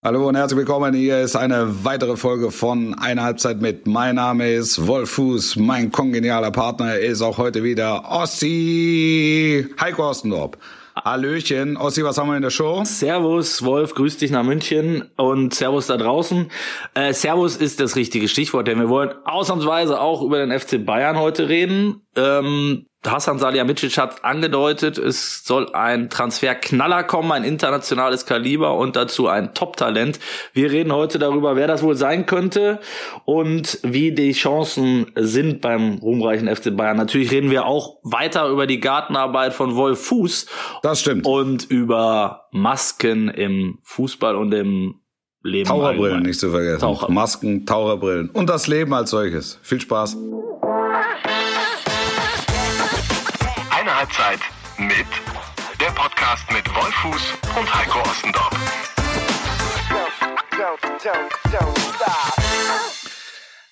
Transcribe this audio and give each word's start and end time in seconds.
Hallo 0.00 0.28
und 0.28 0.36
herzlich 0.36 0.58
willkommen. 0.58 0.94
Hier 0.94 1.22
ist 1.22 1.34
eine 1.34 1.84
weitere 1.84 2.16
Folge 2.16 2.52
von 2.52 2.94
Eine 2.94 3.24
Halbzeit 3.24 3.60
mit. 3.60 3.88
Mein 3.88 4.14
Name 4.14 4.48
ist 4.48 4.86
Wolf 4.86 5.10
Fuß. 5.10 5.56
Mein 5.56 5.90
kongenialer 5.90 6.52
Partner 6.52 6.96
ist 6.96 7.20
auch 7.20 7.36
heute 7.36 7.64
wieder 7.64 8.04
Ossi 8.08 9.66
Heiko 9.80 10.08
Ostendorp. 10.08 10.56
Hallöchen. 11.04 11.76
Ossi, 11.76 12.04
was 12.04 12.16
haben 12.16 12.28
wir 12.28 12.36
in 12.36 12.42
der 12.42 12.50
Show? 12.50 12.84
Servus, 12.84 13.64
Wolf, 13.64 13.96
grüß 13.96 14.18
dich 14.18 14.30
nach 14.30 14.44
München 14.44 15.10
und 15.16 15.52
Servus 15.52 15.88
da 15.88 15.96
draußen. 15.96 16.48
Äh, 16.94 17.12
Servus 17.12 17.56
ist 17.56 17.80
das 17.80 17.96
richtige 17.96 18.28
Stichwort, 18.28 18.68
denn 18.68 18.78
wir 18.78 18.88
wollen 18.88 19.10
ausnahmsweise 19.24 20.00
auch 20.00 20.22
über 20.22 20.38
den 20.38 20.56
FC 20.56 20.84
Bayern 20.84 21.18
heute 21.18 21.48
reden. 21.48 22.02
Ähm, 22.14 22.86
Hassan 23.06 23.38
Salihamidzic 23.38 23.96
hat 23.96 24.24
angedeutet, 24.24 24.98
es 24.98 25.44
soll 25.44 25.72
ein 25.72 26.10
Transferknaller 26.10 27.04
kommen, 27.04 27.30
ein 27.30 27.44
internationales 27.44 28.26
Kaliber 28.26 28.76
und 28.76 28.96
dazu 28.96 29.28
ein 29.28 29.54
Top-Talent. 29.54 30.18
Wir 30.52 30.72
reden 30.72 30.92
heute 30.92 31.20
darüber, 31.20 31.54
wer 31.54 31.68
das 31.68 31.82
wohl 31.84 31.94
sein 31.94 32.26
könnte 32.26 32.80
und 33.24 33.78
wie 33.84 34.12
die 34.12 34.32
Chancen 34.32 35.12
sind 35.14 35.60
beim 35.60 35.98
ruhmreichen 35.98 36.54
FC 36.54 36.76
Bayern. 36.76 36.96
Natürlich 36.96 37.30
reden 37.30 37.50
wir 37.50 37.66
auch 37.66 37.98
weiter 38.02 38.48
über 38.48 38.66
die 38.66 38.80
Gartenarbeit 38.80 39.54
von 39.54 39.76
Wolf 39.76 40.04
Fuß. 40.06 40.46
Das 40.82 41.00
stimmt. 41.00 41.24
Und 41.24 41.70
über 41.70 42.48
Masken 42.50 43.28
im 43.28 43.78
Fußball 43.82 44.34
und 44.34 44.52
im 44.52 45.00
Leben. 45.44 45.68
Taucherbrillen 45.68 46.02
allgemein. 46.02 46.22
nicht 46.24 46.40
zu 46.40 46.50
vergessen. 46.50 46.80
Taucher. 46.80 47.10
Masken, 47.10 47.64
Taucherbrillen 47.64 48.30
und 48.30 48.50
das 48.50 48.66
Leben 48.66 48.92
als 48.92 49.10
solches. 49.10 49.60
Viel 49.62 49.80
Spaß. 49.80 50.16
Mit 54.78 55.06
der 55.80 55.90
Podcast 55.90 56.50
mit 56.52 56.64
Wolfuß 56.74 57.34
und 57.58 57.74
Heiko 57.74 58.00
Ostendorf. 58.08 58.50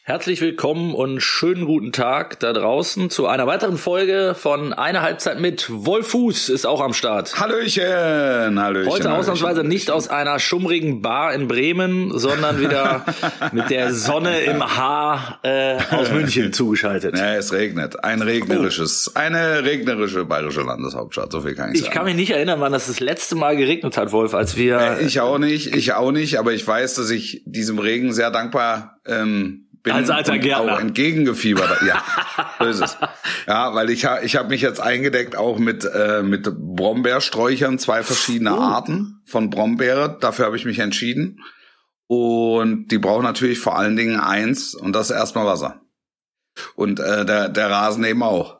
Herzlich 0.08 0.40
willkommen 0.40 0.94
und 0.94 1.20
schönen 1.20 1.64
guten 1.64 1.90
Tag 1.90 2.38
da 2.38 2.52
draußen 2.52 3.10
zu 3.10 3.26
einer 3.26 3.48
weiteren 3.48 3.76
Folge 3.76 4.36
von 4.38 4.72
Eine 4.72 5.02
Halbzeit 5.02 5.40
mit 5.40 5.66
Wolfuß 5.68 6.48
ist 6.48 6.64
auch 6.64 6.80
am 6.80 6.92
Start. 6.92 7.40
Hallöchen, 7.40 8.62
Hallöchen. 8.62 8.92
Heute 8.92 9.12
ausnahmsweise 9.12 9.64
nicht 9.64 9.90
aus 9.90 10.06
einer 10.06 10.38
schummrigen 10.38 11.02
Bar 11.02 11.34
in 11.34 11.48
Bremen, 11.48 12.16
sondern 12.16 12.60
wieder 12.60 13.04
mit 13.52 13.68
der 13.68 13.92
Sonne 13.92 14.42
im 14.42 14.62
Haar 14.62 15.40
äh, 15.42 15.76
aus 15.90 16.12
München 16.12 16.52
zugeschaltet. 16.52 17.18
Ja, 17.18 17.34
es 17.34 17.52
regnet. 17.52 18.04
Ein 18.04 18.22
regnerisches, 18.22 19.10
oh. 19.12 19.18
eine 19.18 19.64
regnerische 19.64 20.24
bayerische 20.24 20.60
Landeshauptstadt, 20.60 21.32
so 21.32 21.40
viel 21.40 21.56
kann 21.56 21.72
ich 21.72 21.80
sagen. 21.80 21.88
Ich 21.88 21.92
kann 21.92 22.04
mich 22.04 22.14
nicht 22.14 22.30
erinnern, 22.30 22.60
wann 22.60 22.70
das 22.70 22.86
das 22.86 23.00
letzte 23.00 23.34
Mal 23.34 23.56
geregnet 23.56 23.96
hat, 23.96 24.12
Wolf, 24.12 24.34
als 24.34 24.56
wir... 24.56 24.78
Äh, 24.78 25.04
ich 25.04 25.18
auch 25.18 25.38
nicht, 25.38 25.74
ich 25.74 25.94
auch 25.94 26.12
nicht, 26.12 26.38
aber 26.38 26.52
ich 26.52 26.64
weiß, 26.64 26.94
dass 26.94 27.10
ich 27.10 27.42
diesem 27.44 27.80
Regen 27.80 28.12
sehr 28.12 28.30
dankbar 28.30 29.00
ähm, 29.04 29.65
bin 29.86 29.94
als 29.94 30.10
alter 30.10 30.38
Gärtner. 30.38 30.74
auch 30.74 30.80
entgegengefiebert. 30.80 31.82
Ja, 31.86 32.02
so 32.58 32.64
ist 32.66 32.80
es. 32.80 32.96
Ja, 33.46 33.74
weil 33.74 33.90
ich 33.90 34.06
ich 34.24 34.34
habe 34.34 34.48
mich 34.48 34.60
jetzt 34.60 34.80
eingedeckt 34.80 35.36
auch 35.36 35.58
mit 35.58 35.84
äh, 35.84 36.22
mit 36.22 36.52
Brombeersträuchern, 36.52 37.78
zwei 37.78 38.02
verschiedene 38.02 38.56
oh. 38.56 38.60
Arten 38.60 39.22
von 39.24 39.50
Brombeere. 39.50 40.18
Dafür 40.20 40.46
habe 40.46 40.56
ich 40.56 40.64
mich 40.64 40.80
entschieden. 40.80 41.38
Und 42.08 42.88
die 42.88 42.98
brauchen 42.98 43.22
natürlich 43.22 43.60
vor 43.60 43.78
allen 43.78 43.96
Dingen 43.96 44.18
eins 44.18 44.74
und 44.74 44.92
das 44.92 45.10
ist 45.10 45.16
erstmal 45.16 45.46
Wasser. 45.46 45.80
Und 46.74 46.98
äh, 46.98 47.24
der 47.24 47.48
der 47.48 47.70
Rasen 47.70 48.04
eben 48.04 48.22
auch. 48.24 48.55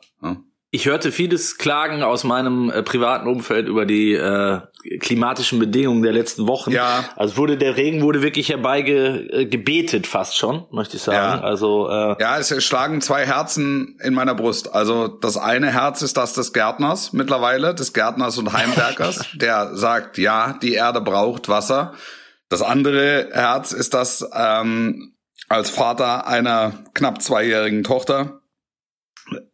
Ich 0.77 0.85
hörte 0.85 1.11
vieles 1.11 1.57
Klagen 1.57 2.03
aus 2.03 2.23
meinem 2.23 2.69
äh, 2.69 2.83
privaten 2.83 3.27
Umfeld 3.27 3.67
über 3.67 3.87
die 3.87 4.13
äh, 4.13 4.59
klimatischen 4.99 5.57
Bedingungen 5.57 6.03
der 6.03 6.13
letzten 6.13 6.45
Wochen. 6.45 6.69
Ja. 6.69 7.03
Also 7.15 7.37
wurde 7.37 7.57
der 7.57 7.77
Regen 7.77 8.03
wurde 8.03 8.21
wirklich 8.21 8.49
herbeigebetet 8.49 10.05
äh, 10.05 10.07
fast 10.07 10.37
schon, 10.37 10.67
möchte 10.69 10.97
ich 10.97 11.01
sagen. 11.01 11.39
Ja. 11.39 11.43
Also 11.43 11.89
äh, 11.89 12.15
ja, 12.19 12.37
es 12.37 12.63
schlagen 12.63 13.01
zwei 13.01 13.25
Herzen 13.25 13.97
in 14.03 14.13
meiner 14.13 14.35
Brust. 14.35 14.71
Also 14.71 15.07
das 15.07 15.35
eine 15.35 15.71
Herz 15.71 16.03
ist 16.03 16.15
das 16.15 16.33
des 16.33 16.53
Gärtners 16.53 17.11
mittlerweile, 17.11 17.73
des 17.73 17.91
Gärtners 17.93 18.37
und 18.37 18.53
Heimwerkers, 18.53 19.25
der 19.33 19.75
sagt, 19.75 20.19
ja, 20.19 20.59
die 20.61 20.75
Erde 20.75 21.01
braucht 21.01 21.49
Wasser. 21.49 21.95
Das 22.49 22.61
andere 22.61 23.29
Herz 23.31 23.71
ist 23.71 23.95
das 23.95 24.23
ähm, 24.31 25.15
als 25.49 25.71
Vater 25.71 26.27
einer 26.27 26.73
knapp 26.93 27.23
zweijährigen 27.23 27.83
Tochter 27.83 28.41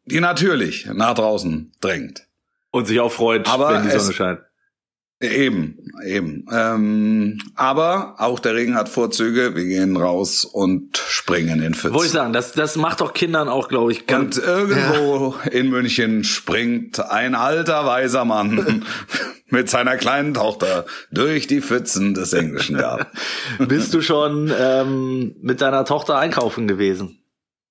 die 0.06 0.20
natürlich 0.20 0.88
nach 0.94 1.14
draußen 1.14 1.72
drängt. 1.82 2.28
Und 2.72 2.88
sich 2.88 3.00
auch 3.00 3.12
freut, 3.12 3.48
aber 3.48 3.74
wenn 3.74 3.84
die 3.84 3.92
Sonne 3.92 4.14
scheint. 4.14 4.40
Eben, 5.24 5.78
eben. 6.06 6.46
Ähm, 6.52 7.40
aber 7.56 8.16
auch 8.18 8.40
der 8.40 8.56
Regen 8.56 8.76
hat 8.76 8.90
Vorzüge. 8.90 9.56
Wir 9.56 9.64
gehen 9.64 9.96
raus 9.96 10.44
und 10.44 10.98
springen 10.98 11.64
in 11.64 11.74
Pfützen. 11.74 11.94
Wollte 11.94 12.08
ich 12.08 12.12
sagen, 12.12 12.34
das, 12.34 12.52
das 12.52 12.76
macht 12.76 13.00
doch 13.00 13.14
Kindern 13.14 13.48
auch, 13.48 13.70
glaube 13.70 13.94
ich. 13.94 14.04
Und 14.14 14.38
irgendwo 14.38 15.36
ja. 15.46 15.52
in 15.52 15.70
München 15.70 16.26
springt 16.26 17.00
ein 17.00 17.36
alter, 17.36 17.86
weiser 17.86 18.26
Mann 18.26 18.86
mit 19.48 19.70
seiner 19.70 19.96
kleinen 19.96 20.34
Tochter 20.34 20.86
durch 21.12 21.48
die 21.48 21.62
Pfützen 21.62 22.14
des 22.14 22.34
englischen 22.34 22.76
Gartens. 22.78 23.08
Bist 23.60 23.94
du 23.94 24.02
schon 24.02 24.52
ähm, 24.60 25.36
mit 25.42 25.62
deiner 25.62 25.86
Tochter 25.86 26.18
einkaufen 26.18 26.68
gewesen? 26.68 27.23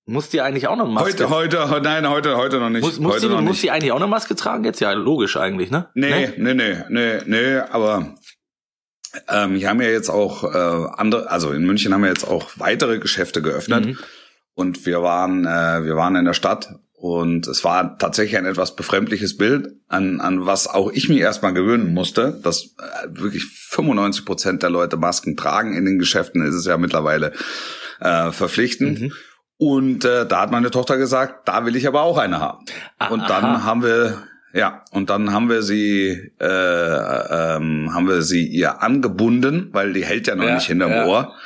Muss 0.04 0.28
die 0.28 0.40
eigentlich 0.40 0.66
auch 0.66 0.76
noch 0.76 0.88
Maske? 0.88 1.30
Heute, 1.30 1.70
heute, 1.70 1.82
nein, 1.82 2.08
heute, 2.08 2.36
heute 2.36 2.58
noch 2.58 2.70
nicht. 2.70 2.82
Muss, 2.82 2.98
muss, 2.98 3.14
heute 3.14 3.28
die, 3.28 3.42
muss 3.42 3.60
die 3.60 3.70
eigentlich 3.70 3.92
auch 3.92 4.00
noch 4.00 4.08
Maske 4.08 4.34
tragen 4.34 4.64
jetzt? 4.64 4.80
Ja, 4.80 4.92
logisch 4.92 5.36
eigentlich, 5.36 5.70
ne? 5.70 5.88
Nee, 5.94 6.32
nee, 6.36 6.54
nee, 6.54 6.76
nee, 6.88 7.18
nee, 7.24 7.56
aber 7.56 8.16
ähm, 9.28 9.54
hier 9.54 9.68
haben 9.68 9.80
ja 9.80 9.88
jetzt 9.88 10.08
auch 10.08 10.42
äh, 10.42 10.88
andere, 10.96 11.30
also 11.30 11.52
in 11.52 11.64
München 11.64 11.94
haben 11.94 12.02
wir 12.02 12.08
jetzt 12.08 12.26
auch 12.26 12.50
weitere 12.56 12.98
Geschäfte 12.98 13.42
geöffnet 13.42 13.86
mhm. 13.86 13.98
und 14.54 14.86
wir 14.86 15.02
waren, 15.02 15.44
äh, 15.46 15.84
wir 15.84 15.94
waren 15.94 16.16
in 16.16 16.24
der 16.24 16.34
Stadt 16.34 16.74
und 16.94 17.46
es 17.46 17.62
war 17.62 17.96
tatsächlich 17.98 18.36
ein 18.38 18.46
etwas 18.46 18.74
befremdliches 18.74 19.36
Bild, 19.36 19.68
an, 19.86 20.20
an 20.20 20.46
was 20.46 20.66
auch 20.66 20.90
ich 20.90 21.08
mich 21.08 21.18
erstmal 21.18 21.52
gewöhnen 21.52 21.94
musste, 21.94 22.40
dass 22.42 22.74
äh, 22.78 23.08
wirklich 23.10 23.44
95 23.44 24.24
Prozent 24.24 24.62
der 24.64 24.70
Leute 24.70 24.96
Masken 24.96 25.36
tragen 25.36 25.76
in 25.76 25.84
den 25.84 26.00
Geschäften, 26.00 26.44
ist 26.44 26.54
es 26.54 26.66
ja 26.66 26.76
mittlerweile 26.76 27.32
äh, 28.00 28.32
verpflichtend. 28.32 29.00
Mhm. 29.00 29.12
Und 29.62 30.04
äh, 30.04 30.26
da 30.26 30.40
hat 30.40 30.50
meine 30.50 30.72
Tochter 30.72 30.96
gesagt, 30.96 31.46
da 31.46 31.64
will 31.64 31.76
ich 31.76 31.86
aber 31.86 32.02
auch 32.02 32.18
eine 32.18 32.40
haben. 32.40 32.64
Aha. 32.98 33.10
Und 33.12 33.30
dann 33.30 33.62
haben 33.62 33.84
wir 33.84 34.24
ja, 34.52 34.82
und 34.90 35.08
dann 35.08 35.32
haben 35.32 35.48
wir 35.48 35.62
sie, 35.62 36.32
äh, 36.40 36.44
ähm, 36.44 37.94
haben 37.94 38.08
wir 38.08 38.22
sie 38.22 38.44
ihr 38.44 38.82
angebunden, 38.82 39.68
weil 39.70 39.92
die 39.92 40.04
hält 40.04 40.26
ja 40.26 40.34
noch 40.34 40.46
ja, 40.46 40.56
nicht 40.56 40.66
hinterm 40.66 40.90
ja. 40.90 41.06
Ohr. 41.06 41.36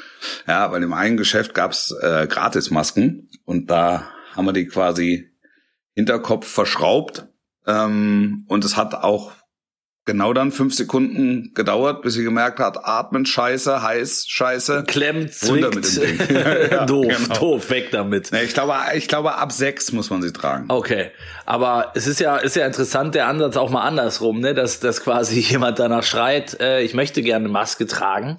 Ja, 0.48 0.72
weil 0.72 0.82
im 0.82 0.94
einen 0.94 1.18
Geschäft 1.18 1.52
gab's 1.52 1.94
äh, 2.00 2.26
Gratismasken 2.26 3.28
und 3.44 3.70
da 3.70 4.04
haben 4.34 4.46
wir 4.46 4.54
die 4.54 4.66
quasi 4.66 5.30
Hinterkopf 5.92 6.48
verschraubt. 6.48 7.26
Ähm, 7.66 8.46
und 8.48 8.64
es 8.64 8.78
hat 8.78 8.94
auch 8.94 9.32
genau 10.06 10.32
dann 10.32 10.52
fünf 10.52 10.74
Sekunden 10.74 11.52
gedauert, 11.52 12.02
bis 12.02 12.14
sie 12.14 12.22
gemerkt 12.22 12.60
hat, 12.60 12.84
atmen 12.84 13.26
scheiße, 13.26 13.82
heiß 13.82 14.26
scheiße. 14.28 14.84
Klemmt, 14.86 15.34
zwickt. 15.34 15.74
Mit 15.74 15.96
dem 15.96 16.28
Ding. 16.28 16.36
ja, 16.70 16.86
doof, 16.86 17.06
genau. 17.06 17.38
doof, 17.38 17.70
weg 17.70 17.90
damit. 17.90 18.30
Nee, 18.32 18.44
ich 18.44 18.54
glaube, 18.54 18.74
ich 18.94 19.08
glaube, 19.08 19.34
ab 19.34 19.52
sechs 19.52 19.92
muss 19.92 20.08
man 20.08 20.22
sie 20.22 20.32
tragen. 20.32 20.66
Okay. 20.68 21.10
Aber 21.44 21.92
es 21.94 22.06
ist 22.06 22.20
ja, 22.20 22.36
ist 22.36 22.56
ja 22.56 22.64
interessant, 22.64 23.14
der 23.14 23.26
Ansatz 23.26 23.56
auch 23.56 23.70
mal 23.70 23.82
andersrum, 23.82 24.40
ne, 24.40 24.54
dass, 24.54 24.80
dass 24.80 25.02
quasi 25.02 25.40
jemand 25.40 25.78
danach 25.78 26.04
schreit, 26.04 26.58
äh, 26.60 26.82
ich 26.82 26.94
möchte 26.94 27.20
gerne 27.22 27.48
Maske 27.48 27.86
tragen. 27.86 28.36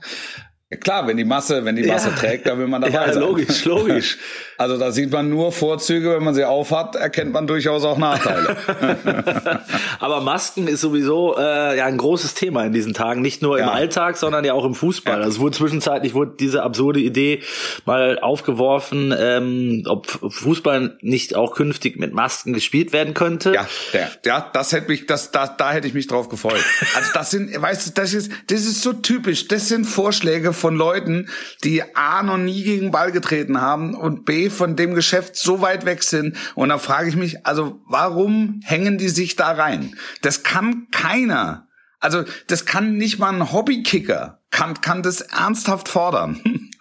Ja, 0.69 0.77
klar, 0.77 1.07
wenn 1.07 1.17
die 1.17 1.25
Masse, 1.25 1.63
wenn 1.65 1.75
die 1.75 1.83
Masse 1.83 2.09
ja. 2.09 2.15
trägt, 2.15 2.47
dann 2.47 2.59
will 2.59 2.67
man 2.67 2.81
dabei 2.81 2.93
ja, 2.93 3.13
sein. 3.13 3.21
logisch, 3.21 3.63
logisch. 3.65 4.17
Also 4.57 4.77
da 4.77 4.91
sieht 4.91 5.11
man 5.11 5.29
nur 5.29 5.51
Vorzüge, 5.51 6.15
wenn 6.15 6.23
man 6.23 6.33
sie 6.33 6.43
aufhat, 6.43 6.95
erkennt 6.95 7.31
man 7.31 7.45
durchaus 7.45 7.83
auch 7.83 7.99
Nachteile. 7.99 8.57
Aber 9.99 10.21
Masken 10.21 10.67
ist 10.67 10.81
sowieso 10.81 11.37
äh, 11.37 11.77
ja 11.77 11.85
ein 11.85 11.97
großes 11.97 12.33
Thema 12.33 12.63
in 12.65 12.73
diesen 12.73 12.95
Tagen, 12.95 13.21
nicht 13.21 13.43
nur 13.43 13.59
ja. 13.59 13.65
im 13.65 13.69
Alltag, 13.69 14.17
sondern 14.17 14.43
ja 14.45 14.53
auch 14.53 14.65
im 14.65 14.73
Fußball. 14.73 15.19
Ja. 15.19 15.23
Also 15.23 15.41
wurde 15.41 15.57
zwischenzeitlich 15.57 16.15
wurde 16.15 16.33
diese 16.39 16.63
absurde 16.63 16.99
Idee 16.99 17.43
mal 17.85 18.17
aufgeworfen, 18.19 19.13
ähm, 19.15 19.83
ob 19.85 20.07
Fußball 20.07 20.97
nicht 21.01 21.35
auch 21.35 21.53
künftig 21.53 21.97
mit 21.97 22.13
Masken 22.13 22.53
gespielt 22.53 22.93
werden 22.93 23.13
könnte. 23.13 23.53
Ja, 23.53 23.67
der, 23.93 24.09
ja, 24.25 24.49
das 24.53 24.71
hätte 24.71 24.89
mich, 24.89 25.05
das, 25.05 25.29
da, 25.29 25.45
da 25.47 25.71
hätte 25.71 25.87
ich 25.87 25.93
mich 25.93 26.07
drauf 26.07 26.29
gefreut. 26.29 26.63
Also 26.95 27.09
das 27.13 27.29
sind, 27.29 27.61
weißt 27.61 27.87
du, 27.87 27.91
das 27.93 28.13
ist, 28.15 28.31
das 28.47 28.61
ist 28.61 28.81
so 28.81 28.93
typisch. 28.93 29.47
Das 29.47 29.67
sind 29.67 29.85
Vorschläge 29.85 30.51
von 30.51 30.75
Leuten, 30.75 31.29
die 31.63 31.83
A 31.95 32.23
noch 32.23 32.37
nie 32.37 32.63
gegen 32.63 32.89
Ball 32.89 33.11
getreten 33.11 33.61
haben 33.61 33.93
und 33.93 34.25
B 34.25 34.46
von 34.49 34.75
dem 34.75 34.93
Geschäft 34.95 35.35
so 35.35 35.61
weit 35.61 35.85
weg 35.85 36.03
sind. 36.03 36.35
Und 36.55 36.69
da 36.69 36.77
frage 36.77 37.09
ich 37.09 37.15
mich, 37.15 37.45
also 37.45 37.79
warum 37.87 38.61
hängen 38.63 38.97
die 38.97 39.09
sich 39.09 39.35
da 39.35 39.51
rein? 39.51 39.95
Das 40.21 40.43
kann 40.43 40.87
keiner. 40.91 41.67
Also 41.99 42.23
das 42.47 42.65
kann 42.65 42.97
nicht 42.97 43.19
mal 43.19 43.33
ein 43.33 43.51
Hobbykicker, 43.51 44.41
kann, 44.51 44.81
kann 44.81 45.03
das 45.03 45.21
ernsthaft 45.21 45.89
fordern. 45.89 46.41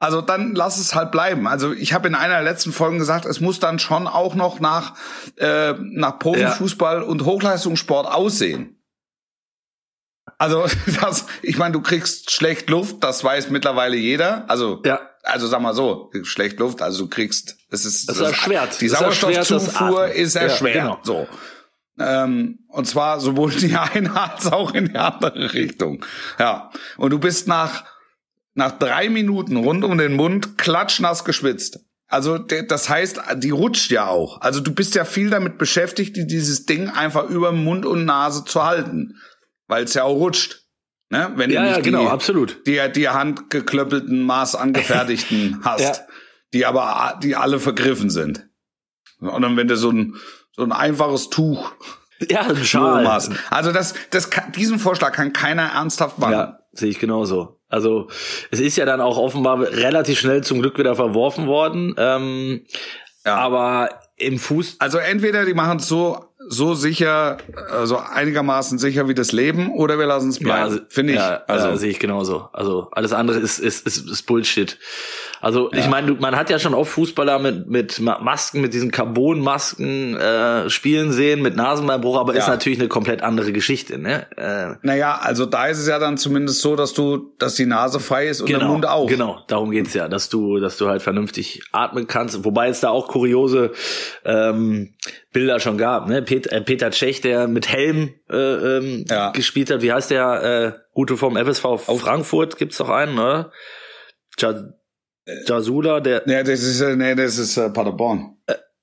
Also 0.00 0.20
dann 0.20 0.54
lass 0.54 0.78
es 0.78 0.94
halt 0.94 1.10
bleiben. 1.10 1.48
Also 1.48 1.72
ich 1.72 1.92
habe 1.92 2.06
in 2.06 2.14
einer 2.14 2.34
der 2.34 2.44
letzten 2.44 2.72
Folgen 2.72 2.98
gesagt, 2.98 3.24
es 3.24 3.40
muss 3.40 3.58
dann 3.58 3.80
schon 3.80 4.06
auch 4.06 4.36
noch 4.36 4.60
nach, 4.60 4.94
äh, 5.38 5.72
nach 5.72 6.20
Profifußball 6.20 6.98
ja. 6.98 7.02
und 7.02 7.24
Hochleistungssport 7.24 8.06
aussehen. 8.06 8.80
Also 10.38 10.66
das, 11.00 11.26
ich 11.42 11.58
meine, 11.58 11.72
du 11.72 11.80
kriegst 11.80 12.30
schlecht 12.30 12.70
Luft, 12.70 13.02
das 13.02 13.24
weiß 13.24 13.50
mittlerweile 13.50 13.96
jeder. 13.96 14.48
Also 14.48 14.82
Ja. 14.84 15.00
Also 15.28 15.46
sag 15.46 15.60
mal 15.60 15.74
so, 15.74 16.10
schlecht 16.24 16.58
Luft, 16.58 16.82
also 16.82 17.04
du 17.04 17.10
kriegst, 17.10 17.56
es 17.70 17.84
ist, 17.84 18.08
Das 18.08 18.18
erschwert. 18.20 18.80
Die 18.80 18.88
Sauerstoffzufuhr 18.88 20.08
ist 20.08 20.34
Ja, 20.34 20.42
erschwert. 20.42 20.74
genau. 20.74 20.98
So. 21.02 21.26
Ähm, 22.00 22.60
und 22.68 22.86
zwar 22.86 23.20
sowohl 23.20 23.52
in 23.54 23.58
die 23.68 23.76
eine 23.76 24.14
als 24.20 24.46
auch 24.52 24.72
in 24.74 24.88
die 24.88 24.96
andere 24.96 25.52
Richtung. 25.52 26.04
Ja. 26.38 26.70
Und 26.96 27.10
du 27.10 27.18
bist 27.18 27.48
nach, 27.48 27.84
nach 28.54 28.72
drei 28.78 29.08
Minuten 29.08 29.56
rund 29.56 29.84
um 29.84 29.98
den 29.98 30.14
Mund 30.14 30.58
klatschnass 30.58 31.24
geschwitzt. 31.24 31.80
Also 32.06 32.38
das 32.38 32.88
heißt, 32.88 33.20
die 33.36 33.50
rutscht 33.50 33.90
ja 33.90 34.06
auch. 34.08 34.40
Also 34.40 34.60
du 34.60 34.72
bist 34.72 34.94
ja 34.94 35.04
viel 35.04 35.28
damit 35.28 35.58
beschäftigt, 35.58 36.16
die- 36.16 36.26
dieses 36.26 36.64
Ding 36.64 36.88
einfach 36.88 37.28
über 37.28 37.52
Mund 37.52 37.84
und 37.84 38.04
Nase 38.06 38.44
zu 38.44 38.64
halten. 38.64 39.16
Weil 39.66 39.84
es 39.84 39.92
ja 39.94 40.04
auch 40.04 40.14
rutscht. 40.14 40.62
Ne? 41.10 41.32
Wenn 41.36 41.50
Ja, 41.50 41.62
du 41.62 41.66
ja, 41.68 41.72
nicht 41.76 41.84
genau, 41.84 42.00
die, 42.02 42.06
absolut. 42.08 42.66
die, 42.66 42.80
die 42.94 43.08
handgeklöppelten, 43.08 44.22
maßangefertigten 44.22 45.60
hast, 45.64 45.80
Ja. 45.80 45.92
die 46.52 46.66
aber 46.66 47.18
die 47.22 47.34
alle 47.36 47.58
vergriffen 47.60 48.10
sind. 48.10 48.46
Und 49.20 49.42
dann, 49.42 49.56
wenn 49.56 49.68
du 49.68 49.76
so 49.76 49.90
ein, 49.90 50.14
so 50.52 50.62
ein 50.62 50.72
einfaches 50.72 51.30
Tuch 51.30 51.72
Ja, 52.30 52.42
ein 52.48 52.64
Schal. 52.64 53.06
Also 53.50 53.72
das, 53.72 53.94
das 54.10 54.28
kann, 54.30 54.50
diesen 54.52 54.78
Vorschlag 54.80 55.12
kann 55.12 55.32
keiner 55.32 55.62
ernsthaft 55.72 56.18
machen. 56.18 56.32
Ja, 56.32 56.58
sehe 56.72 56.88
ich 56.90 56.98
genauso. 56.98 57.60
Also 57.68 58.08
es 58.50 58.58
ist 58.60 58.76
ja 58.76 58.84
dann 58.86 59.00
auch 59.00 59.18
offenbar 59.18 59.60
relativ 59.60 60.18
schnell 60.18 60.42
zum 60.42 60.60
Glück 60.60 60.78
wieder 60.78 60.96
verworfen 60.96 61.46
worden. 61.46 61.94
Ähm, 61.96 62.64
Ja. 63.24 63.36
Aber 63.36 63.90
im 64.16 64.38
Fuß, 64.38 64.76
Also 64.80 64.98
entweder 64.98 65.44
die 65.44 65.54
machen 65.54 65.78
es 65.78 65.86
so 65.86 66.27
so 66.48 66.74
sicher, 66.74 67.38
also 67.70 67.98
einigermaßen 67.98 68.78
sicher 68.78 69.08
wie 69.08 69.14
das 69.14 69.32
Leben, 69.32 69.70
oder 69.70 69.98
wir 69.98 70.06
lassen 70.06 70.30
es 70.30 70.38
bleiben. 70.38 70.76
Ja, 70.76 70.80
Finde 70.88 71.12
ich. 71.14 71.18
Ja, 71.18 71.42
also 71.46 71.68
ja, 71.68 71.76
sehe 71.76 71.90
ich 71.90 71.98
genauso. 71.98 72.48
Also 72.52 72.88
alles 72.92 73.12
andere 73.12 73.38
ist 73.38 73.58
ist 73.58 73.86
ist, 73.86 74.08
ist 74.10 74.22
Bullshit. 74.22 74.78
Also 75.40 75.70
ich 75.72 75.88
meine, 75.88 76.12
man 76.14 76.34
hat 76.36 76.50
ja 76.50 76.58
schon 76.58 76.74
oft 76.74 76.90
Fußballer 76.92 77.38
mit 77.38 77.68
mit 77.68 78.00
Ma- 78.00 78.18
Masken, 78.20 78.60
mit 78.60 78.74
diesen 78.74 78.90
Carbon-Masken 78.90 80.16
äh, 80.16 80.68
spielen 80.70 81.12
sehen, 81.12 81.42
mit 81.42 81.54
Nasenbeinbruch, 81.56 82.18
aber 82.18 82.34
ist 82.34 82.46
Ja. 82.46 82.50
natürlich 82.50 82.78
eine 82.80 82.88
komplett 82.88 83.22
andere 83.22 83.52
Geschichte. 83.52 83.98
Ne? 83.98 84.26
Äh, 84.36 84.74
naja, 84.86 85.18
also 85.22 85.46
da 85.46 85.66
ist 85.66 85.78
es 85.78 85.86
ja 85.86 85.98
dann 85.98 86.16
zumindest 86.18 86.60
so, 86.60 86.74
dass 86.76 86.92
du, 86.94 87.32
dass 87.38 87.54
die 87.54 87.66
Nase 87.66 88.00
frei 88.00 88.26
ist 88.28 88.40
und 88.40 88.48
der 88.50 88.58
genau, 88.58 88.72
Mund 88.72 88.86
auch. 88.86 89.06
genau. 89.08 89.38
Darum 89.48 89.70
geht's 89.70 89.94
ja, 89.94 90.08
dass 90.08 90.28
du 90.28 90.58
dass 90.58 90.76
du 90.76 90.88
halt 90.88 91.02
vernünftig 91.02 91.62
atmen 91.72 92.06
kannst. 92.06 92.44
Wobei 92.44 92.68
es 92.68 92.80
da 92.80 92.88
auch 92.90 93.08
kuriose 93.08 93.72
ähm, 94.24 94.94
Bilder 95.32 95.60
schon 95.60 95.78
gab. 95.78 96.08
Ne? 96.08 96.22
Peter, 96.22 96.52
äh, 96.52 96.60
Peter 96.62 96.90
Cech, 96.90 97.20
der 97.20 97.46
mit 97.48 97.68
Helm 97.68 98.14
äh, 98.30 98.36
ähm, 98.36 99.04
Ja. 99.08 99.30
gespielt 99.30 99.70
hat. 99.70 99.82
Wie 99.82 99.92
heißt 99.92 100.10
der 100.10 100.42
äh, 100.74 100.78
Gute 100.94 101.16
vom 101.16 101.36
FSV 101.36 101.78
Frankfurt? 102.00 102.56
Gibt's 102.56 102.78
doch 102.78 102.88
einen, 102.88 103.14
ne? 103.14 103.50
Ja, 105.46 105.56
Jasula, 105.56 106.00
der, 106.00 106.22
Nee, 106.26 106.42
das 106.42 106.62
ist, 106.62 106.80
äh, 106.80 106.96
nee, 106.96 107.14
das 107.14 107.38
ist 107.38 107.56
äh, 107.56 107.68
Paderborn. 107.70 108.36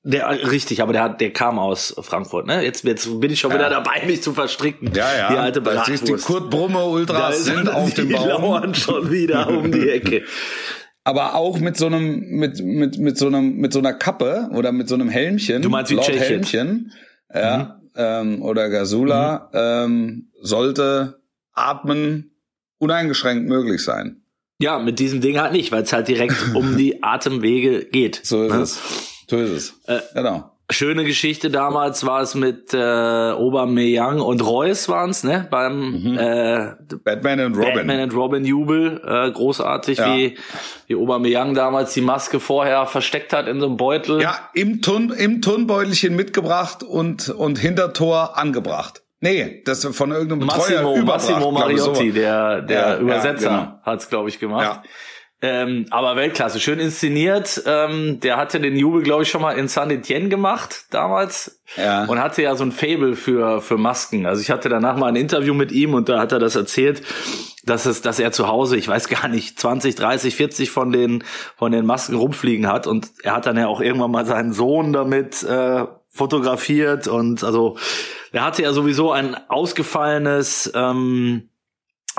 der 0.04 0.52
richtig, 0.52 0.82
aber 0.84 0.94
der 0.94 1.02
hat, 1.04 1.20
der 1.22 1.34
kam 1.34 1.58
aus 1.58 1.96
Frankfurt. 2.00 2.46
Ne? 2.46 2.64
Jetzt, 2.64 2.84
jetzt 2.84 3.20
bin 3.20 3.32
ich 3.32 3.40
schon 3.40 3.52
wieder 3.52 3.70
dabei, 3.70 4.06
mich 4.06 4.22
zu 4.22 4.34
verstricken. 4.34 4.92
Ja, 4.94 5.08
ja. 5.18 5.30
Die 5.32 5.38
alte 5.38 5.60
ist 5.60 5.66
die 6.08 6.12
Bratwurst. 6.12 6.26
Kurt 6.26 6.50
Brumme 6.52 6.86
Ultras 6.86 7.46
sind 7.46 7.68
auf 7.68 7.94
dem 7.96 8.10
die 8.10 8.14
Baum. 8.14 8.28
lauern 8.28 8.76
schon 8.76 9.10
wieder 9.12 9.48
um 9.50 9.72
die 9.72 9.90
Ecke. 9.90 10.24
Aber 11.08 11.36
auch 11.36 11.60
mit 11.60 11.78
so 11.78 11.86
einem, 11.88 12.20
mit, 12.30 12.60
mit, 12.64 12.98
mit 12.98 13.18
so 13.18 13.28
einem, 13.28 13.58
mit 13.58 13.72
so 13.74 13.80
einer 13.80 13.94
Kappe 13.94 14.50
oder 14.54 14.72
mit 14.72 14.88
so 14.90 14.96
einem 14.96 15.10
Helmchen. 15.10 15.62
Du 15.62 15.70
meinst 15.70 15.92
wie 15.92 15.98
Tschechien? 15.98 16.20
Helmchen. 16.22 16.92
Ja. 17.34 17.80
Ähm, 17.96 18.42
oder 18.42 18.70
Gasula, 18.70 19.50
Mhm. 19.54 19.60
ähm, 19.60 20.32
sollte 20.42 21.20
Atmen 21.54 22.32
uneingeschränkt 22.80 23.48
möglich 23.48 23.84
sein. 23.84 24.22
Ja, 24.60 24.80
mit 24.80 25.00
diesem 25.00 25.20
Ding 25.22 25.38
halt 25.40 25.52
nicht, 25.52 25.72
weil 25.72 25.84
es 25.84 25.92
halt 25.94 26.08
direkt 26.08 26.36
um 26.56 26.78
die 26.78 27.04
Atemwege 27.04 27.86
geht. 27.86 28.22
So 28.24 28.44
ist 28.44 28.54
Ne? 28.54 28.60
es. 28.62 28.80
So 29.30 29.38
ist 29.38 29.50
es. 29.50 29.74
Äh, 29.88 30.00
genau. 30.14 30.52
Schöne 30.72 31.04
Geschichte 31.04 31.52
damals 31.52 32.08
war 32.08 32.22
es 32.22 32.34
mit 32.34 32.74
äh, 32.74 32.78
Aubameyang 32.80 34.20
und 34.20 34.44
Reus 34.44 34.90
waren's, 34.90 35.24
ne? 35.24 35.48
Beim 35.52 35.92
Mhm. 35.92 36.18
äh, 36.18 36.72
Batman 37.04 37.40
und 37.42 37.56
Robin. 37.56 37.74
Batman 37.76 38.00
and 38.00 38.14
Robin 38.16 38.46
Jubel, 38.46 39.00
äh, 39.06 39.30
großartig, 39.32 40.00
Ja. 40.00 40.16
wie, 40.16 40.38
wie 40.88 40.96
Aubameyang 40.96 41.54
damals 41.54 41.94
die 41.94 42.02
Maske 42.02 42.40
vorher 42.40 42.88
versteckt 42.88 43.32
hat 43.32 43.48
in 43.48 43.60
so 43.60 43.68
einem 43.68 43.78
Beutel. 43.78 44.20
Ja, 44.24 44.50
im, 44.56 44.82
Turn, 44.82 45.12
im 45.12 45.44
Turnbeutelchen 45.44 46.16
mitgebracht 46.16 46.82
und, 46.82 47.30
und 47.30 47.60
hinter 47.60 47.94
Tor 47.94 48.36
angebracht. 48.38 49.04
Nee, 49.22 49.62
das 49.66 49.86
von 49.86 50.12
irgendeinem 50.12 50.42
Betreuer 50.42 50.82
Massimo, 50.84 51.02
Massimo 51.02 51.38
ich, 51.70 51.80
so. 51.80 51.92
Mariotti, 51.92 52.12
der, 52.12 52.62
der 52.62 52.80
Ja, 52.80 52.90
ja, 52.94 53.00
Übersetzer, 53.00 53.50
genau. 53.50 53.80
hat's 53.84 54.10
glaube 54.10 54.30
ich, 54.30 54.40
gemacht. 54.40 54.82
Ja. 54.84 54.84
Ähm, 55.42 55.86
aber 55.92 56.16
Weltklasse, 56.16 56.60
schön 56.60 56.80
inszeniert. 56.80 57.62
Ähm, 57.68 58.20
der 58.22 58.38
hatte 58.38 58.60
den 58.60 58.76
Jubel, 58.76 59.04
glaube 59.04 59.24
ich, 59.24 59.30
schon 59.30 59.42
mal 59.42 59.52
in 59.58 59.68
Saint 59.68 59.92
Etienne 59.92 60.30
gemacht 60.30 60.86
damals 60.92 61.62
Ja. 61.76 62.06
und 62.06 62.20
hatte 62.20 62.42
ja 62.42 62.56
so 62.56 62.64
ein 62.64 62.72
Fable 62.72 63.16
für 63.16 63.62
für 63.62 63.78
Masken. 63.78 64.26
Also 64.26 64.42
ich 64.42 64.50
hatte 64.50 64.70
danach 64.70 64.96
mal 64.98 65.08
ein 65.08 65.16
Interview 65.18 65.54
mit 65.54 65.72
ihm 65.72 65.94
und 65.94 66.10
da 66.10 66.20
hat 66.20 66.32
er 66.32 66.40
das 66.40 66.56
erzählt, 66.56 67.04
dass 67.64 67.86
es, 67.86 68.02
dass 68.02 68.20
er 68.20 68.32
zu 68.32 68.48
Hause, 68.48 68.78
ich 68.78 68.88
weiß 68.88 69.08
gar 69.10 69.28
nicht, 69.28 69.60
20, 69.60 69.96
30, 69.96 70.36
40 70.36 70.72
von 70.72 70.92
den 70.92 71.24
von 71.58 71.72
den 71.72 71.86
Masken 71.86 72.16
rumfliegen 72.16 72.68
hat 72.68 72.88
und 72.88 73.10
er 73.22 73.36
hat 73.36 73.46
dann 73.46 73.58
ja 73.58 73.68
auch 73.68 73.82
irgendwann 73.82 74.12
mal 74.12 74.26
seinen 74.26 74.54
Sohn 74.54 74.94
damit 74.94 75.44
äh, 75.44 75.84
fotografiert 76.16 77.08
und 77.08 77.44
also 77.44 77.78
er 78.32 78.44
hatte 78.46 78.64
ja 78.64 78.74
sowieso 78.74 79.12
ein 79.12 79.36
ausgefallenes 79.50 80.72
ähm, 80.74 81.50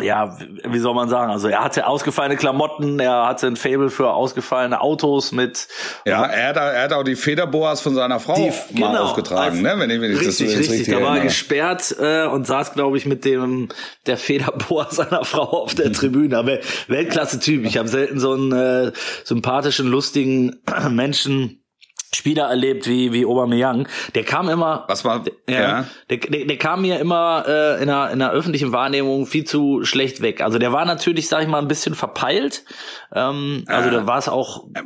ja, 0.03 0.37
wie 0.63 0.79
soll 0.79 0.93
man 0.93 1.09
sagen? 1.09 1.33
Also 1.33 1.49
er 1.49 1.65
hatte 1.65 1.87
ausgefallene 1.87 2.37
Klamotten, 2.37 3.01
er 3.01 3.27
hatte 3.29 3.47
ein 3.47 3.57
Fable 3.57 3.89
für 3.89 4.11
ausgefallene 4.13 4.79
Autos 4.83 5.33
mit 5.33 5.69
Ja, 6.05 6.27
er 6.27 6.49
hat, 6.49 6.57
er 6.57 6.83
hat 6.83 6.93
auch 6.93 7.03
die 7.03 7.17
Federboas 7.17 7.81
von 7.81 7.95
seiner 7.95 8.21
Frau 8.21 8.35
die, 8.35 8.79
mal 8.79 8.95
aufgetragen, 8.99 9.53
also 9.53 9.63
ne? 9.63 9.75
Wenn 9.79 9.89
ich, 9.89 10.01
wenn 10.03 10.11
ich 10.11 10.19
das 10.19 10.27
richtig, 10.27 10.49
richtig. 10.59 10.71
richtig 10.81 10.95
Da 10.95 11.03
war 11.03 11.17
er 11.17 11.23
gesperrt 11.23 11.97
äh, 11.99 12.27
und 12.27 12.47
saß, 12.47 12.75
glaube 12.75 12.99
ich, 12.99 13.07
mit 13.07 13.25
dem 13.25 13.71
der 14.05 14.19
Federbohr 14.19 14.89
seiner 14.91 15.25
Frau 15.25 15.63
auf 15.63 15.73
Mhm. 15.73 15.77
der 15.79 15.93
Tribüne. 15.93 16.37
Aber 16.37 16.59
Weltklasse-Typ. 16.89 17.65
Ich 17.65 17.79
habe 17.79 17.89
selten 17.89 18.21
so 18.21 18.33
einen 18.35 18.53
äh, 18.53 18.93
sympathischen, 19.25 19.87
lustigen 19.89 20.57
Menschen. 20.91 21.63
Spieler 22.15 22.45
erlebt 22.49 22.89
wie 22.89 23.13
wie 23.13 23.27
Aubameyang, 23.27 23.89
der 24.15 24.25
kam 24.25 24.49
immer 24.49 24.85
Was 24.89 25.05
war, 25.05 25.25
ja, 25.49 25.61
ja. 25.61 25.85
Der, 26.11 26.19
der, 26.19 26.45
der 26.47 26.57
kam 26.57 26.83
mir 26.83 26.99
immer 27.01 27.45
äh, 27.47 27.83
in, 27.83 27.91
einer, 27.91 28.11
in 28.11 28.23
einer 28.23 28.31
öffentlichen 28.33 28.73
Wahrnehmung 28.73 29.27
viel 29.27 29.45
zu 29.45 29.85
schlecht 29.85 30.23
weg. 30.23 30.41
Also 30.41 30.59
der 30.59 30.73
war 30.73 30.85
natürlich, 30.85 31.29
sag 31.29 31.43
ich 31.43 31.49
mal, 31.49 31.59
ein 31.59 31.69
bisschen 31.69 31.95
verpeilt. 31.95 32.65
Ähm, 33.15 33.65
also 33.67 33.91
da 33.91 34.07
war 34.07 34.19
es 34.19 34.29
auch 34.29 34.65
Ja, 34.75 34.83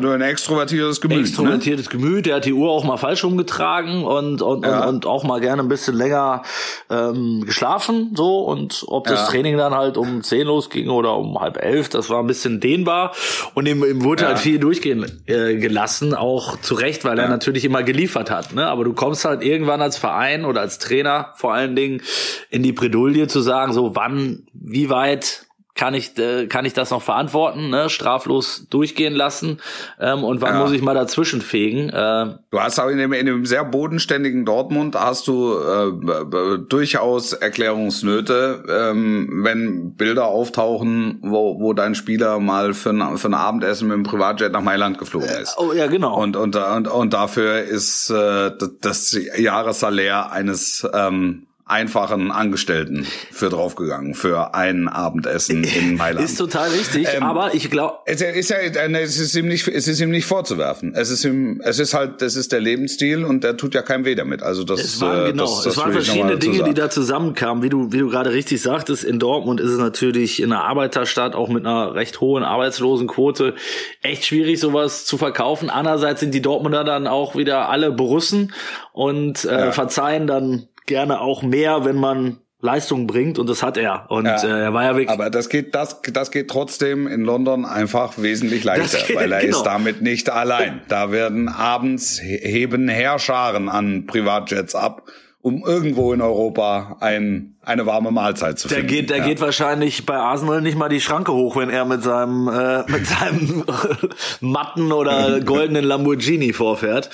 nur 0.00 0.14
ein 0.14 0.20
extrovertiertes 0.20 1.00
Gemüt. 1.00 1.18
Ne? 1.18 1.22
extrovertiertes 1.24 1.90
Gemüt. 1.90 2.26
Der 2.26 2.36
hat 2.36 2.44
die 2.44 2.52
Uhr 2.52 2.70
auch 2.70 2.84
mal 2.84 2.96
falsch 2.96 3.24
rumgetragen 3.24 4.04
und 4.04 4.42
und, 4.42 4.64
Ja. 4.64 4.84
und, 4.84 4.94
und 4.94 5.06
auch 5.06 5.24
mal 5.24 5.40
gerne 5.40 5.62
ein 5.62 5.68
bisschen 5.68 5.94
länger 5.96 6.42
ähm, 6.90 7.42
geschlafen. 7.46 8.12
So 8.16 8.40
und 8.40 8.84
ob 8.88 9.06
das 9.06 9.20
Ja. 9.20 9.26
Training 9.26 9.56
dann 9.56 9.74
halt 9.74 9.96
um 9.96 10.22
zehn 10.22 10.46
losging 10.46 10.88
oder 10.90 11.16
um 11.16 11.38
halb 11.40 11.62
elf, 11.62 11.88
das 11.88 12.10
war 12.10 12.20
ein 12.20 12.26
bisschen 12.26 12.60
dehnbar. 12.60 13.12
Und 13.54 13.66
ihm, 13.66 13.84
ihm 13.84 14.02
wurde 14.04 14.26
halt 14.26 14.38
viel 14.38 14.58
durchgehen 14.58 15.22
äh, 15.26 15.56
gelassen, 15.56 16.14
auch 16.14 16.53
zu 16.60 16.74
Recht, 16.74 17.04
weil 17.04 17.18
er 17.18 17.24
Ja. 17.24 17.30
natürlich 17.30 17.64
immer 17.64 17.82
geliefert 17.82 18.30
hat. 18.30 18.52
Ne? 18.54 18.66
Aber 18.66 18.84
du 18.84 18.92
kommst 18.92 19.24
halt 19.24 19.42
irgendwann 19.42 19.82
als 19.82 19.96
Verein 19.96 20.44
oder 20.44 20.60
als 20.60 20.78
Trainer 20.78 21.32
vor 21.36 21.54
allen 21.54 21.74
Dingen 21.76 22.02
in 22.50 22.62
die 22.62 22.72
Bredouille 22.72 23.26
zu 23.26 23.40
sagen, 23.40 23.72
so 23.72 23.94
wann, 23.96 24.46
wie 24.52 24.90
weit 24.90 25.46
kann 25.74 25.94
ich 25.94 26.16
äh, 26.18 26.46
kann 26.46 26.64
ich 26.64 26.72
das 26.72 26.90
noch 26.90 27.02
verantworten, 27.02 27.68
ne? 27.70 27.88
straflos 27.90 28.66
durchgehen 28.70 29.12
lassen 29.14 29.58
ähm, 29.98 30.22
und 30.22 30.40
wann 30.40 30.54
Ja. 30.54 30.60
muss 30.60 30.70
ich 30.72 30.82
mal 30.82 30.94
dazwischen 30.94 31.40
fegen? 31.40 31.88
Äh, 31.90 32.36
Du 32.50 32.60
hast 32.60 32.78
auch 32.78 32.88
in 32.88 32.98
dem, 32.98 33.12
in 33.12 33.26
dem 33.26 33.44
sehr 33.44 33.64
bodenständigen 33.64 34.44
Dortmund 34.44 34.94
hast 34.94 35.26
du 35.26 35.54
äh, 35.58 36.58
durchaus 36.68 37.32
Erklärungsnöte, 37.32 38.62
ähm, 38.68 39.40
wenn 39.42 39.94
Bilder 39.96 40.26
auftauchen, 40.26 41.18
wo, 41.22 41.58
wo 41.60 41.72
dein 41.72 41.94
Spieler 41.94 42.38
mal 42.38 42.74
für 42.74 42.90
ein, 42.90 43.18
für 43.18 43.28
ein 43.28 43.34
Abendessen 43.34 43.88
mit 43.88 43.96
dem 43.96 44.04
Privatjet 44.04 44.52
nach 44.52 44.62
Mailand 44.62 44.98
geflogen 44.98 45.28
ist. 45.28 45.56
oh 45.58 45.72
ja, 45.72 45.86
genau. 45.88 46.20
Und, 46.22 46.36
und, 46.36 46.54
und, 46.56 46.88
und 46.88 47.12
dafür 47.12 47.58
ist 47.62 48.10
äh, 48.10 48.52
das 48.80 49.18
Jahressalär 49.36 50.30
eines 50.30 50.86
ähm, 50.94 51.46
einfachen 51.66 52.30
Angestellten 52.30 53.06
für 53.32 53.48
draufgegangen, 53.48 54.14
für 54.14 54.54
ein 54.54 54.86
Abendessen 54.86 55.64
in 55.64 55.96
Mailand. 55.96 56.26
ist 56.26 56.36
total 56.36 56.68
richtig, 56.70 57.08
Ähm, 57.14 57.22
aber 57.22 57.54
ich 57.54 57.70
glaube, 57.70 57.98
Es 58.04 58.20
ist 58.20 58.50
ja, 58.50 58.58
es 58.58 59.18
ist 59.18 59.34
ihm 59.34 59.48
nicht, 59.48 59.66
es 59.68 59.88
ist 59.88 59.98
ihm 60.00 60.10
nicht 60.10 60.26
vorzuwerfen. 60.26 60.92
Es 60.94 61.08
ist 61.10 61.24
ihm, 61.24 61.62
es 61.64 61.78
ist 61.78 61.94
halt, 61.94 62.20
das 62.20 62.36
ist 62.36 62.52
der 62.52 62.60
Lebensstil 62.60 63.24
und 63.24 63.44
der 63.44 63.56
tut 63.56 63.74
ja 63.74 63.80
keinem 63.80 64.04
weh 64.04 64.14
damit. 64.14 64.42
Also 64.42 64.62
das, 64.64 64.80
Es 64.80 65.00
waren 65.00 65.24
äh, 65.26 65.30
genau, 65.30 65.44
das, 65.44 65.62
das 65.64 65.66
es 65.74 65.78
waren 65.78 65.92
verschiedene 65.92 66.36
Dinge, 66.36 66.64
die 66.64 66.74
da 66.74 66.90
zusammenkamen. 66.90 67.62
Wie 67.62 67.70
du, 67.70 67.92
wie 67.92 67.98
du 67.98 68.10
gerade 68.10 68.32
richtig 68.32 68.60
sagtest, 68.60 69.02
in 69.02 69.18
Dortmund 69.18 69.58
ist 69.60 69.70
es 69.70 69.78
natürlich 69.78 70.42
in 70.42 70.52
einer 70.52 70.64
Arbeiterstadt 70.64 71.34
auch 71.34 71.48
mit 71.48 71.64
einer 71.64 71.94
recht 71.94 72.20
hohen 72.20 72.44
Arbeitslosenquote 72.44 73.54
echt 74.02 74.26
schwierig, 74.26 74.60
sowas 74.60 75.06
zu 75.06 75.16
verkaufen. 75.16 75.70
Andererseits 75.70 76.20
sind 76.20 76.34
die 76.34 76.42
Dortmunder 76.42 76.84
dann 76.84 77.06
auch 77.06 77.36
wieder 77.36 77.70
alle 77.70 77.90
Borussen 77.90 78.52
und 78.92 79.44
äh, 79.46 79.66
Ja. 79.66 79.72
verzeihen 79.72 80.26
dann 80.26 80.68
gerne 80.86 81.20
auch 81.20 81.42
mehr, 81.42 81.84
wenn 81.84 81.96
man 81.96 82.38
Leistung 82.60 83.06
bringt 83.06 83.38
und 83.38 83.46
das 83.48 83.62
hat 83.62 83.76
er. 83.76 84.06
Und 84.10 84.24
Ja. 84.24 84.42
äh, 84.42 84.62
er 84.64 84.72
war 84.72 84.84
ja 84.84 84.90
wirklich. 84.96 85.10
Aber 85.10 85.28
das 85.28 85.50
geht, 85.50 85.74
das, 85.74 86.00
das 86.12 86.30
geht 86.30 86.48
trotzdem 86.48 87.06
in 87.06 87.20
London 87.22 87.66
einfach 87.66 88.14
wesentlich 88.16 88.64
leichter, 88.64 88.98
geht- 89.06 89.16
weil 89.16 89.30
er 89.32 89.40
genau. 89.40 89.56
ist 89.58 89.64
damit 89.64 90.00
nicht 90.00 90.30
allein. 90.30 90.80
Da 90.88 91.12
werden 91.12 91.48
abends 91.48 92.18
he- 92.18 92.38
heben 92.42 92.88
Heerscharen 92.88 93.68
an 93.68 94.06
Privatjets 94.06 94.74
ab, 94.74 95.02
um 95.42 95.62
irgendwo 95.62 96.14
in 96.14 96.22
Europa 96.22 96.96
ein, 97.00 97.56
eine 97.60 97.84
warme 97.84 98.10
Mahlzeit 98.10 98.58
zu 98.58 98.68
Der 98.68 98.78
finden. 98.78 98.92
geht, 98.94 99.10
der 99.10 99.18
ja. 99.18 99.24
geht 99.26 99.42
wahrscheinlich 99.42 100.06
bei 100.06 100.16
Arsenal 100.16 100.62
nicht 100.62 100.78
mal 100.78 100.88
die 100.88 101.02
Schranke 101.02 101.34
hoch, 101.34 101.56
wenn 101.56 101.68
er 101.68 101.84
mit 101.84 102.02
seinem 102.02 102.48
äh, 102.48 102.90
mit 102.90 103.06
seinem 103.06 103.62
matten 104.40 104.90
oder 104.90 105.40
goldenen 105.42 105.84
Lamborghini 105.84 106.54
vorfährt. 106.54 107.10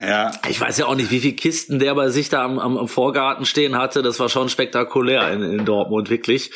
Ja, 0.00 0.30
Ich 0.48 0.60
weiß 0.60 0.78
ja 0.78 0.86
auch 0.86 0.94
nicht, 0.94 1.10
wie 1.10 1.18
viele 1.18 1.34
Kisten 1.34 1.80
der 1.80 1.92
bei 1.96 2.08
sich 2.10 2.28
da 2.28 2.44
am, 2.44 2.60
am, 2.60 2.78
am 2.78 2.86
Vorgarten 2.86 3.44
stehen 3.44 3.76
hatte. 3.76 4.00
Das 4.00 4.20
war 4.20 4.28
schon 4.28 4.48
spektakulär 4.48 5.32
in, 5.32 5.42
in 5.42 5.64
Dortmund, 5.64 6.08
wirklich. 6.08 6.52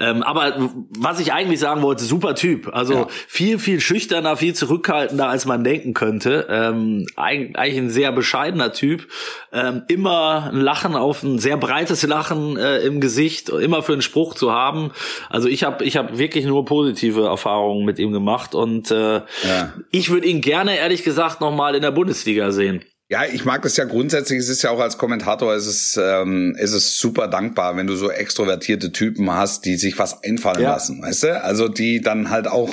Ähm, 0.00 0.22
aber 0.22 0.70
was 0.98 1.20
ich 1.20 1.30
eigentlich 1.34 1.60
sagen 1.60 1.82
wollte, 1.82 2.04
super 2.04 2.34
Typ. 2.34 2.70
Also 2.74 2.94
Ja. 2.94 3.06
viel, 3.28 3.58
viel 3.58 3.80
schüchterner, 3.82 4.38
viel 4.38 4.54
zurückhaltender, 4.54 5.28
als 5.28 5.44
man 5.44 5.62
denken 5.62 5.92
könnte. 5.92 6.46
Ähm, 6.48 7.06
eigentlich, 7.16 7.58
eigentlich 7.58 7.78
ein 7.78 7.90
sehr 7.90 8.12
bescheidener 8.12 8.72
Typ. 8.72 9.08
Ähm, 9.52 9.82
immer 9.88 10.50
ein 10.50 10.60
Lachen 10.62 10.96
auf 10.96 11.22
ein 11.22 11.38
sehr 11.38 11.58
breites 11.58 12.02
Lachen 12.04 12.56
äh, 12.56 12.78
im 12.78 13.02
Gesicht, 13.02 13.50
immer 13.50 13.82
für 13.82 13.92
einen 13.92 14.00
Spruch 14.02 14.32
zu 14.34 14.52
haben. 14.52 14.90
Also 15.28 15.48
ich 15.48 15.64
habe 15.64 15.84
ich 15.84 15.98
hab 15.98 16.16
wirklich 16.16 16.46
nur 16.46 16.64
positive 16.64 17.26
Erfahrungen 17.26 17.84
mit 17.84 17.98
ihm 17.98 18.12
gemacht 18.12 18.54
und 18.54 18.90
äh, 18.90 19.16
Ja. 19.16 19.74
ich 19.90 20.08
würde 20.08 20.26
ihn 20.28 20.40
gerne, 20.40 20.78
ehrlich 20.78 21.02
gesagt, 21.04 21.42
nochmal 21.42 21.74
in 21.74 21.82
der 21.82 21.90
Bundesliga 21.90 22.52
sehen. 22.52 22.80
Ja, 23.08 23.24
ich 23.24 23.44
mag 23.44 23.62
das 23.62 23.76
ja 23.76 23.84
grundsätzlich. 23.84 24.40
Es 24.40 24.48
ist 24.48 24.62
ja 24.62 24.70
auch 24.70 24.80
als 24.80 24.98
Kommentator, 24.98 25.54
es 25.54 25.66
ist, 25.66 25.96
ähm, 26.00 26.56
es 26.58 26.72
ist 26.72 26.98
super 26.98 27.28
dankbar, 27.28 27.76
wenn 27.76 27.86
du 27.86 27.94
so 27.94 28.10
extrovertierte 28.10 28.90
Typen 28.90 29.30
hast, 29.32 29.64
die 29.64 29.76
sich 29.76 29.96
was 29.98 30.24
einfallen 30.24 30.62
Ja. 30.62 30.70
lassen, 30.72 31.00
weißt 31.02 31.22
du? 31.24 31.42
Also 31.44 31.68
die 31.68 32.00
dann 32.00 32.30
halt 32.30 32.48
auch 32.48 32.70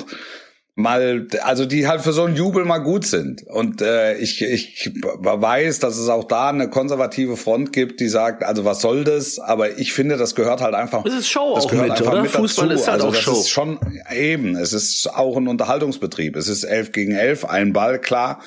mal, 0.75 1.27
also 1.43 1.67
die 1.67 1.87
halt 1.87 2.01
für 2.01 2.13
so 2.13 2.23
einen 2.23 2.35
Jubel 2.35 2.65
mal 2.65 2.79
gut 2.79 3.05
sind. 3.05 3.43
Und 3.45 3.83
äh, 3.83 4.15
ich, 4.17 4.41
ich 4.41 4.91
weiß, 4.95 5.77
dass 5.77 5.97
es 5.99 6.09
auch 6.09 6.23
da 6.23 6.49
eine 6.49 6.67
konservative 6.67 7.37
Front 7.37 7.71
gibt, 7.71 7.99
die 7.99 8.07
sagt, 8.07 8.43
also 8.43 8.65
was 8.65 8.81
soll 8.81 9.03
das? 9.03 9.37
Aber 9.37 9.77
ich 9.77 9.93
finde, 9.93 10.17
das 10.17 10.33
gehört 10.33 10.61
halt 10.61 10.73
einfach. 10.73 11.05
Es 11.05 11.13
ist 11.13 11.29
Show 11.29 11.53
das 11.53 11.65
auch 11.65 11.69
gehört 11.69 11.89
mit, 11.89 11.97
einfach 11.99 12.11
oder? 12.11 12.21
mit 12.23 12.31
Fußball 12.31 12.69
dazu. 12.69 12.81
ist 12.81 12.87
halt 12.87 12.95
also 13.03 13.07
auch 13.09 13.13
das 13.13 13.21
Show. 13.21 13.39
ist 13.39 13.49
schon 13.49 13.79
eben. 14.11 14.55
Es 14.55 14.73
ist 14.73 15.07
auch 15.13 15.37
ein 15.37 15.47
Unterhaltungsbetrieb. 15.47 16.35
Es 16.35 16.47
ist 16.47 16.63
elf 16.63 16.91
gegen 16.91 17.11
elf, 17.11 17.45
ein 17.45 17.71
Ball, 17.71 17.99
klar. 18.01 18.41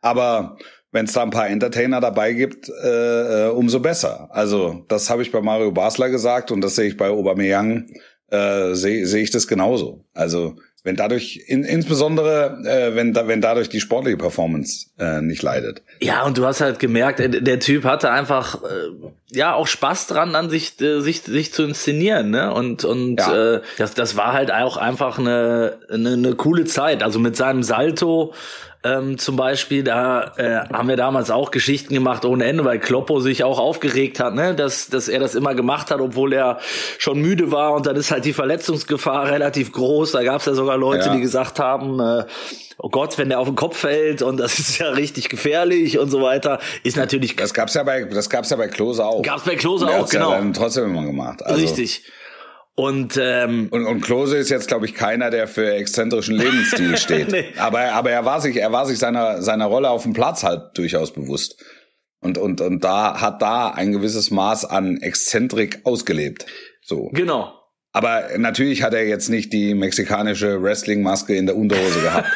Aber 0.00 0.56
wenn 0.92 1.06
es 1.06 1.12
da 1.12 1.22
ein 1.22 1.30
paar 1.30 1.48
Entertainer 1.48 2.00
dabei 2.00 2.32
gibt, 2.32 2.68
äh, 2.68 3.46
äh, 3.46 3.50
umso 3.50 3.80
besser. 3.80 4.28
Also 4.32 4.84
das 4.88 5.08
habe 5.10 5.22
ich 5.22 5.30
bei 5.32 5.40
Mario 5.40 5.70
Basler 5.72 6.10
gesagt 6.10 6.50
und 6.50 6.60
das 6.60 6.76
sehe 6.76 6.88
ich 6.88 6.96
bei 6.96 7.08
Aubameyang, 7.10 7.86
äh, 8.30 8.74
sehe 8.74 9.06
sehe 9.06 9.22
ich 9.22 9.30
das 9.30 9.46
genauso. 9.46 10.04
Also 10.14 10.56
wenn 10.82 10.96
dadurch, 10.96 11.44
in, 11.46 11.62
insbesondere 11.62 12.58
äh, 12.64 12.94
wenn, 12.96 13.12
da, 13.12 13.28
wenn 13.28 13.42
dadurch 13.42 13.68
die 13.68 13.80
sportliche 13.80 14.16
Performance 14.16 14.86
äh, 14.98 15.20
nicht 15.20 15.42
leidet. 15.42 15.82
Ja, 16.00 16.24
und 16.24 16.38
du 16.38 16.46
hast 16.46 16.62
halt 16.62 16.78
gemerkt, 16.78 17.20
äh, 17.20 17.28
der 17.28 17.60
Typ 17.60 17.84
hatte 17.84 18.10
einfach 18.10 18.62
äh, 18.64 19.36
ja 19.36 19.52
auch 19.54 19.66
Spaß 19.66 20.06
dran, 20.06 20.34
an 20.34 20.48
sich 20.48 20.80
äh, 20.80 21.00
sich 21.00 21.20
sich 21.20 21.52
zu 21.52 21.64
inszenieren, 21.64 22.30
ne? 22.30 22.54
Und 22.54 22.84
und 22.84 23.20
Ja. 23.20 23.56
äh, 23.56 23.60
das 23.76 23.92
das 23.92 24.16
war 24.16 24.32
halt 24.32 24.50
auch 24.50 24.78
einfach 24.78 25.18
eine 25.18 25.78
eine, 25.90 26.14
eine 26.14 26.34
coole 26.34 26.64
Zeit. 26.64 27.02
Also 27.02 27.18
mit 27.18 27.36
seinem 27.36 27.62
Salto 27.62 28.32
ähm, 28.82 29.18
zum 29.18 29.36
Beispiel, 29.36 29.82
da 29.84 30.32
äh, 30.38 30.60
haben 30.72 30.88
wir 30.88 30.96
damals 30.96 31.30
auch 31.30 31.50
Geschichten 31.50 31.92
gemacht 31.92 32.24
ohne 32.24 32.46
Ende, 32.46 32.64
weil 32.64 32.78
Kloppo 32.78 33.20
sich 33.20 33.44
auch 33.44 33.58
aufgeregt 33.58 34.20
hat, 34.20 34.34
ne, 34.34 34.54
dass, 34.54 34.88
dass 34.88 35.08
er 35.08 35.20
das 35.20 35.34
immer 35.34 35.54
gemacht 35.54 35.90
hat, 35.90 36.00
obwohl 36.00 36.32
er 36.32 36.58
schon 36.98 37.20
müde 37.20 37.52
war 37.52 37.74
und 37.74 37.84
dann 37.86 37.96
ist 37.96 38.10
halt 38.10 38.24
die 38.24 38.32
Verletzungsgefahr 38.32 39.30
relativ 39.30 39.72
groß. 39.72 40.12
Da 40.12 40.22
gab 40.22 40.40
es 40.40 40.46
ja 40.46 40.54
sogar 40.54 40.78
Leute, 40.78 41.06
Ja. 41.06 41.14
die 41.14 41.20
gesagt 41.20 41.58
haben, 41.58 42.00
äh, 42.00 42.24
oh 42.78 42.88
Gott, 42.88 43.18
wenn 43.18 43.28
der 43.28 43.40
auf 43.40 43.48
den 43.48 43.56
Kopf 43.56 43.76
fällt 43.76 44.22
und 44.22 44.38
das 44.38 44.58
ist 44.58 44.78
ja 44.78 44.88
richtig 44.88 45.28
gefährlich 45.28 45.98
und 45.98 46.10
so 46.10 46.22
weiter, 46.22 46.58
ist 46.82 46.96
natürlich 46.96 47.36
Das 47.36 47.52
gab's 47.52 47.74
ja 47.74 47.82
bei 47.82 48.04
das 48.04 48.30
gab's 48.30 48.48
ja 48.48 48.56
bei 48.56 48.68
Klose 48.68 49.04
auch. 49.04 49.20
Gab's 49.22 49.44
bei 49.44 49.56
Klose 49.56 49.86
auch, 49.88 49.92
hat's 49.92 50.12
ja 50.12 50.20
genau. 50.20 50.32
dann 50.32 50.54
trotzdem 50.54 50.84
immer 50.86 51.04
gemacht. 51.04 51.44
Also, 51.44 51.60
richtig. 51.60 52.02
Und 52.80 53.18
ähm, 53.20 53.68
Und, 53.70 53.84
und 53.84 54.00
Klose 54.00 54.38
ist 54.38 54.48
jetzt, 54.48 54.66
glaube 54.66 54.86
ich, 54.86 54.94
keiner, 54.94 55.28
der 55.28 55.46
für 55.48 55.74
exzentrischen 55.74 56.36
Lebensstil 56.36 56.96
steht. 56.96 57.30
Nee. 57.30 57.44
Aber, 57.58 57.92
aber 57.92 58.10
er 58.10 58.24
war 58.24 58.40
sich, 58.40 58.56
er 58.56 58.72
war 58.72 58.86
sich 58.86 58.98
seiner, 58.98 59.42
seiner 59.42 59.66
Rolle 59.66 59.90
auf 59.90 60.04
dem 60.04 60.14
Platz 60.14 60.44
halt 60.44 60.78
durchaus 60.78 61.12
bewusst. 61.12 61.62
Und, 62.20 62.38
und, 62.38 62.62
und 62.62 62.82
da 62.82 63.20
hat 63.20 63.42
da 63.42 63.68
ein 63.68 63.92
gewisses 63.92 64.30
Maß 64.30 64.64
an 64.64 64.96
Exzentrik 64.96 65.80
ausgelebt. 65.84 66.46
So. 66.80 67.10
genau. 67.12 67.52
Aber 67.92 68.38
natürlich 68.38 68.82
hat 68.82 68.94
er 68.94 69.06
jetzt 69.06 69.28
nicht 69.28 69.52
die 69.52 69.74
mexikanische 69.74 70.62
Wrestling-Maske 70.62 71.34
in 71.34 71.44
der 71.44 71.56
Unterhose 71.56 72.00
gehabt. 72.02 72.28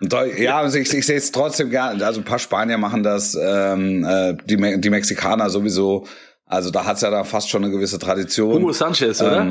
Und 0.00 0.12
ja, 0.36 0.58
also 0.58 0.78
ich, 0.78 0.92
ich 0.92 1.06
sehe 1.06 1.18
es 1.18 1.30
trotzdem 1.30 1.70
gerne. 1.70 2.04
Also 2.04 2.22
ein 2.22 2.24
paar 2.24 2.40
Spanier 2.40 2.76
machen 2.78 3.04
das, 3.04 3.38
ähm, 3.40 4.04
äh, 4.04 4.34
die, 4.46 4.80
die 4.80 4.90
Mexikaner 4.90 5.48
sowieso. 5.48 6.08
Also 6.44 6.70
da 6.72 6.86
hat's 6.86 7.02
ja 7.02 7.10
da 7.10 7.22
fast 7.22 7.50
schon 7.50 7.62
eine 7.62 7.72
gewisse 7.72 8.00
Tradition. 8.00 8.54
Hugo 8.54 8.72
Sanchez, 8.72 9.22
oder? 9.22 9.46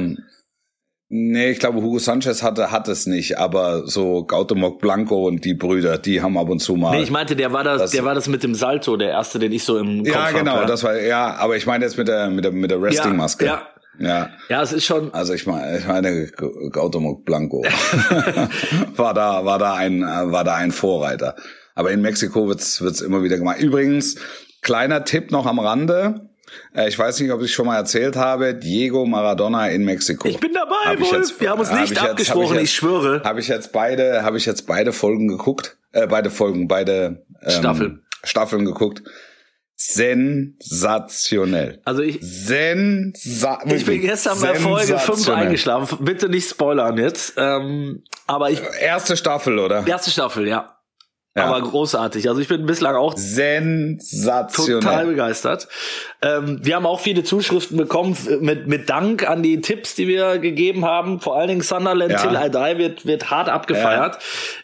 Nee, 1.14 1.52
ich 1.52 1.60
glaube, 1.60 1.82
Hugo 1.82 2.00
Sanchez 2.00 2.42
hatte, 2.42 2.72
hat 2.72 2.88
es 2.88 3.06
nicht, 3.06 3.38
aber 3.38 3.86
so 3.86 4.24
Gautemoc 4.24 4.80
Blanco 4.80 5.28
und 5.28 5.44
die 5.44 5.54
Brüder, 5.54 5.98
die 5.98 6.22
haben 6.22 6.38
ab 6.38 6.48
und 6.48 6.60
zu 6.60 6.78
mal. 6.78 6.92
Nee, 6.96 7.04
ich 7.04 7.12
meinte, 7.12 7.36
der 7.36 7.52
war 7.52 7.66
das, 7.66 7.82
Das- 7.82 7.92
der 7.92 8.06
war 8.06 8.16
das 8.16 8.30
mit 8.30 8.44
dem 8.44 8.56
Salto, 8.56 8.96
der 8.96 9.10
erste, 9.10 9.38
den 9.38 9.52
ich 9.52 9.66
so 9.66 9.78
im 9.78 10.06
Kopf 10.06 10.08
ja, 10.16 10.28
hab, 10.28 10.34
genau, 10.38 10.56
ja. 10.62 10.66
das 10.66 10.84
war, 10.86 10.98
ja, 11.02 11.36
aber 11.36 11.58
ich 11.58 11.66
meine 11.66 11.84
jetzt 11.84 11.98
mit 11.98 12.08
der, 12.08 12.30
mit 12.30 12.46
der, 12.46 12.54
mit 12.54 12.72
der 12.72 12.82
Wrestling-Maske. 12.82 13.46
Ja, 13.46 13.62
ja. 14.00 14.30
Ja, 14.48 14.62
es 14.62 14.72
ist 14.72 14.86
schon, 14.86 15.14
Also 15.14 15.34
ich 15.34 15.46
meine, 15.46 15.80
ich 15.80 15.86
meine 15.86 16.28
Gautemoc 16.72 17.26
Blanco 17.26 17.62
war 18.96 19.14
da, 19.14 19.44
war 19.44 19.60
da 19.60 19.74
ein, 19.74 20.02
war 20.02 20.46
da 20.46 20.56
ein 20.56 20.72
Vorreiter. 20.72 21.36
Aber 21.76 21.92
in 21.92 22.02
Mexiko 22.02 22.48
wird's, 22.48 22.82
wird's 22.82 23.02
immer 23.02 23.22
wieder 23.22 23.38
gemacht. 23.38 23.60
Übrigens, 23.60 24.16
kleiner 24.62 25.04
Tipp 25.04 25.30
noch 25.32 25.46
am 25.46 25.60
Rande. 25.60 26.31
Äh, 26.76 26.88
Ich 26.90 26.98
weiß 27.00 27.20
nicht, 27.20 27.32
ob 27.32 27.42
ich 27.42 27.54
schon 27.54 27.66
mal 27.66 27.78
erzählt 27.78 28.16
habe. 28.16 28.54
Diego 28.56 29.06
Maradona 29.06 29.70
in 29.70 29.84
Mexiko. 29.86 30.28
ich 30.28 30.40
bin 30.40 30.54
dabei, 30.54 30.76
Hab 30.86 30.94
ich 30.96 31.02
Wolf. 31.02 31.14
jetzt- 31.14 31.42
Wir 31.42 31.50
haben 31.50 31.60
uns 31.60 31.72
nicht 31.72 31.92
ich 31.94 32.02
hab 32.02 32.12
abgesprochen, 32.12 32.58
ich 32.58 32.64
ich, 32.64 32.70
jetzt- 32.70 32.74
schwöre. 32.74 33.22
Habe 33.24 33.40
ich 33.40 33.48
jetzt 33.48 33.72
beide, 33.72 34.24
habe 34.24 34.38
ich 34.38 34.46
jetzt 34.46 34.68
beide 34.68 34.94
Folgen 34.94 35.28
geguckt, 35.28 35.78
äh, 35.92 36.06
beide 36.08 36.30
Folgen, 36.30 36.68
beide 36.68 37.26
ähm, 37.42 37.50
Staffeln. 37.52 38.04
Staffeln 38.24 38.66
geguckt. 38.66 39.02
Sensationell. 39.76 41.82
Also 41.86 42.02
ich, 42.04 42.20
Sensa 42.22 43.60
ich 43.66 43.86
bin 43.86 44.02
gestern 44.02 44.40
bei 44.40 44.54
Folge 44.56 44.88
5 44.88 45.00
sensationell. 45.00 45.46
eingeschlafen. 45.46 45.98
Bitte 46.06 46.30
nicht 46.30 46.48
spoilern 46.50 46.98
jetzt. 46.98 47.34
Ähm, 47.38 48.04
aber 48.28 48.50
ich, 48.52 48.62
Erste 48.80 49.18
Staffel, 49.18 49.58
oder? 49.60 49.86
erste 49.88 50.12
Staffel, 50.12 50.48
ja. 50.48 50.78
Ja. 51.34 51.46
Aber 51.46 51.62
großartig. 51.62 52.28
Also 52.28 52.42
ich 52.42 52.50
bin 52.50 52.66
bislang 52.66 52.96
auch 52.96 53.14
Sensationell. 53.16 54.82
total 54.82 55.06
begeistert. 55.06 55.70
Ähm, 56.22 56.60
wir 56.62 56.76
haben 56.76 56.86
auch 56.86 57.00
viele 57.00 57.24
Zuschriften 57.24 57.78
bekommen 57.78 58.18
mit, 58.42 58.68
mit 58.68 58.90
Dank 58.90 59.30
an 59.30 59.42
die 59.42 59.62
Tipps, 59.62 59.96
die 59.96 60.10
wir 60.10 60.40
gegeben 60.40 60.84
haben. 60.84 61.22
Vor 61.22 61.38
allen 61.38 61.48
Dingen 61.48 61.62
Sunderland 61.62 62.12
Ja. 62.12 62.18
Till 62.18 62.36
I 62.36 62.50
Die 62.50 62.78
wird, 62.80 63.06
wird 63.06 63.32
hart 63.32 63.48
abgefeiert. 63.48 64.20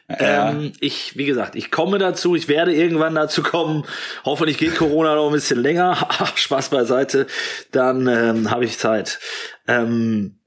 Ja. 0.09 0.49
Ähm, 0.49 0.73
ich, 0.81 1.17
wie 1.17 1.25
gesagt, 1.25 1.55
ich 1.55 1.71
komme 1.71 1.99
dazu, 1.99 2.35
ich 2.35 2.49
werde 2.49 2.73
irgendwann 2.73 3.15
dazu 3.15 3.43
kommen. 3.43 3.85
Hoffentlich 4.25 4.57
geht 4.57 4.75
Corona 4.75 5.15
noch 5.15 5.27
ein 5.27 5.33
bisschen 5.33 5.61
länger. 5.61 5.95
Spaß 6.35 6.67
beiseite. 6.67 7.27
Dann 7.71 8.07
ähm, 8.07 8.51
habe 8.51 8.65
ich 8.65 8.77
Zeit. 8.77 9.19
Ähm, 9.69 10.41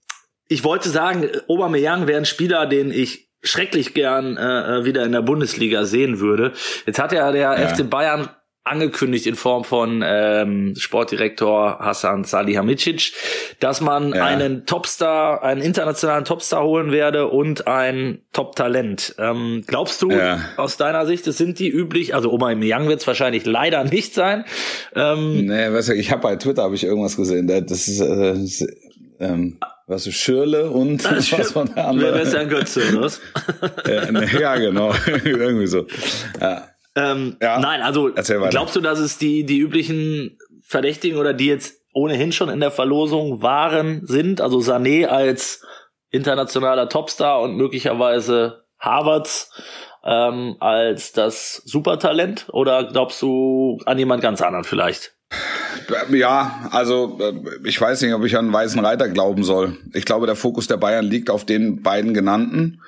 ich 0.48 0.64
wollte 0.64 0.90
sagen, 0.90 1.30
Aubameyang 1.48 2.06
wäre 2.06 2.18
ein 2.18 2.26
Spieler, 2.26 2.66
den 2.66 2.90
ich 2.90 3.29
schrecklich 3.42 3.94
gern 3.94 4.36
äh, 4.36 4.84
wieder 4.84 5.04
in 5.04 5.12
der 5.12 5.22
Bundesliga 5.22 5.84
sehen 5.84 6.20
würde. 6.20 6.52
Jetzt 6.86 6.98
hat 6.98 7.12
ja 7.12 7.30
der 7.32 7.40
Ja. 7.58 7.68
FC 7.68 7.88
Bayern 7.88 8.28
angekündigt 8.62 9.26
in 9.26 9.36
Form 9.36 9.64
von 9.64 10.02
ähm, 10.06 10.74
Sportdirektor 10.76 11.78
Hassan 11.80 12.24
Salihamidzic, 12.24 13.12
dass 13.58 13.80
man 13.80 14.12
Ja. 14.12 14.24
einen 14.26 14.66
Topstar, 14.66 15.42
einen 15.42 15.62
internationalen 15.62 16.26
Topstar 16.26 16.62
holen 16.62 16.92
werde 16.92 17.26
und 17.28 17.66
ein 17.66 18.20
Top-Talent. 18.34 19.14
Ähm, 19.18 19.64
glaubst 19.66 20.02
du 20.02 20.10
Ja. 20.10 20.40
aus 20.58 20.76
deiner 20.76 21.06
Sicht, 21.06 21.26
es 21.26 21.38
sind 21.38 21.58
die 21.58 21.70
üblich, 21.70 22.14
also 22.14 22.30
Aubameyang 22.30 22.86
wird 22.86 23.00
es 23.00 23.06
wahrscheinlich 23.06 23.46
leider 23.46 23.82
nicht 23.84 24.12
sein. 24.12 24.44
Ähm, 24.94 25.46
Nee, 25.46 25.72
weißt 25.72 25.88
du, 25.88 25.94
ich 25.94 26.12
habe 26.12 26.20
bei 26.22 26.36
Twitter 26.36 26.62
habe 26.62 26.74
ich 26.74 26.84
irgendwas 26.84 27.16
gesehen. 27.16 27.46
da- 27.48 27.62
Das 27.62 27.88
ist, 27.88 28.00
äh, 28.00 28.34
das 28.34 28.38
ist 28.38 28.66
ähm, 29.20 29.58
was 29.90 30.06
ist 30.06 30.16
Schürle 30.16 30.70
und 30.70 31.04
was 31.32 31.54
war 31.54 31.64
der 31.66 31.76
Wer 31.76 31.88
andere? 31.88 32.24
wäre 32.24 32.38
ein 32.38 32.48
Götze, 32.48 32.80
was? 33.00 33.20
ja, 33.86 34.10
nee, 34.10 34.40
ja, 34.40 34.56
genau, 34.56 34.94
irgendwie 35.24 35.66
so. 35.66 35.86
Ja. 36.40 36.68
Ähm, 36.94 37.36
Ja. 37.40 37.58
Nein, 37.58 37.82
also 37.82 38.10
glaubst 38.50 38.76
du, 38.76 38.80
dass 38.80 38.98
es 38.98 39.18
die, 39.18 39.44
die 39.44 39.58
üblichen 39.58 40.38
Verdächtigen 40.62 41.18
oder 41.18 41.34
die 41.34 41.46
jetzt 41.46 41.80
ohnehin 41.92 42.32
schon 42.32 42.48
in 42.48 42.60
der 42.60 42.70
Verlosung 42.70 43.42
waren, 43.42 44.06
sind? 44.06 44.40
Also 44.40 44.58
Sané 44.58 45.06
als 45.06 45.62
internationaler 46.10 46.88
Topstar 46.88 47.40
und 47.40 47.56
möglicherweise 47.56 48.64
Harvards 48.78 49.52
ähm, 50.04 50.56
als 50.60 51.12
das 51.12 51.62
Supertalent? 51.64 52.46
Oder 52.52 52.84
glaubst 52.84 53.20
du 53.22 53.78
an 53.86 53.98
jemand 53.98 54.22
ganz 54.22 54.40
anderen 54.42 54.64
vielleicht? 54.64 55.14
Ja, 56.10 56.68
also 56.70 57.18
äh, 57.20 57.34
ich 57.64 57.80
weiß 57.80 58.02
nicht, 58.02 58.14
ob 58.14 58.24
ich 58.24 58.36
an 58.36 58.46
einen 58.46 58.54
weißen 58.54 58.84
Reiter 58.84 59.08
glauben 59.08 59.44
soll. 59.44 59.76
Ich 59.92 60.04
glaube, 60.04 60.26
der 60.26 60.36
Fokus 60.36 60.66
der 60.66 60.76
Bayern 60.76 61.04
liegt 61.04 61.30
auf 61.30 61.44
den 61.44 61.82
beiden 61.82 62.14
genannten. 62.14 62.80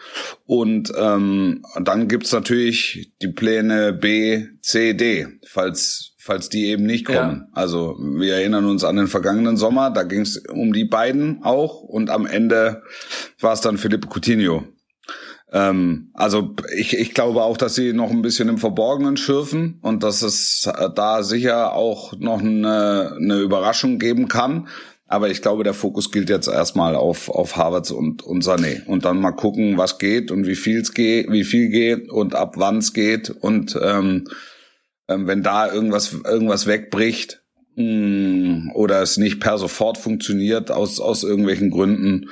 Und 0.47 0.93
ähm, 0.97 1.65
dann 1.81 2.09
gibt's 2.09 2.33
natürlich 2.33 3.12
die 3.23 3.29
Pläne 3.29 3.93
B, 3.93 4.47
C, 4.61 4.95
D, 4.95 5.27
falls, 5.47 6.15
falls 6.19 6.49
die 6.49 6.67
eben 6.67 6.85
nicht 6.85 7.07
kommen. 7.07 7.47
Ja. 7.47 7.49
Also 7.53 7.97
wir 7.99 8.35
erinnern 8.35 8.67
uns 8.67 8.85
an 8.85 8.97
den 8.97 9.09
vergangenen 9.09 9.57
Sommer, 9.57 9.91
da 9.91 10.03
ging's 10.03 10.37
um 10.49 10.73
die 10.73 10.85
beiden 10.85 11.43
auch. 11.43 11.83
Und 11.83 12.11
am 12.11 12.27
Ende 12.27 12.83
war 13.41 13.53
es 13.53 13.61
dann 13.61 13.79
Philippe 13.79 14.09
Coutinho. 14.09 14.65
Ähm, 15.52 16.11
also 16.14 16.54
ich, 16.75 16.97
ich 16.97 17.14
glaube 17.14 17.42
auch, 17.42 17.56
dass 17.56 17.75
sie 17.75 17.92
noch 17.92 18.11
ein 18.11 18.23
bisschen 18.23 18.49
im 18.49 18.59
Verborgenen 18.59 19.16
schürfen 19.16 19.78
und 19.82 20.02
dass 20.02 20.23
es 20.23 20.68
da 20.94 21.23
sicher 21.23 21.75
auch 21.75 22.14
noch 22.18 22.40
eine, 22.40 23.16
eine 23.18 23.38
Überraschung 23.40 23.99
geben 23.99 24.28
kann. 24.28 24.68
Aber 25.06 25.28
ich 25.28 25.42
glaube, 25.42 25.62
der 25.62 25.75
Fokus 25.75 26.11
gilt 26.11 26.30
jetzt 26.30 26.49
erstmal 26.49 26.97
auf, 26.97 27.28
auf 27.28 27.56
Harvards 27.56 27.90
und, 27.90 28.23
und 28.23 28.42
Sané. 28.42 28.82
Und 28.87 29.04
dann 29.04 29.21
mal 29.21 29.32
gucken, 29.32 29.76
was 29.76 29.99
geht 29.99 30.30
und 30.30 30.47
wie 30.47 30.54
viel's 30.54 30.94
geht, 30.94 31.30
wie 31.30 31.44
viel 31.44 31.68
geht 31.68 32.09
und 32.09 32.35
ab 32.35 32.54
wann 32.56 32.78
es 32.78 32.94
geht. 32.94 33.28
Und 33.28 33.78
ähm, 33.82 34.25
ähm, 35.09 35.26
wenn 35.26 35.42
da 35.42 35.71
irgendwas, 35.71 36.14
irgendwas 36.25 36.66
wegbricht, 36.66 37.41
oder 37.75 39.00
es 39.00 39.17
nicht 39.17 39.41
per 39.41 39.57
sofort 39.57 39.97
funktioniert 39.97 40.71
aus, 40.71 41.00
aus 41.00 41.23
irgendwelchen 41.23 41.71
Gründen, 41.71 42.29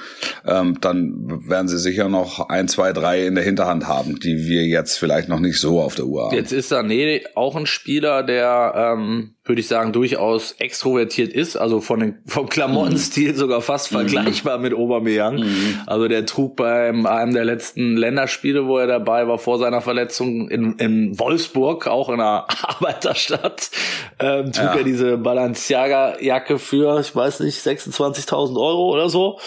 ähm, 0.46 0.76
dann 0.82 1.48
werden 1.48 1.66
sie 1.66 1.78
sicher 1.78 2.10
noch 2.10 2.50
ein, 2.50 2.68
zwei, 2.68 2.92
drei 2.92 3.26
in 3.26 3.36
der 3.36 3.44
Hinterhand 3.44 3.86
haben, 3.86 4.20
die 4.20 4.46
wir 4.46 4.66
jetzt 4.66 4.98
vielleicht 4.98 5.30
noch 5.30 5.40
nicht 5.40 5.58
so 5.58 5.80
auf 5.80 5.94
der 5.94 6.06
Uhr 6.06 6.26
haben. 6.26 6.36
Jetzt 6.36 6.52
ist 6.52 6.72
Sané 6.72 7.22
auch 7.36 7.56
ein 7.56 7.66
Spieler, 7.66 8.22
der 8.22 8.94
ähm, 8.98 9.36
würde 9.44 9.60
ich 9.60 9.68
sagen, 9.68 9.92
durchaus 9.92 10.52
extrovertiert 10.52 11.32
ist, 11.32 11.56
also 11.56 11.80
von 11.80 12.00
den, 12.00 12.18
vom 12.26 12.48
Klamottenstil 12.50 13.32
mhm. 13.32 13.36
sogar 13.36 13.62
fast 13.62 13.90
mhm. 13.90 13.96
vergleichbar 13.96 14.58
mit 14.58 14.74
Aubameyang. 14.74 15.36
Mhm. 15.36 15.80
Also 15.86 16.08
der 16.08 16.26
trug 16.26 16.56
beim 16.56 17.06
einem 17.06 17.32
der 17.32 17.46
letzten 17.46 17.96
Länderspiele, 17.96 18.66
wo 18.66 18.76
er 18.76 18.86
dabei 18.86 19.26
war, 19.28 19.38
vor 19.38 19.58
seiner 19.58 19.80
Verletzung 19.80 20.50
in, 20.50 20.74
in 20.74 21.18
Wolfsburg, 21.18 21.86
auch 21.86 22.10
in 22.10 22.16
einer 22.20 22.46
Arbeiterstadt, 22.62 23.70
ähm, 24.18 24.52
trug 24.52 24.64
ja. 24.64 24.74
er 24.74 24.84
diese 24.84 25.16
Balenciaga-Jacke 25.16 26.58
für, 26.58 27.00
ich 27.00 27.16
weiß 27.16 27.40
nicht, 27.40 27.58
26.000 27.58 28.60
Euro 28.60 28.92
oder 28.92 29.08
so. 29.08 29.38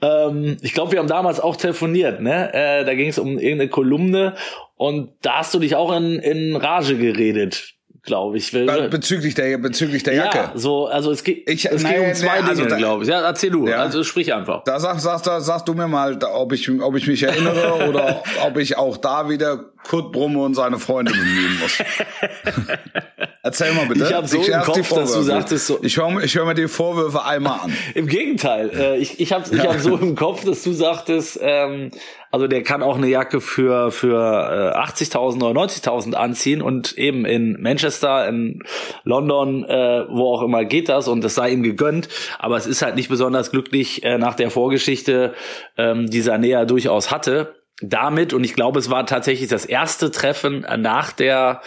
Ähm, 0.00 0.58
ich 0.62 0.74
glaube, 0.74 0.92
wir 0.92 1.00
haben 1.00 1.08
damals 1.08 1.40
auch 1.40 1.56
telefoniert, 1.56 2.20
ne? 2.20 2.54
Äh, 2.54 2.84
da 2.84 2.94
ging 2.94 3.08
es 3.08 3.18
um 3.18 3.38
irgendeine 3.38 3.68
Kolumne 3.68 4.36
und 4.76 5.10
da 5.22 5.38
hast 5.38 5.52
du 5.54 5.58
dich 5.58 5.74
auch 5.74 5.92
in, 5.92 6.20
in 6.20 6.54
Rage 6.54 6.96
geredet 6.96 7.79
glaube 8.02 8.38
ich. 8.38 8.50
Bezüglich 8.50 9.34
der, 9.34 9.58
bezüglich 9.58 10.02
der 10.02 10.14
Jacke. 10.14 10.38
Ja, 10.38 10.52
so, 10.54 10.86
also 10.86 11.10
es 11.10 11.22
geht, 11.24 11.48
ich, 11.48 11.66
es 11.66 11.82
nein, 11.82 11.94
geht 11.94 12.08
um 12.08 12.14
zwei 12.14 12.40
nein, 12.40 12.56
Dinge, 12.56 12.64
also 12.64 12.76
glaube 12.76 13.02
ich. 13.04 13.10
Ja, 13.10 13.20
erzähl 13.20 13.50
du. 13.50 13.66
Ja. 13.66 13.76
Also 13.76 14.04
sprich 14.04 14.32
einfach. 14.32 14.64
Da 14.64 14.80
sag, 14.80 15.00
sag, 15.00 15.24
sag, 15.24 15.40
sag 15.42 15.66
du 15.66 15.74
mir 15.74 15.88
mal, 15.88 16.18
ob 16.22 16.52
ich, 16.52 16.70
ob 16.80 16.96
ich 16.96 17.06
mich 17.06 17.22
erinnere 17.22 17.86
oder 17.88 18.22
ob 18.44 18.56
ich 18.56 18.76
auch 18.76 18.96
da 18.96 19.28
wieder 19.28 19.66
Kurt 19.88 20.12
Brumme 20.12 20.40
und 20.40 20.54
seine 20.54 20.78
Freunde 20.78 21.12
bemühen 21.12 21.58
muss. 21.60 21.78
Erzähl 23.42 23.72
mal 23.72 23.86
bitte. 23.86 24.04
Ich 24.04 24.12
habe 24.12 24.28
so 24.28 24.40
ich 24.40 24.48
im 24.48 24.60
Kopf, 24.60 24.88
dass 24.90 25.14
du 25.14 25.22
sagtest 25.22 25.66
so. 25.66 25.78
Ich 25.82 25.96
höre 25.96 26.22
ich 26.22 26.34
hör 26.34 26.44
mir 26.44 26.54
die 26.54 26.68
Vorwürfe 26.68 27.24
einmal 27.24 27.60
an. 27.60 27.76
Im 27.94 28.06
Gegenteil, 28.06 28.70
äh, 28.74 28.96
ich, 28.98 29.18
ich 29.18 29.32
habe 29.32 29.44
ich 29.50 29.60
hab 29.60 29.78
so 29.78 29.96
im 29.96 30.14
Kopf, 30.14 30.44
dass 30.44 30.62
du 30.62 30.72
sagtest, 30.72 31.38
ähm, 31.42 31.90
also 32.30 32.46
der 32.46 32.62
kann 32.62 32.82
auch 32.82 32.96
eine 32.96 33.08
Jacke 33.08 33.40
für 33.40 33.90
für 33.90 34.72
äh, 34.74 34.78
80.000 34.78 35.42
oder 35.44 35.60
90.000 35.60 36.14
anziehen 36.14 36.62
und 36.62 36.96
eben 36.96 37.24
in 37.24 37.60
Manchester, 37.60 38.28
in 38.28 38.62
London, 39.04 39.64
äh, 39.64 40.04
wo 40.08 40.34
auch 40.34 40.42
immer 40.42 40.64
geht 40.64 40.88
das 40.88 41.08
und 41.08 41.22
das 41.22 41.34
sei 41.34 41.50
ihm 41.50 41.62
gegönnt. 41.62 42.08
Aber 42.38 42.56
es 42.56 42.66
ist 42.66 42.82
halt 42.82 42.94
nicht 42.94 43.08
besonders 43.08 43.50
glücklich 43.50 44.02
äh, 44.04 44.18
nach 44.18 44.34
der 44.34 44.50
Vorgeschichte, 44.50 45.34
ähm, 45.76 46.08
die 46.08 46.20
Sanea 46.20 46.64
durchaus 46.64 47.10
hatte 47.10 47.54
damit, 47.82 48.34
und 48.34 48.44
ich 48.44 48.52
glaube, 48.54 48.78
es 48.78 48.90
war 48.90 49.06
tatsächlich 49.06 49.48
das 49.48 49.64
erste 49.64 50.10
Treffen 50.10 50.66
nach 50.78 51.12
der 51.12 51.62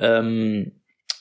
ähm, 0.00 0.72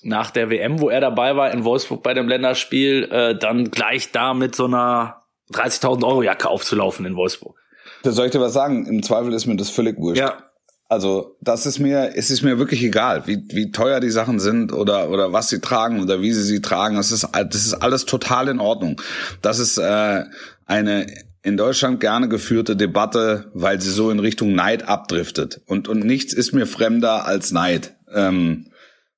nach 0.03 0.31
der 0.31 0.49
WM, 0.49 0.79
wo 0.79 0.89
er 0.89 1.01
dabei 1.01 1.35
war 1.35 1.51
in 1.51 1.65
Wolfsburg 1.65 2.01
bei 2.01 2.13
dem 2.13 2.29
Länderspiel, 2.29 3.09
äh, 3.11 3.37
dann 3.37 3.71
gleich 3.71 4.11
da 4.11 4.33
mit 4.33 4.55
so 4.55 4.65
einer 4.65 5.23
30.000 5.51 6.05
Euro 6.05 6.23
Jacke 6.23 6.49
aufzulaufen 6.49 7.05
in 7.05 7.15
Wolfsburg. 7.15 7.57
Da 8.03 8.11
soll 8.11 8.27
ich 8.27 8.31
dir 8.31 8.41
was 8.41 8.53
sagen? 8.53 8.85
Im 8.85 9.03
Zweifel 9.03 9.33
ist 9.33 9.45
mir 9.45 9.55
das 9.55 9.69
völlig 9.69 9.97
wurscht. 9.97 10.19
Ja. 10.19 10.43
Also 10.89 11.35
das 11.41 11.65
ist 11.65 11.79
mir, 11.79 12.11
es 12.15 12.31
ist 12.31 12.43
mir 12.43 12.59
wirklich 12.59 12.81
egal, 12.81 13.27
wie, 13.27 13.43
wie 13.49 13.71
teuer 13.71 13.99
die 13.99 14.09
Sachen 14.09 14.39
sind 14.39 14.71
oder 14.71 15.09
oder 15.09 15.33
was 15.33 15.49
sie 15.49 15.59
tragen 15.59 16.01
oder 16.01 16.21
wie 16.21 16.31
sie 16.31 16.43
sie 16.43 16.61
tragen. 16.61 16.95
Das 16.95 17.11
ist 17.11 17.27
das 17.33 17.65
ist 17.65 17.73
alles 17.73 18.05
total 18.05 18.47
in 18.47 18.59
Ordnung. 18.59 19.01
Das 19.41 19.59
ist 19.59 19.77
äh, 19.77 20.23
eine 20.65 21.07
in 21.43 21.55
Deutschland 21.57 21.99
gerne 21.99 22.27
geführte 22.27 22.75
Debatte, 22.75 23.51
weil 23.53 23.79
sie 23.81 23.89
so 23.89 24.11
in 24.11 24.19
Richtung 24.19 24.53
Neid 24.53 24.87
abdriftet. 24.87 25.61
Und, 25.65 25.87
und 25.87 26.03
nichts 26.03 26.33
ist 26.33 26.53
mir 26.53 26.65
fremder 26.65 27.25
als 27.25 27.51
Neid. 27.51 27.95
Ähm, 28.13 28.67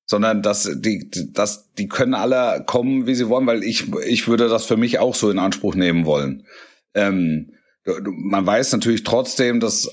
sondern 0.06 0.42
dass 0.42 0.70
die, 0.76 1.10
dass 1.34 1.72
die 1.74 1.88
können 1.88 2.14
alle 2.16 2.64
kommen, 2.66 3.08
wie 3.08 3.16
sie 3.16 3.30
wollen, 3.30 3.46
weil 3.46 3.64
ich, 3.64 3.92
ich 4.08 4.28
würde 4.28 4.48
das 4.48 4.66
für 4.66 4.78
mich 4.78 5.00
auch 5.00 5.14
so 5.14 5.30
in 5.30 5.40
Anspruch 5.40 5.76
nehmen 5.76 6.06
wollen. 6.06 6.46
Ähm, 6.94 7.54
man 8.04 8.46
weiß 8.46 8.72
natürlich 8.74 9.04
trotzdem, 9.04 9.60
dass 9.60 9.90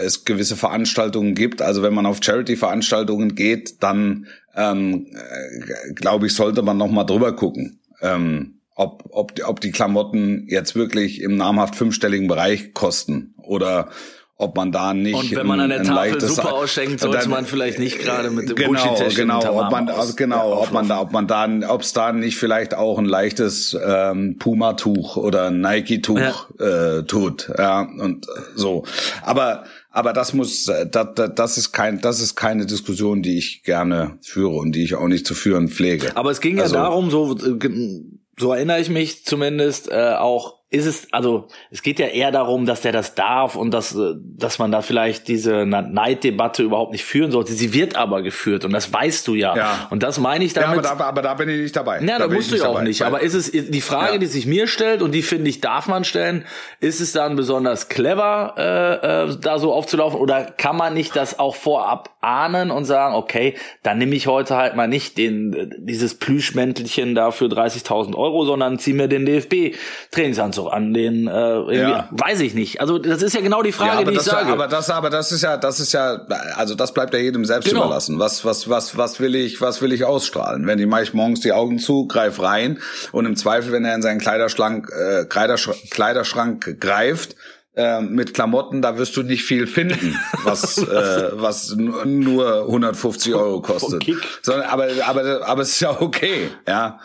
es 0.00 0.24
gewisse 0.24 0.56
Veranstaltungen 0.56 1.34
gibt. 1.34 1.62
Also 1.62 1.82
wenn 1.82 1.94
man 1.94 2.06
auf 2.06 2.18
Charity-Veranstaltungen 2.22 3.34
geht, 3.34 3.82
dann 3.82 4.26
ähm, 4.56 5.06
äh, 5.12 5.92
glaube 5.94 6.26
ich, 6.26 6.34
sollte 6.34 6.62
man 6.62 6.76
noch 6.76 6.90
mal 6.90 7.04
drüber 7.04 7.34
gucken. 7.34 7.80
Ähm, 8.00 8.60
ob, 8.76 9.04
ob, 9.10 9.32
ob 9.44 9.60
die 9.60 9.70
Klamotten 9.70 10.46
jetzt 10.48 10.74
wirklich 10.74 11.20
im 11.20 11.36
namhaft 11.36 11.76
fünfstelligen 11.76 12.26
Bereich 12.26 12.74
kosten 12.74 13.34
oder 13.38 13.90
ob 14.36 14.56
man 14.56 14.72
da 14.72 14.94
nicht 14.94 15.14
und 15.14 15.36
wenn 15.36 15.46
man 15.46 15.60
an 15.60 15.70
der 15.70 15.84
Tafel 15.84 16.20
Suppe 16.20 16.52
ausschenkt, 16.52 16.98
sollte 16.98 17.18
dann, 17.18 17.30
man 17.30 17.46
vielleicht 17.46 17.78
nicht 17.78 18.00
gerade 18.00 18.30
mit 18.30 18.48
dem 18.48 18.56
genau 18.56 19.08
genau 19.14 19.60
ob 19.60 19.70
man 19.70 19.90
genau 20.16 20.60
ob 20.60 20.72
man 20.72 20.88
da 20.88 21.00
ob 21.00 21.12
man 21.12 21.28
da 21.28 21.48
ob 21.68 21.82
es 21.82 21.92
da 21.92 22.12
nicht 22.12 22.36
vielleicht 22.36 22.74
auch 22.74 22.98
ein 22.98 23.04
leichtes 23.04 23.78
ähm, 23.80 24.36
Puma 24.38 24.72
Tuch 24.72 25.16
oder 25.16 25.52
Nike 25.52 26.02
Tuch 26.02 26.18
ja. 26.18 26.98
äh, 26.98 27.04
tut 27.04 27.48
ja 27.56 27.82
und 27.82 28.26
so. 28.56 28.84
Aber 29.22 29.64
aber 29.90 30.12
das 30.12 30.34
muss 30.34 30.64
das, 30.64 31.06
das 31.36 31.56
ist 31.56 31.72
kein 31.72 32.00
das 32.00 32.20
ist 32.20 32.34
keine 32.34 32.66
Diskussion 32.66 33.22
die 33.22 33.38
ich 33.38 33.62
gerne 33.62 34.18
führe 34.20 34.56
und 34.56 34.72
die 34.72 34.82
ich 34.82 34.96
auch 34.96 35.06
nicht 35.06 35.28
zu 35.28 35.34
führen 35.34 35.68
pflege. 35.68 36.16
Aber 36.16 36.32
es 36.32 36.40
ging 36.40 36.60
also, 36.60 36.74
ja 36.74 36.82
darum 36.82 37.08
so 37.10 37.36
äh, 37.36 38.02
so 38.36 38.52
erinnere 38.52 38.80
ich 38.80 38.90
mich 38.90 39.24
zumindest 39.24 39.92
äh, 39.92 40.14
auch 40.18 40.63
ist 40.74 40.86
es, 40.86 41.12
also 41.12 41.48
es 41.70 41.82
geht 41.82 41.98
ja 41.98 42.06
eher 42.06 42.32
darum, 42.32 42.66
dass 42.66 42.80
der 42.80 42.92
das 42.92 43.14
darf 43.14 43.56
und 43.56 43.70
dass, 43.70 43.94
äh, 43.94 44.14
dass 44.16 44.58
man 44.58 44.72
da 44.72 44.82
vielleicht 44.82 45.28
diese 45.28 45.64
Neiddebatte 45.64 46.62
überhaupt 46.62 46.92
nicht 46.92 47.04
führen 47.04 47.30
sollte. 47.30 47.52
Sie 47.52 47.72
wird 47.72 47.96
aber 47.96 48.22
geführt 48.22 48.64
und 48.64 48.72
das 48.72 48.92
weißt 48.92 49.26
du 49.28 49.34
ja. 49.34 49.56
ja. 49.56 49.86
Und 49.90 50.02
das 50.02 50.18
meine 50.18 50.44
ich 50.44 50.52
damit. 50.52 50.84
Ja, 50.84 50.90
aber 50.90 50.98
da, 50.98 51.04
aber 51.04 51.22
da 51.22 51.34
bin 51.34 51.48
ich 51.48 51.60
nicht 51.60 51.76
dabei. 51.76 52.00
Ja, 52.00 52.18
da, 52.18 52.26
da 52.26 52.34
musst 52.34 52.52
du 52.52 52.56
ja 52.56 52.68
auch 52.68 52.82
nicht. 52.82 53.02
Aber 53.02 53.20
ist 53.20 53.34
es 53.34 53.50
die 53.50 53.80
Frage, 53.80 54.14
ja. 54.14 54.18
die 54.18 54.26
sich 54.26 54.46
mir 54.46 54.66
stellt 54.66 55.02
und 55.02 55.12
die 55.12 55.22
finde 55.22 55.48
ich 55.48 55.60
darf 55.60 55.86
man 55.86 56.04
stellen, 56.04 56.44
ist 56.80 57.00
es 57.00 57.12
dann 57.12 57.36
besonders 57.36 57.88
clever, 57.88 58.54
äh, 58.56 59.30
äh, 59.30 59.36
da 59.40 59.58
so 59.58 59.72
aufzulaufen 59.72 60.18
oder 60.18 60.44
kann 60.44 60.76
man 60.76 60.94
nicht 60.94 61.14
das 61.16 61.38
auch 61.38 61.54
vorab 61.54 62.10
ahnen 62.20 62.70
und 62.70 62.84
sagen, 62.84 63.14
okay, 63.14 63.54
dann 63.82 63.98
nehme 63.98 64.14
ich 64.14 64.26
heute 64.26 64.56
halt 64.56 64.76
mal 64.76 64.88
nicht 64.88 65.18
den 65.18 65.72
dieses 65.78 66.14
Plüschmäntelchen 66.14 67.14
da 67.14 67.30
für 67.30 67.46
30.000 67.46 68.16
Euro, 68.16 68.44
sondern 68.44 68.78
zieh 68.78 68.92
mir 68.92 69.08
den 69.08 69.26
DFB 69.26 69.76
Trainingsanzug 70.10 70.63
an 70.68 70.94
den, 70.94 71.26
äh, 71.26 71.78
ja. 71.78 72.08
weiß 72.10 72.40
ich 72.40 72.54
nicht. 72.54 72.80
Also 72.80 72.98
das 72.98 73.22
ist 73.22 73.34
ja 73.34 73.40
genau 73.40 73.62
die 73.62 73.72
Frage, 73.72 74.04
ja, 74.04 74.10
die 74.10 74.16
ich 74.16 74.22
sage. 74.22 74.52
Aber 74.52 74.68
das, 74.68 74.90
aber 74.90 75.10
das 75.10 75.32
ist 75.32 75.42
ja, 75.42 75.56
das 75.56 75.80
ist 75.80 75.92
ja, 75.92 76.26
also 76.56 76.74
das 76.74 76.92
bleibt 76.92 77.14
ja 77.14 77.20
jedem 77.20 77.44
selbst 77.44 77.68
genau. 77.68 77.86
überlassen. 77.86 78.18
Was, 78.18 78.44
was, 78.44 78.68
was, 78.68 78.96
was 78.96 79.20
will 79.20 79.34
ich, 79.34 79.60
was 79.60 79.82
will 79.82 79.92
ich 79.92 80.04
ausstrahlen? 80.04 80.66
Wenn 80.66 80.78
die 80.78 80.86
mache 80.86 81.02
ich 81.02 81.14
morgens 81.14 81.40
die 81.40 81.52
Augen 81.52 81.78
zu, 81.78 82.06
greif 82.06 82.40
rein 82.40 82.78
und 83.12 83.26
im 83.26 83.36
Zweifel, 83.36 83.72
wenn 83.72 83.84
er 83.84 83.94
in 83.94 84.02
seinen 84.02 84.20
Kleiderschrank, 84.20 84.90
äh, 84.90 85.24
Kleiderschrank, 85.24 85.78
Kleiderschrank 85.90 86.80
greift, 86.80 87.36
äh, 87.76 88.00
mit 88.00 88.34
Klamotten, 88.34 88.82
da 88.82 88.98
wirst 88.98 89.16
du 89.16 89.22
nicht 89.22 89.42
viel 89.44 89.66
finden, 89.66 90.16
was 90.44 90.78
äh, 90.78 91.30
was 91.32 91.74
nur 91.74 92.62
150 92.66 93.34
Euro 93.34 93.60
kostet. 93.62 94.04
Sondern, 94.42 94.68
aber 94.68 94.88
aber 95.06 95.46
aber 95.46 95.62
es 95.62 95.70
ist 95.70 95.80
ja 95.80 96.00
okay, 96.00 96.50
ja. 96.68 97.00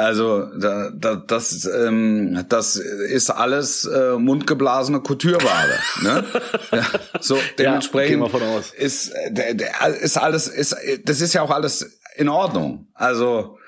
Also 0.00 0.46
da, 0.58 0.90
da, 0.90 1.16
das, 1.16 1.66
ähm, 1.66 2.44
das 2.48 2.76
ist 2.76 3.28
alles 3.30 3.84
äh, 3.84 4.16
mundgeblasene 4.16 5.00
Kulturware. 5.00 5.78
ne? 6.02 6.24
ja, 6.72 6.86
so 7.20 7.38
dementsprechend 7.58 8.26
ja, 8.32 8.58
ist, 8.78 9.10
äh, 9.10 9.64
ist 10.00 10.16
alles 10.16 10.48
ist 10.48 10.74
das 11.04 11.20
ist 11.20 11.34
ja 11.34 11.42
auch 11.42 11.50
alles 11.50 11.98
in 12.16 12.30
Ordnung. 12.30 12.88
Also 12.94 13.58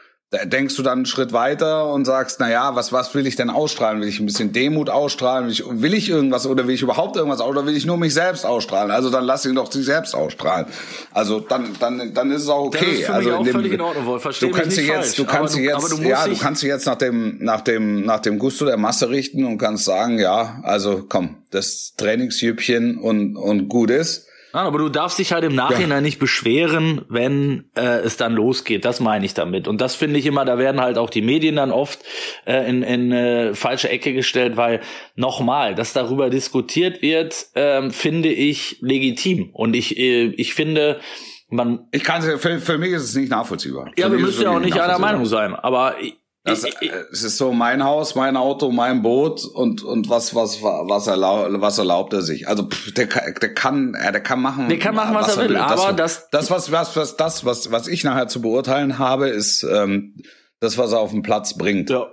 denkst 0.44 0.76
du 0.76 0.82
dann 0.82 1.00
einen 1.00 1.06
Schritt 1.06 1.34
weiter 1.34 1.92
und 1.92 2.06
sagst, 2.06 2.40
na 2.40 2.50
ja, 2.50 2.74
was, 2.74 2.90
was 2.90 3.14
will 3.14 3.26
ich 3.26 3.36
denn 3.36 3.50
ausstrahlen? 3.50 4.00
Will 4.00 4.08
ich 4.08 4.18
ein 4.18 4.24
bisschen 4.24 4.52
Demut 4.52 4.88
ausstrahlen? 4.88 5.44
Will 5.44 5.52
ich, 5.52 5.64
will 5.68 5.92
ich 5.92 6.08
irgendwas 6.08 6.46
oder 6.46 6.66
will 6.66 6.74
ich 6.74 6.80
überhaupt 6.80 7.16
irgendwas 7.16 7.42
oder 7.42 7.66
will 7.66 7.76
ich 7.76 7.84
nur 7.84 7.98
mich 7.98 8.14
selbst 8.14 8.46
ausstrahlen? 8.46 8.90
Also 8.90 9.10
dann 9.10 9.24
lass 9.24 9.44
ihn 9.44 9.54
doch 9.54 9.70
sich 9.70 9.84
selbst 9.84 10.14
ausstrahlen. 10.14 10.66
Also 11.12 11.40
dann, 11.40 11.76
dann, 11.78 12.14
dann 12.14 12.30
ist 12.30 12.42
es 12.42 12.48
auch 12.48 12.64
okay. 12.64 12.78
Das 12.80 12.94
ist 12.94 13.06
für 13.06 13.12
also 13.12 13.28
mich 13.28 13.38
auch 13.38 13.44
dem, 13.44 13.52
völlig 13.52 13.72
in 13.74 13.80
Ordnung, 13.82 14.06
Wolf. 14.06 14.22
Versteh 14.22 14.46
du 14.46 14.52
mich 14.52 14.62
kannst 14.62 14.76
nicht 14.76 14.88
dich 14.88 14.94
falsch. 14.94 15.06
jetzt, 15.06 15.18
du 15.18 15.24
kannst 15.26 15.54
du, 15.54 15.60
jetzt, 15.60 15.92
du 15.92 16.02
ja, 16.02 16.26
du 16.26 16.36
kannst 16.38 16.62
dich 16.62 16.68
jetzt 16.68 16.86
nach 16.86 16.96
dem, 16.96 17.36
nach 17.40 17.60
dem, 17.60 18.06
nach 18.06 18.20
dem 18.20 18.38
Gusto 18.38 18.64
der 18.64 18.78
Masse 18.78 19.10
richten 19.10 19.44
und 19.44 19.58
kannst 19.58 19.84
sagen, 19.84 20.18
ja, 20.18 20.60
also 20.62 21.04
komm, 21.06 21.42
das 21.50 21.92
Trainingsjüppchen 21.98 22.96
und, 22.96 23.36
und 23.36 23.68
gut 23.68 23.90
ist. 23.90 24.28
Nein, 24.54 24.66
aber 24.66 24.78
du 24.78 24.88
darfst 24.88 25.18
dich 25.18 25.32
halt 25.32 25.44
im 25.44 25.54
Nachhinein 25.54 26.02
nicht 26.02 26.18
beschweren, 26.18 27.02
wenn 27.08 27.70
äh, 27.74 27.98
es 28.00 28.16
dann 28.16 28.34
losgeht. 28.34 28.84
Das 28.84 29.00
meine 29.00 29.24
ich 29.24 29.34
damit. 29.34 29.66
Und 29.66 29.80
das 29.80 29.94
finde 29.94 30.18
ich 30.18 30.26
immer, 30.26 30.44
da 30.44 30.58
werden 30.58 30.80
halt 30.80 30.98
auch 30.98 31.10
die 31.10 31.22
Medien 31.22 31.56
dann 31.56 31.70
oft 31.70 32.00
äh, 32.46 32.68
in, 32.68 32.82
in 32.82 33.12
äh, 33.12 33.54
falsche 33.54 33.88
Ecke 33.88 34.12
gestellt, 34.12 34.56
weil 34.56 34.80
nochmal, 35.16 35.74
dass 35.74 35.92
darüber 35.92 36.28
diskutiert 36.30 37.00
wird, 37.02 37.46
ähm, 37.54 37.90
finde 37.90 38.28
ich 38.28 38.78
legitim. 38.80 39.50
Und 39.52 39.74
ich, 39.74 39.96
äh, 39.98 40.26
ich 40.36 40.54
finde, 40.54 41.00
man, 41.48 41.86
Ich 41.92 42.04
kann 42.04 42.22
für, 42.22 42.60
für 42.60 42.78
mich 42.78 42.92
ist 42.92 43.02
es 43.04 43.14
nicht 43.14 43.30
nachvollziehbar. 43.30 43.90
ja, 43.96 44.06
Für 44.06 44.12
wir 44.12 44.18
mich 44.18 44.28
ist 44.28 44.34
müssen 44.36 44.42
ja 44.42 44.50
auch 44.56 44.60
nicht 44.60 44.80
einer. 44.80 44.98
Meinung 44.98 45.26
sein, 45.26 45.54
aber 45.54 45.96
Das, 46.44 46.64
äh, 46.64 46.70
es 47.12 47.22
ist 47.22 47.38
so 47.38 47.52
mein 47.52 47.84
Haus, 47.84 48.16
mein 48.16 48.36
Auto, 48.36 48.70
mein 48.72 49.02
Boot 49.02 49.44
und 49.44 49.82
und 49.84 50.10
was 50.10 50.34
was 50.34 50.60
was 50.62 51.06
erlaubt, 51.06 51.50
was 51.60 51.78
erlaubt 51.78 52.12
er 52.14 52.22
sich? 52.22 52.48
Also 52.48 52.64
pff, 52.68 52.92
der, 52.94 53.06
kann- 53.06 53.34
der 53.40 53.54
kann 53.54 53.92
der 53.92 54.20
kann 54.20 54.40
machen 54.42 54.68
Der 54.68 54.78
kann 54.80 54.94
machen, 54.96 55.14
was 55.14 55.36
er 55.36 55.48
will, 55.48 55.56
aber 55.56 55.92
das- 55.92 56.28
das 56.30 56.50
was 56.50 56.72
was 56.72 56.96
was 56.96 57.16
das 57.16 57.44
was 57.44 57.70
was 57.70 57.86
ich 57.86 58.02
nachher 58.02 58.26
zu 58.26 58.42
beurteilen 58.42 58.98
habe 58.98 59.28
ist 59.28 59.62
ähm, 59.62 60.16
das 60.58 60.78
was 60.78 60.90
er 60.92 60.98
auf 60.98 61.10
den 61.12 61.22
Platz 61.22 61.56
bringt. 61.56 61.90
ja. 61.90 62.06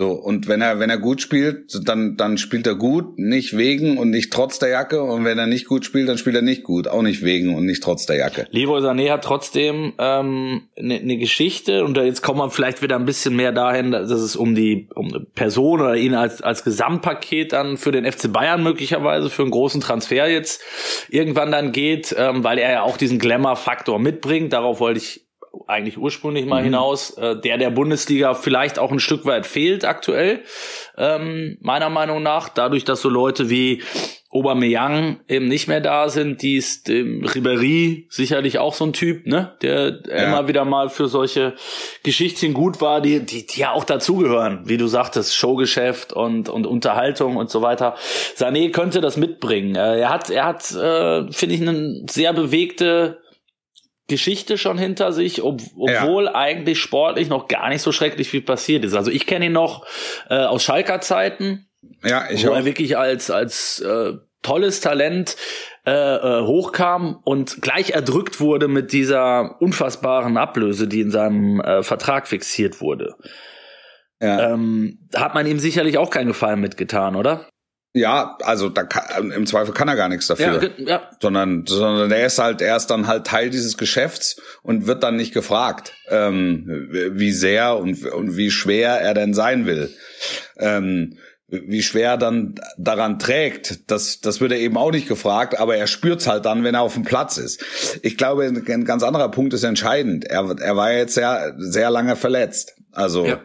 So 0.00 0.12
und 0.12 0.46
wenn 0.46 0.60
er 0.60 0.78
wenn 0.78 0.90
er 0.90 0.98
gut 0.98 1.20
spielt, 1.20 1.76
dann 1.88 2.16
dann 2.16 2.38
spielt 2.38 2.68
er 2.68 2.76
gut, 2.76 3.18
nicht 3.18 3.56
wegen 3.56 3.98
und 3.98 4.10
nicht 4.10 4.32
trotz 4.32 4.60
der 4.60 4.68
Jacke 4.68 5.02
und 5.02 5.24
wenn 5.24 5.38
er 5.38 5.48
nicht 5.48 5.66
gut 5.66 5.84
spielt, 5.84 6.08
dann 6.08 6.18
spielt 6.18 6.36
er 6.36 6.42
nicht 6.42 6.62
gut, 6.62 6.86
auch 6.86 7.02
nicht 7.02 7.24
wegen 7.24 7.56
und 7.56 7.66
nicht 7.66 7.82
trotz 7.82 8.06
der 8.06 8.14
Jacke. 8.14 8.46
Leroy 8.52 8.80
Sané 8.80 9.10
hat 9.10 9.24
trotzdem 9.24 9.94
ähm, 9.98 10.68
eine 10.78 11.00
ne 11.02 11.18
Geschichte 11.18 11.84
und 11.84 11.96
da 11.96 12.04
jetzt 12.04 12.22
kommen 12.22 12.38
wir 12.38 12.48
vielleicht 12.48 12.80
wieder 12.80 12.94
ein 12.94 13.06
bisschen 13.06 13.34
mehr 13.34 13.50
dahin, 13.50 13.90
dass 13.90 14.08
es 14.12 14.36
um 14.36 14.54
die 14.54 14.88
um 14.94 15.08
eine 15.08 15.24
Person 15.24 15.80
oder 15.80 15.96
ihn 15.96 16.14
als 16.14 16.42
als 16.42 16.62
Gesamtpaket 16.62 17.52
dann 17.52 17.76
für 17.76 17.90
den 17.90 18.04
FC 18.04 18.32
Bayern 18.32 18.62
möglicherweise 18.62 19.30
für 19.30 19.42
einen 19.42 19.50
großen 19.50 19.80
Transfer 19.80 20.30
jetzt 20.30 20.62
irgendwann 21.08 21.50
dann 21.50 21.72
geht, 21.72 22.14
ähm, 22.16 22.44
weil 22.44 22.58
er 22.58 22.70
ja 22.70 22.82
auch 22.82 22.98
diesen 22.98 23.18
Glamour-Faktor 23.18 23.98
mitbringt. 23.98 24.52
Darauf 24.52 24.78
wollte 24.78 25.00
ich 25.00 25.27
eigentlich 25.66 25.98
ursprünglich 25.98 26.46
mal 26.46 26.62
hinaus, 26.62 27.10
äh, 27.18 27.38
der 27.40 27.58
der 27.58 27.70
Bundesliga 27.70 28.34
vielleicht 28.34 28.78
auch 28.78 28.90
ein 28.90 29.00
Stück 29.00 29.26
weit 29.26 29.46
fehlt 29.46 29.84
aktuell, 29.84 30.42
ähm, 30.96 31.58
meiner 31.60 31.90
Meinung 31.90 32.22
nach, 32.22 32.48
dadurch, 32.48 32.84
dass 32.84 33.02
so 33.02 33.08
Leute 33.08 33.50
wie 33.50 33.82
Aubameyang 34.30 35.20
eben 35.26 35.48
nicht 35.48 35.68
mehr 35.68 35.80
da 35.80 36.10
sind, 36.10 36.42
die 36.42 36.56
ist 36.56 36.90
ähm, 36.90 37.24
Ribéry 37.24 38.04
sicherlich 38.10 38.58
auch 38.58 38.74
so 38.74 38.84
ein 38.84 38.92
Typ, 38.92 39.26
ne, 39.26 39.56
der 39.62 40.04
immer 40.04 40.48
wieder 40.48 40.66
mal 40.66 40.90
für 40.90 41.08
solche 41.08 41.54
Geschichtchen 42.02 42.52
gut 42.52 42.82
war, 42.82 43.00
die 43.00 43.20
die, 43.20 43.46
die 43.46 43.60
ja 43.60 43.72
auch 43.72 43.84
dazugehören, 43.84 44.60
wie 44.64 44.76
du 44.76 44.86
sagtest, 44.86 45.34
Showgeschäft 45.34 46.12
und 46.12 46.50
und 46.50 46.66
Unterhaltung 46.66 47.36
und 47.36 47.48
so 47.48 47.62
weiter. 47.62 47.94
Sané 48.36 48.70
könnte 48.70 49.00
das 49.00 49.16
mitbringen. 49.16 49.76
Äh, 49.76 50.00
er 50.00 50.10
hat 50.10 50.28
er 50.28 50.44
hat 50.44 50.72
äh, 50.72 51.32
finde 51.32 51.54
ich 51.54 51.62
eine 51.62 52.02
sehr 52.10 52.34
bewegte 52.34 53.22
Geschichte 54.08 54.58
schon 54.58 54.78
hinter 54.78 55.12
sich, 55.12 55.42
ob, 55.42 55.60
obwohl 55.76 56.28
eigentlich 56.28 56.80
sportlich 56.80 57.28
noch 57.28 57.46
gar 57.46 57.68
nicht 57.68 57.82
so 57.82 57.92
schrecklich 57.92 58.28
viel 58.28 58.42
passiert 58.42 58.84
ist. 58.84 58.94
Also 58.94 59.10
ich 59.10 59.26
kenne 59.26 59.46
ihn 59.46 59.52
noch 59.52 59.86
äh, 60.28 60.34
aus 60.36 60.62
Schalker 60.62 61.00
Zeiten, 61.00 61.68
Ja, 62.02 62.24
ich 62.30 62.44
wo 62.46 62.50
auch. 62.52 62.56
er 62.56 62.64
wirklich 62.64 62.96
als 62.96 63.30
als 63.30 63.80
äh, 63.80 64.14
tolles 64.42 64.80
Talent 64.80 65.36
äh, 65.86 65.90
äh, 65.90 66.42
hochkam 66.46 67.20
und 67.24 67.60
gleich 67.60 67.90
erdrückt 67.90 68.40
wurde 68.40 68.68
mit 68.68 68.92
dieser 68.92 69.60
unfassbaren 69.60 70.36
Ablöse, 70.36 70.88
die 70.88 71.00
in 71.00 71.10
seinem 71.10 71.60
äh, 71.60 71.82
Vertrag 71.82 72.28
fixiert 72.28 72.80
wurde. 72.80 73.14
Ja. 74.20 74.52
Ähm, 74.52 75.08
hat 75.14 75.34
man 75.34 75.46
ihm 75.46 75.58
sicherlich 75.58 75.98
auch 75.98 76.10
keinen 76.10 76.28
Gefallen 76.28 76.60
mitgetan, 76.60 77.14
oder? 77.14 77.46
Ja, 77.98 78.36
also 78.42 78.68
da 78.68 78.84
kann, 78.84 79.30
im 79.30 79.46
Zweifel 79.46 79.74
kann 79.74 79.88
er 79.88 79.96
gar 79.96 80.08
nichts 80.08 80.26
dafür. 80.28 80.58
ge- 80.58 80.70
ja. 80.86 81.10
sondern 81.20 81.64
sondern 81.66 82.10
er 82.10 82.26
ist 82.26 82.38
halt 82.38 82.62
er 82.62 82.76
ist 82.76 82.86
dann 82.86 83.06
halt 83.06 83.26
Teil 83.26 83.50
dieses 83.50 83.76
Geschäfts 83.76 84.40
und 84.62 84.86
wird 84.86 85.02
dann 85.02 85.16
nicht 85.16 85.34
gefragt, 85.34 85.92
ähm, 86.08 86.88
wie 87.12 87.32
sehr 87.32 87.76
und, 87.76 88.04
und 88.06 88.36
wie 88.36 88.50
schwer 88.50 89.00
er 89.00 89.14
denn 89.14 89.34
sein 89.34 89.66
will. 89.66 89.90
Ähm, 90.58 91.18
wie 91.50 91.82
schwer 91.82 92.10
er 92.10 92.16
dann 92.18 92.56
daran 92.76 93.18
trägt, 93.18 93.90
das, 93.90 94.20
das 94.20 94.40
wird 94.42 94.52
er 94.52 94.58
eben 94.58 94.76
auch 94.76 94.90
nicht 94.92 95.08
gefragt, 95.08 95.58
aber 95.58 95.76
er 95.76 95.86
spürt's 95.86 96.26
halt 96.26 96.44
dann, 96.44 96.62
wenn 96.62 96.74
er 96.74 96.82
auf 96.82 96.92
dem 96.92 97.04
Platz 97.04 97.38
ist. 97.38 97.64
Ich 98.02 98.18
glaube, 98.18 98.44
ein 98.44 98.84
ganz 98.84 99.02
anderer 99.02 99.30
Punkt 99.30 99.54
ist 99.54 99.64
entscheidend. 99.64 100.26
Er, 100.26 100.54
er 100.60 100.76
war 100.76 100.92
jetzt 100.92 101.14
sehr, 101.14 101.54
sehr 101.56 101.90
lange 101.90 102.16
verletzt. 102.16 102.74
Also 102.92 103.24
Ja. 103.26 103.40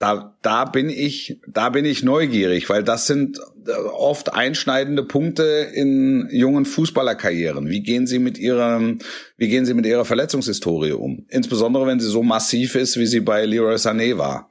Da, 0.00 0.34
da 0.40 0.64
bin 0.64 0.88
ich, 0.88 1.38
da 1.46 1.68
bin 1.68 1.84
ich 1.84 2.02
neugierig, 2.02 2.70
weil 2.70 2.82
das 2.82 3.06
sind 3.06 3.38
äh, 3.66 3.72
oft 3.72 4.32
einschneidende 4.32 5.04
Punkte 5.04 5.68
in 5.74 6.26
jungen 6.32 6.64
Fußballerkarrieren. 6.64 7.68
Wie 7.68 7.82
gehen 7.82 8.06
sie 8.06 8.18
mit 8.18 8.38
ihrem, 8.38 9.00
wie 9.36 9.48
gehen 9.48 9.66
sie 9.66 9.74
mit 9.74 9.84
ihrer 9.84 10.06
Verletzungshistorie 10.06 10.92
um? 10.92 11.26
Insbesondere 11.28 11.86
wenn 11.86 12.00
sie 12.00 12.08
so 12.08 12.22
massiv 12.22 12.76
ist, 12.76 12.98
wie 12.98 13.06
sie 13.06 13.20
bei 13.20 13.44
Leroy 13.44 13.74
Sané 13.74 14.16
war. 14.16 14.50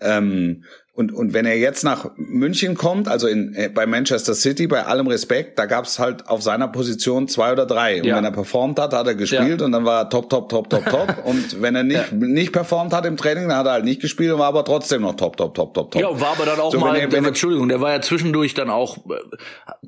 Ähm, 0.00 0.64
und, 0.96 1.12
und 1.12 1.34
wenn 1.34 1.46
er 1.46 1.56
jetzt 1.58 1.84
nach 1.84 2.10
München 2.16 2.74
kommt, 2.76 3.06
also 3.06 3.28
in, 3.28 3.54
äh, 3.54 3.68
bei 3.68 3.86
Manchester 3.86 4.34
City, 4.34 4.66
bei 4.66 4.84
allem 4.86 5.06
Respekt, 5.06 5.58
da 5.58 5.66
gab's 5.66 5.98
halt 5.98 6.26
auf 6.28 6.42
seiner 6.42 6.68
Position 6.68 7.28
zwei 7.28 7.52
oder 7.52 7.66
drei. 7.66 7.98
Und 8.00 8.06
Ja. 8.06 8.16
wenn 8.16 8.24
er 8.24 8.30
performt 8.32 8.80
hat, 8.80 8.92
hat 8.94 9.06
er 9.06 9.14
gespielt 9.14 9.60
und 9.62 9.72
dann 9.72 9.84
war 9.84 10.00
er 10.02 10.08
top, 10.08 10.30
top, 10.30 10.48
top, 10.48 10.70
top, 10.70 10.84
top. 10.88 11.14
und 11.24 11.60
wenn 11.62 11.76
er 11.76 11.82
nicht, 11.84 12.12
nicht 12.12 12.52
performt 12.52 12.92
hat 12.94 13.04
im 13.06 13.16
Training, 13.16 13.48
dann 13.48 13.58
hat 13.58 13.66
er 13.66 13.72
halt 13.72 13.84
nicht 13.84 14.00
gespielt 14.00 14.32
und 14.32 14.38
war 14.38 14.48
aber 14.48 14.64
trotzdem 14.64 15.02
noch 15.02 15.14
top, 15.16 15.36
top, 15.36 15.54
top, 15.54 15.74
top, 15.74 15.90
top. 15.92 16.00
Ja, 16.02 16.08
war 16.20 16.28
aber 16.32 16.46
dann 16.46 16.58
auch 16.60 16.72
So, 16.72 16.80
mal, 16.80 16.96
er- 16.96 17.12
wenn 17.12 17.24
er- 17.24 17.28
Entschuldigung, 17.28 17.68
der 17.68 17.80
war 17.80 17.92
ja 17.92 18.00
zwischendurch 18.00 18.54
dann 18.54 18.70
auch 18.70 18.96
äh, 18.96 19.00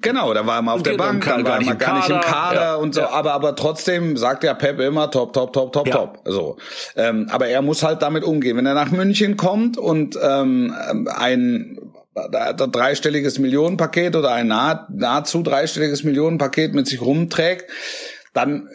Genau, 0.00 0.32
da 0.34 0.46
war 0.46 0.56
er 0.56 0.62
mal 0.62 0.74
auf 0.74 0.82
der 0.82 0.92
Bank, 0.96 1.24
dann 1.24 1.44
war 1.44 1.54
er 1.54 1.58
nicht 1.58 1.68
mal 1.68 1.74
gar 1.76 1.96
nicht 1.96 2.10
im 2.10 2.20
Kader, 2.20 2.60
ja, 2.60 2.74
und 2.76 2.94
so, 2.94 3.00
ja. 3.00 3.10
aber 3.10 3.32
aber 3.32 3.56
trotzdem 3.56 4.16
sagt 4.16 4.44
ja 4.44 4.54
Pep 4.54 4.78
immer 4.80 5.10
top, 5.10 5.32
top, 5.32 5.52
top, 5.52 5.72
top, 5.72 5.86
Ja. 5.88 5.94
top. 5.94 6.18
So, 6.24 6.56
ähm, 6.96 7.28
aber 7.30 7.48
er 7.48 7.62
muss 7.62 7.82
halt 7.82 8.02
damit 8.02 8.22
umgehen. 8.24 8.56
Wenn 8.56 8.66
er 8.66 8.74
nach 8.74 8.90
München 8.90 9.36
kommt 9.36 9.76
und 9.78 10.18
ähm, 10.22 10.74
ein 11.06 11.78
dreistelliges 12.22 13.38
Millionenpaket 13.38 14.16
oder 14.16 14.32
ein 14.32 14.48
nah, 14.48 14.88
nahezu 14.90 15.42
dreistelliges 15.42 16.02
Millionenpaket 16.02 16.74
mit 16.74 16.86
sich 16.86 17.00
rumträgt, 17.00 17.70
dann 18.34 18.68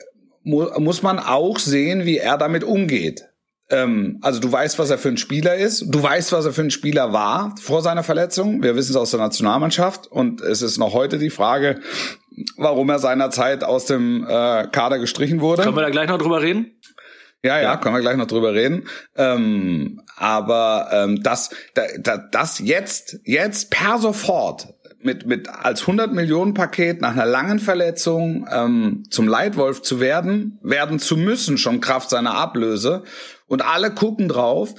mu 0.43 0.67
muss 0.79 1.01
man 1.01 1.19
auch 1.19 1.59
sehen, 1.59 2.05
wie 2.05 2.17
er 2.17 2.37
damit 2.37 2.63
umgeht. 2.63 3.25
Ähm, 3.69 4.19
also 4.21 4.39
du 4.39 4.51
weißt, 4.51 4.77
was 4.79 4.89
er 4.89 4.97
für 4.97 5.09
ein 5.09 5.17
Spieler 5.17 5.55
ist. 5.55 5.85
Du 5.87 6.01
weißt, 6.01 6.31
was 6.31 6.45
er 6.45 6.53
für 6.53 6.61
ein 6.61 6.71
Spieler 6.71 7.13
war 7.13 7.55
vor 7.61 7.81
seiner 7.81 8.03
Verletzung. 8.03 8.61
Wir 8.61 8.75
wissen 8.75 8.91
es 8.91 8.97
aus 8.97 9.11
der 9.11 9.19
Nationalmannschaft. 9.19 10.07
Und 10.07 10.41
es 10.41 10.61
ist 10.61 10.77
noch 10.77 10.93
heute 10.93 11.17
die 11.17 11.29
Frage, 11.29 11.79
warum 12.57 12.89
er 12.89 12.99
seinerzeit 12.99 13.63
aus 13.63 13.85
dem 13.85 14.25
äh, 14.27 14.67
Kader 14.67 14.99
gestrichen 14.99 15.41
wurde. 15.41 15.63
können 15.63 15.75
wir 15.75 15.81
da 15.81 15.89
gleich 15.89 16.09
noch 16.09 16.17
drüber 16.17 16.41
reden? 16.41 16.77
Ja, 17.45 17.59
ja, 17.59 17.75
können 17.75 17.95
wir 17.95 18.01
gleich 18.01 18.15
noch 18.15 18.27
drüber 18.27 18.53
reden. 18.53 18.87
Ähm, 19.17 20.01
aber 20.15 20.87
ähm, 20.91 21.21
das, 21.23 21.49
da, 21.73 21.83
da, 21.99 22.17
das 22.17 22.59
jetzt, 22.59 23.19
jetzt 23.25 23.69
per 23.69 23.99
sofort 23.99 24.73
mit 25.03 25.25
mit 25.25 25.49
als 25.49 25.81
100 25.81 26.13
Millionen 26.13 26.53
Paket 26.53 27.01
nach 27.01 27.11
einer 27.11 27.25
langen 27.25 27.59
Verletzung 27.59 28.47
ähm, 28.49 29.03
zum 29.09 29.27
Leitwolf 29.27 29.81
zu 29.81 29.99
werden, 29.99 30.57
werden 30.61 30.99
zu 30.99 31.17
müssen 31.17 31.57
schon 31.57 31.81
Kraft 31.81 32.09
seiner 32.09 32.35
Ablöse 32.35 33.03
und 33.47 33.61
alle 33.63 33.91
gucken 33.91 34.27
drauf. 34.27 34.73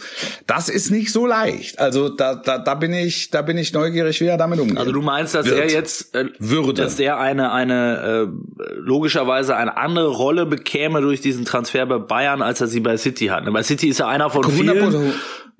Das 0.46 0.68
ist 0.68 0.90
nicht 0.90 1.12
so 1.12 1.26
leicht. 1.26 1.78
Also 1.78 2.08
da 2.08 2.34
da, 2.34 2.58
da 2.58 2.74
bin 2.74 2.92
ich 2.92 3.30
da 3.30 3.42
bin 3.42 3.58
ich 3.58 3.72
neugierig, 3.72 4.20
wie 4.20 4.26
er 4.26 4.36
damit 4.36 4.58
umgeht. 4.60 4.78
Also 4.78 4.92
du 4.92 5.02
meinst, 5.02 5.34
dass 5.34 5.46
Wird. 5.46 5.58
er 5.58 5.70
jetzt 5.70 6.14
äh, 6.14 6.26
Würde. 6.38 6.82
dass 6.82 6.96
der 6.96 7.18
eine 7.18 7.52
eine 7.52 8.28
äh, 8.30 8.74
logischerweise 8.78 9.56
eine 9.56 9.76
andere 9.76 10.08
Rolle 10.08 10.46
bekäme 10.46 11.00
durch 11.00 11.20
diesen 11.20 11.44
Transfer 11.44 11.86
bei 11.86 11.98
Bayern, 11.98 12.42
als 12.42 12.60
er 12.60 12.66
sie 12.66 12.80
bei 12.80 12.96
City 12.96 13.26
hat. 13.26 13.44
Bei 13.52 13.62
City 13.62 13.88
ist 13.88 14.00
er 14.00 14.08
einer 14.08 14.30
von 14.30 14.44
100 14.44 14.76
vielen 14.78 15.12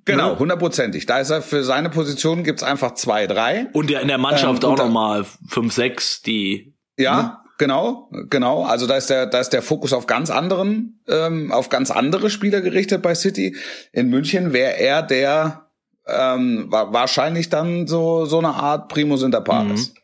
Genau, 0.07 0.33
Ne? 0.33 0.39
hundertprozentig. 0.39 1.07
Da 1.07 1.19
ist 1.21 1.31
er 1.31 1.41
für 1.41 1.65
seine 1.65 1.89
Position 1.89 2.45
gibt's 2.45 2.63
einfach 2.63 2.93
zwei, 2.93 3.27
drei. 3.27 3.69
und 3.73 3.89
der 3.89 4.03
in 4.03 4.09
der 4.09 4.19
Mannschaft 4.19 4.63
Ähm, 4.63 4.69
auch 4.69 4.73
und 4.73 4.79
da- 4.79 4.85
noch 4.85 4.93
mal 4.93 5.25
fünf, 5.49 5.73
sechs, 5.73 6.21
die 6.21 6.75
Ja, 6.99 7.43
genau, 7.59 8.11
genau. 8.31 8.65
Also 8.65 8.87
da 8.87 8.97
ist 8.97 9.11
der, 9.11 9.27
da 9.27 9.41
ist 9.41 9.51
der 9.51 9.63
Fokus 9.63 9.93
auf 9.93 10.07
ganz 10.07 10.31
anderen, 10.31 11.01
ähm, 11.09 11.53
auf 11.53 11.69
ganz 11.69 11.91
andere 11.91 12.31
Spieler 12.31 12.61
gerichtet 12.61 13.03
bei 13.03 13.15
City. 13.15 13.57
In 13.93 14.11
München 14.11 14.53
wäre 14.53 14.79
er 14.79 15.03
der 15.03 15.65
ähm, 16.07 16.67
wa 16.69 16.93
wahrscheinlich 16.93 17.49
dann 17.49 17.87
so 17.87 18.27
so 18.27 18.39
eine 18.39 18.55
Art 18.55 18.89
Primus 18.89 19.23
inter 19.23 19.41
pares. 19.41 19.95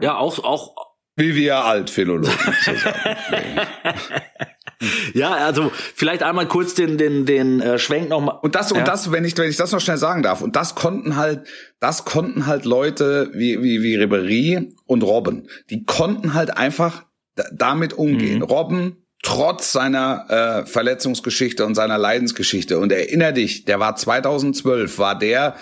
ja 0.00 0.16
auch 0.16 0.38
auch 0.44 0.74
Wie 1.16 1.34
wir 1.34 1.64
Altphilologen. 1.64 2.30
Ja, 5.12 5.32
also 5.32 5.72
vielleicht 5.94 6.22
einmal 6.22 6.46
kurz 6.46 6.74
den 6.74 6.98
den 6.98 7.26
den 7.26 7.60
äh, 7.60 7.78
Schwenk 7.78 8.10
noch 8.10 8.20
mal. 8.20 8.38
Und 8.42 8.54
das 8.54 8.70
ja. 8.70 8.78
und 8.78 8.86
das, 8.86 9.10
wenn 9.10 9.24
ich 9.24 9.36
wenn 9.36 9.50
ich 9.50 9.56
das 9.56 9.72
noch 9.72 9.80
schnell 9.80 9.96
sagen 9.96 10.22
darf, 10.22 10.40
und 10.40 10.54
das 10.54 10.74
konnten 10.74 11.16
halt, 11.16 11.46
das 11.80 12.04
konnten 12.04 12.46
halt 12.46 12.64
Leute 12.64 13.30
wie 13.34 13.60
wie 13.62 13.82
wie 13.82 13.96
Ribery 13.96 14.72
und 14.86 15.02
Robben, 15.02 15.48
die 15.70 15.84
konnten 15.84 16.34
halt 16.34 16.56
einfach 16.56 17.04
da, 17.34 17.44
damit 17.52 17.92
umgehen. 17.92 18.36
Mhm. 18.38 18.44
Robben 18.44 18.96
trotz 19.22 19.72
seiner 19.72 20.26
äh, 20.64 20.66
Verletzungsgeschichte 20.66 21.66
und 21.66 21.74
seiner 21.74 21.98
Leidensgeschichte 21.98 22.78
und 22.78 22.92
erinner 22.92 23.32
dich, 23.32 23.64
der 23.64 23.80
war 23.80 23.96
2012 23.96 24.98
war 24.98 25.18
der 25.18 25.56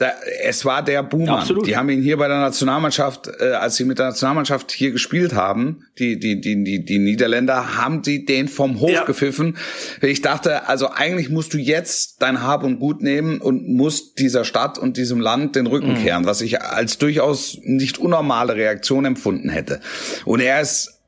da, 0.00 0.12
es 0.42 0.64
war 0.64 0.82
der 0.82 1.02
Boomer. 1.02 1.38
Absolut. 1.38 1.66
Die 1.66 1.76
haben 1.76 1.90
ihn 1.90 2.00
hier 2.02 2.16
bei 2.16 2.26
der 2.26 2.40
Nationalmannschaft, 2.40 3.28
äh, 3.38 3.50
als 3.52 3.76
sie 3.76 3.84
mit 3.84 3.98
der 3.98 4.06
Nationalmannschaft 4.06 4.72
hier 4.72 4.90
gespielt 4.92 5.34
haben, 5.34 5.84
die, 5.98 6.18
die, 6.18 6.40
die, 6.40 6.64
die, 6.64 6.84
die 6.84 6.98
Niederländer, 6.98 7.76
haben 7.76 8.02
sie 8.02 8.24
den 8.24 8.48
vom 8.48 8.80
Hof 8.80 8.90
Ja. 8.90 9.04
gepfiffen. 9.04 9.58
Ich 10.00 10.22
dachte, 10.22 10.68
also 10.68 10.90
eigentlich 10.90 11.28
musst 11.28 11.52
du 11.54 11.58
jetzt 11.58 12.22
dein 12.22 12.42
Hab 12.42 12.64
und 12.64 12.78
Gut 12.80 13.02
nehmen 13.02 13.40
und 13.42 13.68
musst 13.68 14.18
dieser 14.18 14.44
Stadt 14.44 14.78
und 14.78 14.96
diesem 14.96 15.20
Land 15.20 15.54
den 15.54 15.66
Rücken 15.66 15.92
Mhm. 15.92 16.02
kehren, 16.02 16.24
was 16.24 16.40
ich 16.40 16.62
als 16.62 16.96
durchaus 16.98 17.58
nicht 17.62 17.98
unnormale 17.98 18.56
Reaktion 18.56 19.04
empfunden 19.04 19.50
hätte. 19.50 19.80
Und 20.24 20.40
er 20.40 20.60
ist 20.62 20.99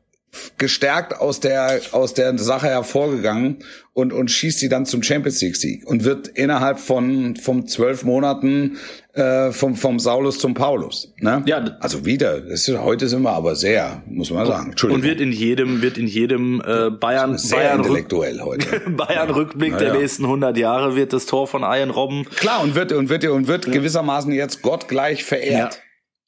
gestärkt 0.56 1.20
aus 1.20 1.40
der 1.40 1.80
aus 1.92 2.14
der 2.14 2.38
Sache 2.38 2.68
hervorgegangen 2.68 3.58
und 3.92 4.12
und 4.14 4.30
schießt 4.30 4.58
sie 4.58 4.70
dann 4.70 4.86
zum 4.86 5.02
Champions 5.02 5.42
League 5.42 5.56
Sieg 5.56 5.86
und 5.86 6.04
wird 6.04 6.28
innerhalb 6.28 6.78
von 6.78 7.36
vom 7.36 7.66
zwölf 7.66 8.02
Monaten 8.02 8.78
äh, 9.12 9.52
vom 9.52 9.76
vom 9.76 9.98
Saulus 9.98 10.38
zum 10.38 10.54
Paulus. 10.54 11.12
Ne? 11.18 11.42
Ja. 11.44 11.58
also 11.80 12.06
wieder. 12.06 12.40
Das 12.40 12.66
ist, 12.66 12.78
heute 12.78 13.08
sind 13.08 13.22
wir 13.22 13.32
aber 13.32 13.56
sehr, 13.56 14.02
muss 14.06 14.30
man 14.30 14.46
sagen. 14.46 14.70
Entschuldigung. 14.70 15.02
und 15.02 15.06
wird 15.06 15.20
in 15.20 15.32
jedem 15.32 15.82
wird 15.82 15.98
in 15.98 16.06
jedem 16.06 16.62
äh, 16.64 16.88
Bayern 16.90 17.36
sehr 17.36 17.58
Bayern 17.58 17.78
intellektuell 17.80 18.40
heute. 18.40 18.80
Bayern 18.90 19.28
Rückblick 19.30 19.72
Ja, 19.72 19.78
der 19.78 19.88
ja. 19.88 19.94
nächsten 20.00 20.24
100 20.24 20.56
Jahre 20.56 20.96
wird 20.96 21.12
das 21.12 21.26
Tor 21.26 21.46
von 21.46 21.62
Ian 21.62 21.90
Robben 21.90 22.24
Klar 22.36 22.62
und 22.62 22.74
wird 22.74 22.92
und 22.92 23.10
wird 23.10 23.26
und 23.26 23.48
wird 23.48 23.70
gewissermaßen 23.70 24.32
jetzt 24.32 24.62
Gott 24.62 24.88
gleich 24.88 25.24
verehrt. 25.24 25.82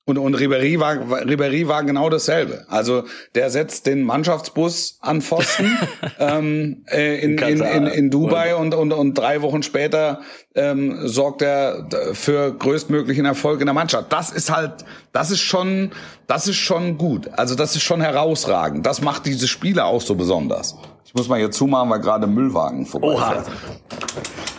Und, 0.07 0.19
und 0.19 0.37
Ribéry 0.37 0.79
war, 0.79 0.97
Ribéry 0.97 1.67
war 1.67 1.83
genau 1.83 2.11
dasselbe. 2.11 2.67
Also 2.69 3.05
der 3.35 3.49
setzt 3.49 3.87
den 3.87 4.03
Mannschaftsbus 4.03 4.99
an 5.01 5.23
Pfosten 5.23 5.79
ähm, 6.19 6.85
äh, 6.91 7.21
in, 7.21 7.39
in, 7.39 7.61
in, 7.63 7.87
in 7.87 8.11
Dubai 8.11 8.55
und, 8.55 8.75
und, 8.75 8.93
und 8.93 9.15
drei 9.15 9.41
Wochen 9.41 9.63
später 9.63 10.21
ähm, 10.55 11.09
sorgt 11.09 11.41
er 11.41 11.89
für 12.13 12.53
größtmöglichen 12.53 13.25
Erfolg 13.25 13.61
in 13.61 13.67
der 13.67 13.73
Mannschaft. 13.73 14.13
Das 14.13 14.31
ist 14.31 14.55
halt, 14.55 14.85
das 15.13 15.31
ist 15.31 15.41
schon, 15.41 15.93
das 16.27 16.49
ist 16.49 16.57
schon 16.57 16.99
gut. 16.99 17.31
Also 17.33 17.55
das 17.55 17.75
ist 17.75 17.83
schon 17.83 18.03
herausragend. 18.03 18.85
Das 18.85 19.01
macht 19.01 19.25
diese 19.25 19.49
Spiele 19.49 19.87
auch 19.87 20.03
so 20.03 20.17
besonders. 20.17 20.77
Ich 21.07 21.15
muss 21.15 21.29
mal 21.29 21.39
hier 21.39 21.51
zumachen, 21.51 21.89
weil 21.89 22.01
gerade 22.01 22.27
Müllwagen 22.27 22.85
vorbeifährt. 22.85 23.47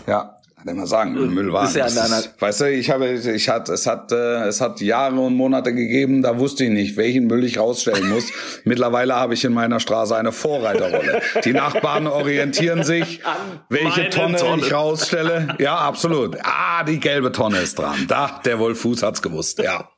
Ja, 0.08 0.38
kann 0.65 0.73
ich 0.75 0.80
mal 0.80 0.88
sagen, 0.88 1.15
ein 1.15 1.30
Müllwagen. 1.34 1.67
Ist 1.67 1.75
ja 1.75 1.86
in 1.88 1.97
einer- 1.97 2.23
weißt 2.39 2.62
du, 2.62 2.71
ich 2.71 2.89
habe, 2.89 3.08
ich 3.10 3.49
hatte, 3.49 3.73
es 3.73 3.86
hat, 3.86 4.12
äh, 4.12 4.45
es 4.47 4.62
hat 4.62 4.82
Jahre 4.82 5.19
und 5.19 5.36
Monate 5.36 5.73
gegeben, 5.75 6.23
da 6.23 6.39
wusste 6.39 6.63
ich 6.65 6.71
nicht, 6.71 6.97
welchen 6.97 7.28
Müll 7.28 7.43
ich 7.43 7.60
rausstellen 7.60 8.10
muss. 8.10 8.25
Mittlerweile 8.63 9.15
habe 9.15 9.36
ich 9.36 9.43
in 9.45 9.54
meiner 9.54 9.80
Straße 9.80 10.15
eine 10.15 10.32
Vorreiterrolle. 10.32 11.21
Die 11.43 11.54
Nachbarn 11.54 12.08
orientieren 12.08 12.84
sich, 12.84 13.21
welche 13.69 14.10
Tonne, 14.10 14.38
Tonne. 14.38 14.63
ich 14.63 14.73
rausstelle. 14.73 15.56
Ja, 15.60 15.75
absolut. 15.78 16.38
Ah, 16.43 16.84
die 16.84 16.99
gelbe 16.99 17.32
Tonne 17.32 17.60
ist 17.60 17.78
dran. 17.78 18.06
Da, 18.08 18.41
der 18.43 18.58
Wolfuß 18.60 19.04
hat's 19.04 19.21
gewusst. 19.21 19.60
Ja. 19.60 19.89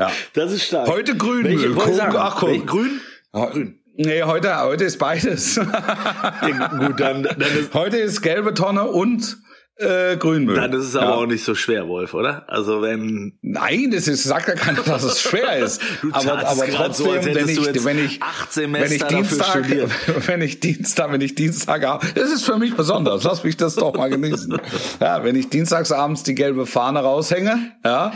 Ja. 0.00 0.10
Das 0.32 0.50
ist 0.50 0.64
stark. 0.64 0.88
Heute 0.88 1.16
Grünmüll. 1.16 1.76
Welche, 1.76 1.98
Guck, 2.00 2.16
ach, 2.18 2.36
guck. 2.40 2.48
welche, 2.48 2.64
grün? 2.64 3.00
Grün. 3.32 3.76
Nee, 3.96 4.22
heute, 4.22 4.58
heute 4.62 4.84
ist 4.84 4.98
beides. 4.98 5.56
Ja, 5.56 6.68
gut, 6.78 6.98
dann, 6.98 7.22
dann, 7.22 7.40
ist, 7.60 7.74
heute 7.74 7.98
ist 7.98 8.22
gelbe 8.22 8.54
Tonne 8.54 8.84
und 8.84 9.36
äh, 9.80 10.16
Grünmüll. 10.16 10.54
dann 10.56 10.72
ist 10.72 10.84
es 10.86 10.96
aber 10.96 11.06
Ja. 11.06 11.14
auch 11.14 11.26
nicht 11.26 11.44
so 11.44 11.54
schwer, 11.54 11.88
Wolf, 11.88 12.14
oder? 12.14 12.44
Also 12.48 12.82
wenn 12.82 13.32
Nein, 13.42 13.90
das 13.90 14.08
ist, 14.08 14.24
sagt 14.24 14.48
ja 14.48 14.54
keiner, 14.54 14.82
dass 14.82 15.02
es 15.02 15.20
schwer 15.20 15.56
ist. 15.58 15.80
Du 16.02 16.10
aber 16.12 16.46
aber 16.46 16.66
trotzdem, 16.68 17.06
so, 17.06 17.12
wenn 17.34 17.48
ich, 17.48 17.84
wenn 17.84 18.04
ich, 18.04 18.22
acht 18.22 18.56
wenn 18.56 18.74
ich 18.74 18.80
Semester 18.90 19.06
dafür 19.06 19.16
Dienstag, 19.22 19.46
studiert. 19.64 19.90
wenn 20.26 20.42
ich 20.42 20.60
Dienstag, 20.60 21.12
wenn 21.12 21.20
ich 21.20 21.34
Dienstag, 21.34 22.00
das 22.14 22.30
ist 22.30 22.44
für 22.44 22.58
mich 22.58 22.74
besonders. 22.74 23.24
Lass 23.24 23.42
mich 23.44 23.56
das 23.56 23.74
doch 23.74 23.94
mal 23.94 24.08
genießen. 24.10 24.58
Ja, 25.00 25.24
wenn 25.24 25.34
ich 25.36 25.48
dienstagsabends 25.48 26.22
die 26.24 26.34
gelbe 26.34 26.66
Fahne 26.66 27.00
raushänge, 27.00 27.72
ja. 27.84 28.12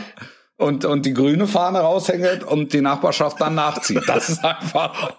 Und, 0.57 0.85
und 0.85 1.05
die 1.05 1.13
grüne 1.13 1.47
Fahne 1.47 1.79
raushänge 1.79 2.45
und 2.45 2.71
die 2.71 2.79
Nachbarschaft 2.79 3.41
dann 3.41 3.55
nachzieht. 3.55 4.03
Das 4.07 4.29
ist 4.29 4.41
einfach, 4.45 5.11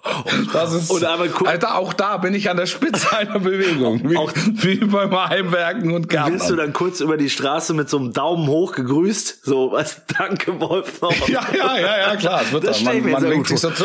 das 0.54 0.72
ist, 0.72 0.90
Und 0.90 1.04
einmal 1.04 1.28
gu- 1.28 1.44
Alter, 1.44 1.76
auch 1.76 1.92
da 1.92 2.16
bin 2.16 2.32
ich 2.32 2.48
an 2.48 2.56
der 2.56 2.64
Spitze 2.64 3.14
einer 3.14 3.38
Bewegung. 3.38 4.08
Wie, 4.08 4.16
Auch- 4.16 4.32
wie 4.34 4.76
beim 4.76 5.14
Heimwerken 5.28 5.92
und 5.92 6.08
Gärtnern. 6.08 6.40
Wirst 6.40 6.48
du 6.48 6.56
dann 6.56 6.72
kurz 6.72 7.00
über 7.00 7.18
die 7.18 7.28
Straße 7.28 7.74
mit 7.74 7.90
so 7.90 7.98
einem 7.98 8.14
Daumen 8.14 8.46
hoch 8.48 8.72
gegrüßt? 8.72 9.44
So, 9.44 9.72
was, 9.72 10.00
danke 10.18 10.58
Wolf. 10.58 11.00
Ja, 11.28 11.42
ja, 11.54 11.78
ja, 11.80 11.98
ja, 12.08 12.16
klar. 12.16 12.40
Es 12.42 12.52
wird 12.52 12.64
Das 12.66 12.82
dann. 12.82 13.02
Man, 13.02 13.10
man 13.12 13.28
winkt 13.30 13.48
sich 13.48 13.60
so 13.60 13.68
zu. 13.70 13.84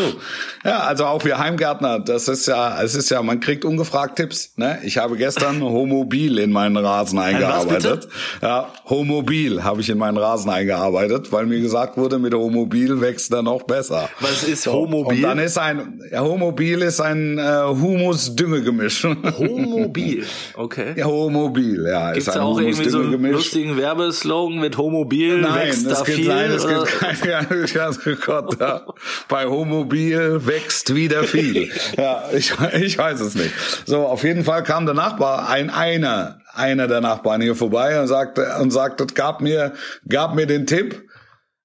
Ja, 0.64 0.80
also 0.84 1.06
auch 1.06 1.26
wir 1.26 1.38
Heimgärtner, 1.38 2.00
das 2.00 2.30
ist 2.30 2.48
ja, 2.48 2.82
es 2.82 2.96
ist 2.96 3.10
ja, 3.10 3.22
man 3.24 3.42
kriegt 3.42 3.66
ungefragt 3.66 4.16
Tipps. 4.16 4.54
Ne? 4.56 4.80
Ich 4.84 5.00
habe 5.00 5.18
gestern 5.18 5.62
Homobil 5.62 6.38
in 6.40 6.54
meinen 6.54 6.78
Rasen 6.78 7.20
eingearbeitet. 7.20 8.08
Ja, 8.42 8.70
Homobil 8.90 9.66
habe 9.66 9.82
ich 9.82 9.90
in 9.90 9.98
meinen 9.98 10.18
Rasen 10.18 10.50
eingearbeitet, 10.50 11.32
weil 11.34 11.40
mir 11.47 11.60
gesagt 11.60 11.97
wurde, 11.97 12.19
mit 12.19 12.34
Homobil 12.34 13.01
wächst 13.01 13.34
er 13.34 13.41
noch 13.41 13.63
besser. 13.63 14.10
Was 14.19 14.43
ist 14.43 14.63
So, 14.63 14.73
Homobil? 14.73 15.17
Und 15.17 15.21
dann 15.21 15.39
ist 15.39 15.58
ein, 15.58 16.01
ja, 16.12 16.21
Homobil 16.21 16.82
ist 16.82 16.99
ein 17.01 17.38
äh, 17.38 17.63
Humus-Düngegemisch. 17.67 19.04
Homobil. 19.04 20.25
Okay. 20.54 20.93
Ja, 20.95 21.06
Homobil, 21.06 21.86
ja. 21.88 22.12
Gibt's 22.12 22.27
ist 22.27 22.36
da 22.36 22.41
ein 22.41 22.45
auch 22.45 22.60
irgendwie 22.60 22.89
so 22.89 22.99
einen 22.99 23.32
lustigen 23.32 23.77
Werbeslogan 23.77 24.60
mit 24.60 24.77
Homobil? 24.77 25.41
Nein, 25.41 25.67
wächst 25.67 25.86
da 25.86 25.91
es 25.91 26.04
gibt, 26.04 26.17
viel? 26.17 26.27
nein, 26.27 26.51
es 26.51 26.67
gibt 26.67 26.86
kein, 26.99 27.17
ja, 27.27 27.41
ja, 27.73 28.15
Gott, 28.25 28.60
ja. 28.60 28.82
Bei 29.27 29.45
Homobil 29.45 30.45
wächst 30.45 30.93
wieder 30.95 31.23
viel. 31.23 31.71
Ja, 31.97 32.23
ich, 32.34 32.54
ich 32.80 32.97
weiß 32.97 33.19
es 33.19 33.36
nicht. 33.36 33.51
So, 33.86 34.06
auf 34.06 34.23
jeden 34.23 34.43
Fall 34.43 34.63
kam 34.63 34.86
der 34.86 34.95
Nachbar, 34.95 35.49
ein 35.49 35.69
einer, 35.69 36.39
einer 36.54 36.88
der 36.88 37.01
Nachbarn 37.01 37.41
hier 37.41 37.56
vorbei 37.56 37.99
und 37.99 38.08
sagte, 38.08 38.47
und 38.62 38.71
sagte, 38.71 39.08
gab 39.08 39.41
mir, 39.41 39.73
gab 40.08 40.36
mir 40.36 40.45
den 40.45 40.67
Tipp, 40.67 41.04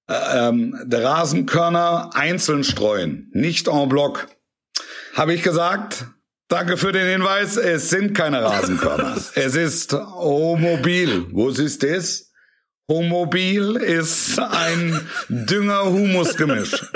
ähm, 0.09 0.79
der 0.85 1.05
Rasenkörner 1.05 2.11
einzeln 2.15 2.65
streuen, 2.65 3.31
nicht 3.33 3.69
en 3.69 3.89
bloc. 3.89 4.29
Habe 5.15 5.35
ich 5.35 5.43
gesagt, 5.43 6.07
danke 6.49 6.77
für 6.77 6.93
den 6.93 7.07
Hinweis, 7.07 7.57
es 7.57 7.91
sind 7.91 8.15
keine 8.15 8.43
Rasenkörner. 8.43 9.17
es 9.35 9.55
ist 9.55 9.93
Homobil. 9.93 11.27
Wo 11.33 11.49
ist 11.49 11.83
das? 11.83 12.27
Homobil 12.89 13.75
ist 13.75 14.39
ein 14.39 15.09
Dünger-Humus-Gemisch. 15.29 16.87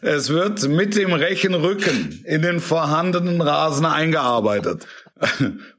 Es 0.00 0.30
wird 0.30 0.66
mit 0.66 0.96
dem 0.96 1.12
Rechenrücken 1.12 2.22
in 2.24 2.40
den 2.40 2.58
vorhandenen 2.58 3.42
Rasen 3.42 3.84
eingearbeitet. 3.84 4.86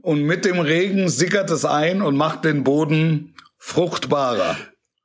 Und 0.01 0.21
mit 0.25 0.45
dem 0.45 0.59
Regen 0.59 1.09
sickert 1.09 1.49
es 1.49 1.65
ein 1.65 2.03
und 2.03 2.15
macht 2.17 2.45
den 2.45 2.63
Boden 2.63 3.33
fruchtbarer. 3.57 4.57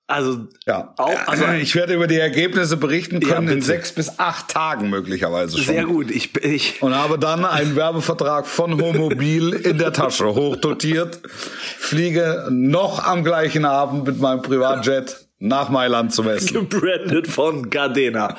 Also, 0.08 0.46
Ja, 0.66 0.94
Auch- 0.98 1.08
also 1.26 1.44
also- 1.46 1.58
ich 1.60 1.74
werde 1.74 1.94
über 1.94 2.06
die 2.06 2.18
Ergebnisse 2.18 2.76
berichten 2.76 3.20
Ja, 3.20 3.34
können 3.34 3.48
in 3.48 3.54
bitte. 3.54 3.66
sechs 3.66 3.90
bis 3.92 4.18
acht 4.20 4.48
Tagen 4.48 4.88
möglicherweise 4.88 5.56
schon. 5.58 5.66
sehr 5.74 5.84
gut. 5.84 6.10
Ich, 6.12 6.36
ich, 6.44 6.80
Und 6.80 6.94
habe 6.94 7.18
dann 7.18 7.44
einen 7.44 7.74
Werbevertrag 7.74 8.46
von 8.46 8.80
Homobil 8.80 9.52
in 9.52 9.78
der 9.78 9.92
Tasche, 9.92 10.26
hochdotiert, 10.26 11.20
fliege 11.26 12.46
noch 12.50 13.04
am 13.04 13.24
gleichen 13.24 13.64
Abend 13.64 14.06
mit 14.06 14.20
meinem 14.20 14.42
Privatjet 14.42 15.26
nach 15.40 15.70
Mailand 15.70 16.12
zum 16.14 16.28
Essen. 16.28 16.54
gebrandet 16.54 17.26
von 17.26 17.68
Gardena. 17.68 18.36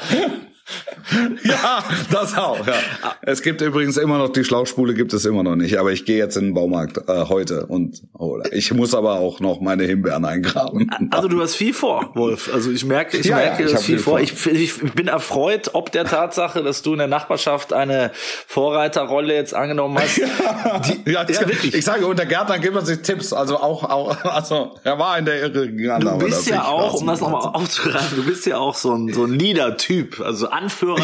Ja, 1.44 1.84
das 2.12 2.38
auch. 2.38 2.66
Ja. 2.68 2.74
Es 3.22 3.42
gibt 3.42 3.62
übrigens 3.62 3.98
immer 3.98 4.18
noch 4.18 4.30
die 4.30 4.44
Schlauchspule, 4.44 4.94
gibt 4.94 5.14
es 5.14 5.24
immer 5.26 5.44
noch 5.44 5.56
nicht. 5.56 5.78
Aber 5.80 5.92
ich 5.92 6.06
gehe 6.06 6.18
jetzt 6.18 6.36
in 6.36 6.46
den 6.46 6.54
Baumarkt 6.54 6.98
äh, 7.08 7.26
heute 7.30 7.66
und 7.68 8.02
hole. 8.18 8.44
Ich 8.52 8.74
muss 8.74 8.94
aber 8.94 9.14
auch 9.14 9.40
noch 9.40 9.62
meine 9.62 9.84
Himbeeren 9.86 10.26
eingraben. 10.26 10.90
Also 11.12 11.28
du 11.30 11.42
hast 11.42 11.56
viel 11.56 11.74
vor, 11.74 12.12
Wolf. 12.16 12.50
Also 12.54 12.72
ich 12.72 12.84
merke, 12.86 13.18
ich 13.18 13.26
Ja, 13.28 13.38
merke, 13.38 13.64
ja, 13.64 13.66
ich 13.68 13.72
du 13.72 13.72
hab 13.74 13.78
hast 13.80 13.86
viel 13.86 13.96
viel 13.98 14.04
vor. 14.04 14.14
vor. 14.20 14.20
Ich, 14.20 14.46
ich 14.84 14.94
bin 14.94 15.08
erfreut, 15.08 15.70
ob 15.74 15.92
der 15.92 16.06
Tatsache, 16.06 16.62
dass 16.64 16.82
du 16.82 16.94
in 16.94 17.00
der 17.00 17.08
Nachbarschaft 17.08 17.72
eine 17.74 18.12
Vorreiterrolle 18.48 19.34
jetzt 19.34 19.54
angenommen 19.54 19.98
hast. 20.00 20.18
Die, 21.06 21.12
Ja, 21.12 21.24
ja, 21.24 21.40
wirklich. 21.48 21.74
Ich 21.76 21.86
sage, 21.86 22.06
unter 22.06 22.26
Gärtnern 22.26 22.60
gibt 22.62 22.74
man 22.76 22.86
sich 22.86 23.00
Tipps. 23.02 23.32
Also 23.34 23.58
auch, 23.58 23.84
auch 23.84 24.24
also 24.26 24.76
er 24.84 25.00
war 25.00 25.18
in 25.18 25.26
der 25.26 25.42
Irre 25.42 25.72
gegangen. 25.72 26.02
Du 26.20 26.26
bist 26.26 26.48
ja 26.50 26.66
auch, 26.66 26.96
um 26.96 27.08
das 27.08 27.22
nochmal 27.22 27.42
aufzugreifen, 27.54 28.18
du 28.18 28.24
bist 28.26 28.46
ja 28.46 28.58
auch 28.58 28.76
so 28.76 28.94
ein, 28.94 29.14
so 29.14 29.24
ein 29.24 29.32
Leader-Typ, 29.34 30.20
also 30.20 30.50
Anführer, 30.58 30.98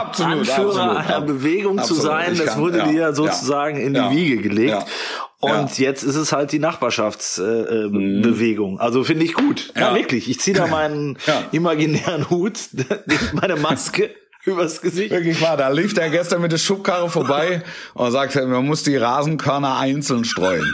absolut, 0.00 0.32
Anführer 0.38 0.82
absolut. 0.90 0.96
einer 0.96 1.20
Bewegung 1.20 1.76
zu 1.78 1.82
Absolut, 1.82 2.02
sein, 2.02 2.32
ich 2.32 2.38
das 2.38 2.46
kann- 2.48 2.60
wurde 2.60 2.78
ja, 2.78 2.86
dir 2.86 3.00
ja, 3.00 3.12
sozusagen 3.12 3.76
in 3.76 3.94
die 3.94 4.00
ja, 4.00 4.10
Wiege 4.10 4.36
gelegt. 4.38 4.70
ja, 4.70 4.84
Und 5.40 5.78
ja. 5.78 5.84
jetzt 5.88 6.02
ist 6.02 6.16
es 6.16 6.32
halt 6.32 6.52
die 6.52 6.58
Nachbarschaftsbewegung. 6.58 8.18
Äh, 8.18 8.22
Bewegung. 8.22 8.80
Also 8.80 9.04
finde 9.04 9.24
ich 9.24 9.34
gut. 9.34 9.72
Ja, 9.76 9.88
Ja. 9.90 9.94
wirklich. 9.94 10.28
Ich 10.30 10.40
ziehe 10.40 10.56
da 10.56 10.66
meinen 10.66 11.18
Ja. 11.26 11.42
imaginären 11.52 12.30
Hut, 12.30 12.58
meine 13.34 13.56
Maske. 13.56 14.10
übers 14.46 14.82
Gesicht. 14.82 15.10
Wirklich 15.10 15.40
wahr, 15.40 15.56
da 15.56 15.68
lief 15.70 15.94
der 15.94 16.10
gestern 16.10 16.42
mit 16.42 16.52
der 16.52 16.58
Schubkarre 16.58 17.08
vorbei 17.08 17.62
und 17.94 18.10
sagte, 18.12 18.44
man 18.46 18.66
muss 18.66 18.82
die 18.82 18.96
Rasenkörner 18.96 19.78
einzeln 19.78 20.24
streuen. 20.24 20.66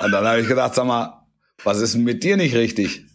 Und 0.00 0.12
dann 0.12 0.26
habe 0.26 0.40
ich 0.42 0.48
gedacht, 0.48 0.74
sag 0.74 0.84
mal, 0.86 1.22
was 1.62 1.80
ist 1.80 1.94
denn 1.94 2.04
mit 2.04 2.22
dir 2.22 2.36
nicht 2.36 2.54
richtig? 2.54 3.06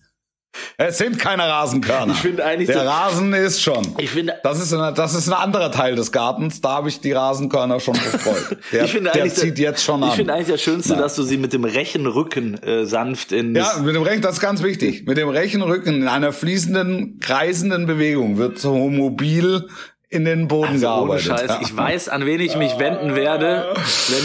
Es 0.77 0.97
sind 0.97 1.19
keine 1.19 1.43
Rasenkörner. 1.43 2.13
Ich 2.13 2.19
finde 2.19 2.43
eigentlich 2.43 2.67
der 2.67 2.79
so- 2.83 2.88
Rasen 2.89 3.33
ist 3.33 3.62
schon. 3.62 3.85
Ich 3.97 4.09
finde- 4.09 4.35
das 4.43 4.59
ist 4.62 4.73
eine, 4.73 4.93
das 4.93 5.13
ist 5.13 5.27
ein 5.27 5.33
anderer 5.33 5.71
Teil 5.71 5.95
des 5.95 6.12
Gartens. 6.12 6.59
Da 6.62 6.69
habe 6.71 6.89
ich 6.89 7.01
die 7.01 7.12
Rasenkörner 7.12 7.79
schon 7.79 7.95
verstreut. 7.95 8.57
Der, 8.71 8.85
ich 8.85 8.91
finde 8.91 9.12
der 9.12 9.21
eigentlich 9.21 9.35
zieht 9.35 9.57
der- 9.57 9.65
jetzt 9.71 9.83
schon 9.83 10.01
an. 10.03 10.09
Ich 10.09 10.15
finde 10.15 10.33
eigentlich 10.33 10.47
das 10.47 10.62
Schönste, 10.62 10.93
Na. 10.93 11.01
dass 11.01 11.15
du 11.15 11.23
sie 11.23 11.38
mit 11.38 11.53
dem 11.53 11.65
rechten 11.65 12.07
Rücken 12.07 12.55
äh, 12.63 12.85
sanft 12.85 13.31
in 13.31 13.55
Ja, 13.55 13.73
mit 13.83 13.93
dem 13.95 14.01
rechten, 14.03 14.21
das 14.21 14.35
ist 14.35 14.39
ganz 14.41 14.63
wichtig. 14.63 15.05
Mit 15.05 15.17
dem 15.17 15.29
rechten 15.29 15.62
Rücken 15.62 15.95
in 16.01 16.07
einer 16.07 16.31
fließenden, 16.33 17.19
kreisenden 17.19 17.85
Bewegung 17.85 18.38
wird 18.38 18.57
so 18.59 18.75
mobil 18.89 19.67
in 20.09 20.25
den 20.25 20.47
Boden 20.47 20.71
Also 20.73 20.88
ohne 20.88 20.95
gearbeitet. 21.19 21.25
Scheiß, 21.27 21.49
Ja. 21.49 21.59
ich 21.62 21.77
weiß, 21.77 22.09
an 22.09 22.25
wen 22.25 22.39
ich 22.41 22.55
mich 22.57 22.79
wenden 22.79 23.15
werde, 23.15 23.73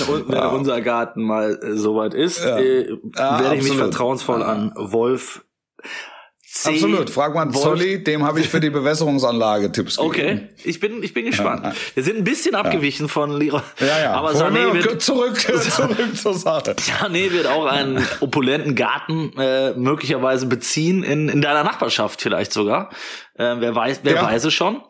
wenn, 0.08 0.28
wenn 0.28 0.42
unser 0.44 0.80
Garten 0.80 1.22
mal 1.22 1.58
äh, 1.62 1.76
soweit 1.76 2.14
ist. 2.14 2.42
Ja. 2.42 2.58
Äh, 2.58 2.88
Ja, 3.16 3.40
werde 3.40 3.56
ich 3.56 3.64
mich 3.64 3.74
vertrauensvoll 3.76 4.42
an 4.42 4.72
Wolf 4.76 5.44
C. 6.56 6.70
Absolut. 6.70 7.10
Frag 7.10 7.34
mal 7.34 7.52
Wolf- 7.52 7.64
Zolli, 7.64 8.04
dem 8.04 8.22
habe 8.24 8.38
ich 8.38 8.48
für 8.48 8.60
die 8.60 8.70
Bewässerungsanlage 8.70 9.72
Tipps 9.72 9.96
gegeben. 9.96 10.08
Okay, 10.08 10.48
ich 10.62 10.78
bin, 10.78 11.02
ich 11.02 11.12
bin 11.12 11.26
gespannt. 11.26 11.64
Ja. 11.64 11.72
Wir 11.94 12.04
sind 12.04 12.16
ein 12.16 12.22
bisschen 12.22 12.54
abgewichen 12.54 13.08
von 13.08 13.36
Lira. 13.36 13.64
Ja, 13.80 14.00
ja. 14.00 14.12
Aber 14.12 14.30
Sané 14.30 14.72
wir 14.72 14.84
wird, 14.84 15.02
zurück, 15.02 15.36
zurück 15.70 16.16
zur 16.16 16.34
Sache. 16.34 16.76
Sané 16.76 17.32
wird 17.32 17.48
auch 17.48 17.66
einen 17.66 18.06
opulenten 18.20 18.76
Garten 18.76 19.32
äh, 19.36 19.72
möglicherweise 19.74 20.46
beziehen, 20.46 21.02
in, 21.02 21.28
in 21.28 21.42
deiner 21.42 21.64
Nachbarschaft 21.64 22.22
vielleicht 22.22 22.52
sogar. 22.52 22.90
Äh, 23.34 23.56
wer 23.58 23.74
weiß, 23.74 24.00
wer 24.04 24.14
Ja. 24.14 24.22
weiß 24.22 24.44
es 24.44 24.54
schon. 24.54 24.80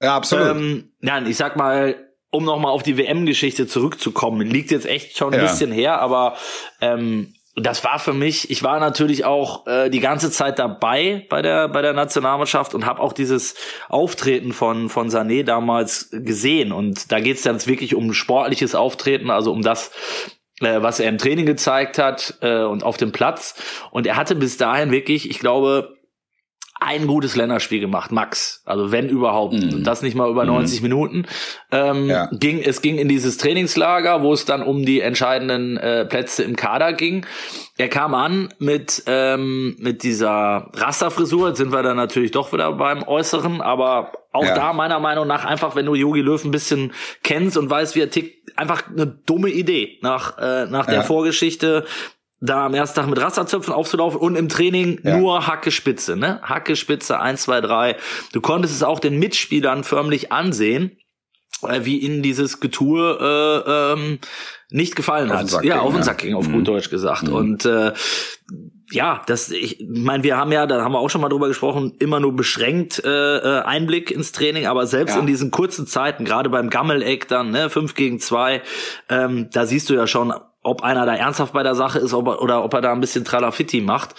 Ja, 0.00 0.14
absolut. 0.14 0.46
Ähm, 0.56 0.92
nein, 1.00 1.26
ich 1.26 1.36
sag 1.36 1.56
mal, 1.56 1.96
um 2.30 2.44
nochmal 2.44 2.70
auf 2.70 2.84
die 2.84 2.96
WM-Geschichte 2.96 3.66
zurückzukommen, 3.66 4.46
liegt 4.48 4.70
jetzt 4.70 4.86
echt 4.86 5.18
schon 5.18 5.34
ein 5.34 5.40
Ja. 5.40 5.46
bisschen 5.46 5.72
her, 5.72 6.00
aber 6.00 6.36
ähm, 6.80 7.34
das 7.54 7.84
war 7.84 7.98
für 7.98 8.14
mich, 8.14 8.50
ich 8.50 8.62
war 8.62 8.80
natürlich 8.80 9.24
auch 9.26 9.66
äh, 9.66 9.90
die 9.90 10.00
ganze 10.00 10.30
Zeit 10.30 10.58
dabei 10.58 11.26
bei 11.28 11.42
der 11.42 11.68
bei 11.68 11.82
der 11.82 11.92
Nationalmannschaft 11.92 12.74
und 12.74 12.86
habe 12.86 13.00
auch 13.00 13.12
dieses 13.12 13.54
Auftreten 13.88 14.52
von 14.52 14.88
von 14.88 15.10
Sané 15.10 15.44
damals 15.44 16.08
gesehen. 16.10 16.72
Und 16.72 17.12
da 17.12 17.20
geht's 17.20 17.42
dann 17.42 17.64
wirklich 17.66 17.94
um 17.94 18.14
sportliches 18.14 18.74
Auftreten, 18.74 19.30
also 19.30 19.52
um 19.52 19.60
das 19.60 19.90
äh, 20.60 20.80
was 20.80 20.98
er 20.98 21.10
im 21.10 21.18
Training 21.18 21.44
gezeigt 21.44 21.98
hat 21.98 22.38
äh, 22.40 22.62
und 22.62 22.84
auf 22.84 22.96
dem 22.96 23.12
Platz. 23.12 23.54
Und 23.90 24.06
er 24.06 24.16
hatte 24.16 24.34
bis 24.34 24.56
dahin 24.56 24.90
wirklich, 24.90 25.28
ich 25.28 25.38
glaube, 25.38 25.98
ein 26.84 27.06
gutes 27.06 27.36
Länderspiel 27.36 27.80
gemacht, 27.80 28.12
Max. 28.12 28.62
Also 28.64 28.92
wenn 28.92 29.08
überhaupt. 29.08 29.54
Mhm. 29.54 29.72
Und 29.74 29.84
das 29.84 30.02
nicht 30.02 30.14
mal 30.16 30.28
über 30.30 30.44
90 30.44 30.82
Minuten. 30.82 31.26
Ähm, 31.70 32.08
Ja. 32.08 32.28
ging, 32.32 32.60
es 32.60 32.82
ging 32.82 32.98
in 32.98 33.08
dieses 33.08 33.36
Trainingslager, 33.38 34.22
wo 34.22 34.32
es 34.32 34.44
dann 34.44 34.62
um 34.62 34.84
die 34.84 35.00
entscheidenden 35.00 35.76
äh, 35.76 36.04
Plätze 36.04 36.42
im 36.42 36.56
Kader 36.56 36.92
ging. 36.92 37.24
Er 37.78 37.88
kam 37.88 38.14
an 38.14 38.52
mit, 38.58 39.02
ähm, 39.06 39.76
mit 39.78 40.02
dieser 40.02 40.68
Rasterfrisur. 40.74 41.48
Jetzt 41.48 41.58
sind 41.58 41.72
wir 41.72 41.82
dann 41.82 41.96
natürlich 41.96 42.30
doch 42.32 42.52
wieder 42.52 42.72
beim 42.72 43.02
Äußeren, 43.02 43.60
aber 43.60 44.12
auch 44.32 44.44
Ja. 44.44 44.54
da 44.54 44.72
meiner 44.72 44.98
Meinung 44.98 45.26
nach 45.26 45.44
einfach, 45.44 45.76
wenn 45.76 45.86
du 45.86 45.94
Yogi 45.94 46.20
Löw 46.20 46.42
ein 46.44 46.50
bisschen 46.50 46.92
kennst 47.22 47.56
und 47.58 47.68
weißt, 47.70 47.94
wie 47.96 48.00
er 48.00 48.10
tickt, 48.10 48.56
einfach 48.58 48.84
eine 48.88 49.06
dumme 49.06 49.50
Idee 49.50 49.98
nach, 50.02 50.38
äh, 50.38 50.66
nach 50.66 50.86
der 50.86 50.96
Ja. 50.96 51.02
Vorgeschichte 51.02 51.84
da 52.44 52.66
am 52.66 52.74
ersten 52.74 52.96
Tag 53.00 53.08
mit 53.08 53.20
Rasterzöpfen 53.20 53.72
aufzulaufen 53.72 54.20
und 54.20 54.34
im 54.36 54.48
Training 54.48 54.98
Ja. 55.04 55.16
nur 55.16 55.46
Hacke 55.46 55.70
Spitze, 55.70 56.16
ne? 56.16 56.40
Hacke 56.42 56.74
Spitze, 56.76 57.20
eins, 57.20 57.42
zwei, 57.42 57.60
drei. 57.60 57.96
Du 58.32 58.40
konntest 58.40 58.74
es 58.74 58.82
auch 58.82 58.98
den 58.98 59.18
Mitspielern 59.18 59.84
förmlich 59.84 60.32
ansehen, 60.32 60.98
äh, 61.66 61.80
wie 61.84 61.98
ihnen 61.98 62.22
dieses 62.22 62.58
Getue 62.60 63.18
äh, 63.66 63.92
ähm, 63.92 64.18
nicht 64.70 64.96
gefallen 64.96 65.30
Auf 65.30 65.38
hat. 65.52 65.64
ja, 65.64 65.80
auf 65.80 65.90
den 65.92 65.98
ja. 65.98 66.02
Sack 66.02 66.18
ging, 66.18 66.34
auf 66.34 66.48
Mhm. 66.48 66.52
gut 66.54 66.68
Deutsch 66.68 66.90
gesagt. 66.90 67.28
Und 67.28 67.64
äh, 67.64 67.92
ja, 68.90 69.22
das, 69.26 69.50
ich 69.50 69.86
meine, 69.88 70.22
wir 70.24 70.36
haben 70.36 70.50
ja, 70.50 70.66
da 70.66 70.82
haben 70.82 70.92
wir 70.92 70.98
auch 70.98 71.08
schon 71.10 71.20
mal 71.20 71.28
drüber 71.28 71.48
gesprochen, 71.48 71.94
immer 72.00 72.18
nur 72.20 72.34
beschränkt 72.34 73.02
äh, 73.04 73.36
äh, 73.38 73.62
Einblick 73.62 74.10
ins 74.10 74.32
Training, 74.32 74.66
aber 74.66 74.86
selbst 74.86 75.14
Ja. 75.14 75.20
in 75.20 75.26
diesen 75.26 75.50
kurzen 75.50 75.86
Zeiten, 75.86 76.24
gerade 76.24 76.50
beim 76.50 76.68
Gammeleck 76.70 77.28
dann, 77.28 77.50
ne, 77.52 77.70
fünf 77.70 77.94
gegen 77.94 78.18
zwei, 78.18 78.62
ähm, 79.08 79.48
da 79.52 79.64
siehst 79.64 79.88
du 79.88 79.94
ja 79.94 80.06
schon, 80.06 80.32
ob 80.62 80.82
einer 80.82 81.06
da 81.06 81.14
ernsthaft 81.14 81.52
bei 81.52 81.62
der 81.62 81.74
Sache 81.74 81.98
ist 81.98 82.14
ob 82.14 82.26
er, 82.28 82.42
oder 82.42 82.64
ob 82.64 82.72
er 82.74 82.80
da 82.80 82.92
ein 82.92 83.00
bisschen 83.00 83.24
Tralafitti 83.24 83.80
macht. 83.80 84.14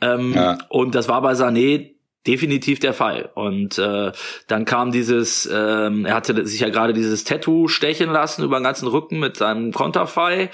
Ähm, 0.00 0.32
Ja. 0.34 0.58
Und 0.68 0.94
das 0.94 1.08
war 1.08 1.22
bei 1.22 1.32
Sané 1.32 1.92
definitiv 2.26 2.80
der 2.80 2.92
Fall. 2.92 3.30
Und 3.34 3.78
äh, 3.78 4.10
dann 4.48 4.64
kam 4.64 4.90
dieses, 4.90 5.48
ähm, 5.52 6.04
er 6.04 6.14
hatte 6.14 6.44
sich 6.46 6.60
ja 6.60 6.68
gerade 6.68 6.92
dieses 6.92 7.22
Tattoo 7.24 7.68
stechen 7.68 8.10
lassen 8.10 8.42
über 8.44 8.58
den 8.58 8.64
ganzen 8.64 8.88
Rücken 8.88 9.20
mit 9.20 9.36
seinem 9.36 9.72
Konterfei. 9.72 10.50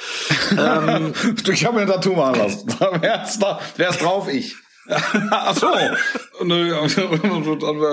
ähm, 0.51 1.13
Ich 1.51 1.65
habe 1.65 1.77
mir 1.77 1.83
ein 1.83 1.89
Tattoo 1.89 2.13
machen 2.15 2.37
lassen. 2.39 2.69
Wär's, 3.01 3.39
da, 3.39 3.59
wär's 3.77 3.99
drauf? 3.99 4.29
Ich. 4.31 4.55
Ach 5.31 5.55
so. 5.55 5.69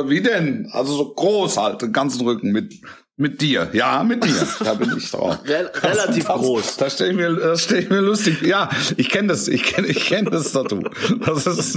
Wie 0.10 0.22
denn? 0.22 0.70
Also 0.72 0.94
so 0.94 1.14
groß 1.14 1.58
halt, 1.58 1.82
den 1.82 1.94
ganzen 1.94 2.26
Rücken 2.28 2.52
mit 2.52 2.74
mit 3.20 3.42
dir. 3.42 3.68
Ja, 3.74 4.04
mit 4.04 4.24
dir. 4.24 4.48
Da 4.64 4.74
bin 4.74 4.94
ich 4.98 5.12
drauf. 5.12 5.38
Rel- 5.46 5.70
relativ 5.84 6.26
das, 6.26 6.36
groß. 6.38 6.78
Das 6.78 6.94
stelle 6.94 7.12
ich 7.12 7.16
mir, 7.18 7.34
das 7.34 7.64
stell 7.64 7.80
ich 7.80 7.90
mir 7.90 8.00
lustig. 8.00 8.42
Ja, 8.42 8.70
ich 8.98 9.10
kenne 9.10 9.28
das. 9.28 9.48
Ich 9.48 9.64
kenne, 9.64 9.88
ich 9.88 10.06
kenne 10.06 10.30
das 10.32 10.52
Tattoo. 10.54 10.82
Das 11.26 11.46
ist, 11.46 11.76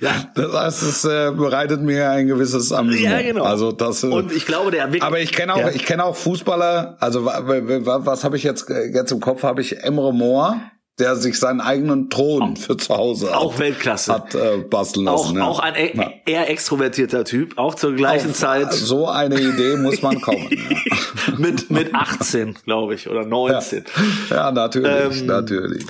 Ja. 0.00 0.12
das 0.34 0.52
heißt, 0.52 0.82
es 0.82 1.04
äh, 1.04 1.32
bereitet 1.34 1.80
mir 1.82 2.10
ein 2.10 2.26
gewisses 2.26 2.72
Amüsement. 2.72 3.10
Ja, 3.10 3.22
genau. 3.22 3.44
Also 3.44 3.72
das. 3.72 4.02
Äh, 4.02 4.08
und 4.08 4.32
ich 4.32 4.46
glaube, 4.46 4.70
der 4.70 4.84
wirklich, 4.86 5.02
aber 5.02 5.18
ich 5.20 5.32
kenne 5.32 5.54
auch, 5.54 5.58
Ja. 5.60 5.70
ich 5.70 5.84
kenne 5.86 6.04
auch 6.04 6.16
Fußballer. 6.16 6.96
Also 7.00 7.24
wa- 7.24 7.42
wa- 7.46 7.86
wa- 7.86 8.00
was 8.06 8.24
habe 8.24 8.36
ich 8.36 8.42
jetzt 8.42 8.68
jetzt 8.68 9.10
im 9.12 9.20
Kopf? 9.20 9.42
Habe 9.42 9.60
ich 9.62 9.78
Emre 9.82 10.12
Moore, 10.12 10.60
der 10.98 11.16
sich 11.16 11.38
seinen 11.38 11.60
eigenen 11.60 12.10
Thron 12.10 12.56
für 12.56 12.76
zu 12.76 12.94
Hause 12.96 13.34
auch 13.36 13.54
hat, 13.54 13.60
Weltklasse. 13.60 14.12
hat 14.12 14.34
äh, 14.34 14.58
basteln 14.58 15.08
auch, 15.08 15.24
lassen. 15.26 15.38
ja. 15.38 15.44
auch 15.46 15.58
ein 15.58 15.74
e 15.74 15.90
Ja. 15.96 16.10
eher 16.26 16.50
extrovertierter 16.50 17.24
Typ, 17.24 17.56
auch 17.58 17.74
zur 17.74 17.94
gleichen 17.94 18.30
Auf 18.30 18.36
Zeit 18.36 18.72
So 18.72 19.08
eine 19.08 19.40
Idee 19.40 19.76
muss 19.76 20.02
man 20.02 20.20
kommen. 20.20 20.48
ja. 20.50 21.34
mit, 21.38 21.70
mit 21.70 21.94
18, 21.94 22.54
glaube 22.64 22.94
ich, 22.94 23.08
oder 23.08 23.24
19. 23.24 23.84
ja, 24.30 24.52
natürlich, 24.52 25.20
Ähm, 25.20 25.26
natürlich. 25.26 25.86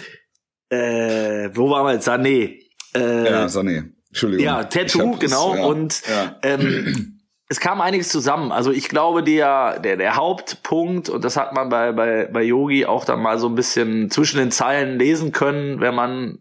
Äh, 0.70 1.50
wo 1.54 1.68
waren 1.70 1.86
wir 1.86 1.94
jetzt? 1.94 2.08
Sané. 2.08 2.58
Äh, 2.94 3.30
Ja, 3.30 3.62
nee. 3.62 3.82
Entschuldigung. 4.08 4.44
Ja, 4.44 4.64
Tattoo, 4.64 5.10
das- 5.12 5.20
genau. 5.20 5.54
ja, 5.56 5.64
Und 5.64 6.02
ähm, 6.42 7.11
es 7.52 7.60
kam 7.60 7.82
einiges 7.82 8.08
zusammen. 8.08 8.50
Also 8.50 8.70
ich 8.72 8.88
glaube, 8.88 9.22
der, 9.22 9.78
der, 9.78 9.98
der 9.98 10.16
Hauptpunkt, 10.16 11.10
und 11.10 11.22
das 11.22 11.36
hat 11.36 11.52
man 11.52 11.68
bei, 11.68 11.92
bei, 11.92 12.26
bei 12.32 12.42
Yogi 12.42 12.86
auch 12.86 13.04
dann 13.04 13.20
mal 13.20 13.38
so 13.38 13.46
ein 13.46 13.54
bisschen 13.54 14.10
zwischen 14.10 14.38
den 14.38 14.50
Zeilen 14.50 14.98
lesen 14.98 15.32
können, 15.32 15.80
wenn 15.80 15.94
man 15.94 16.38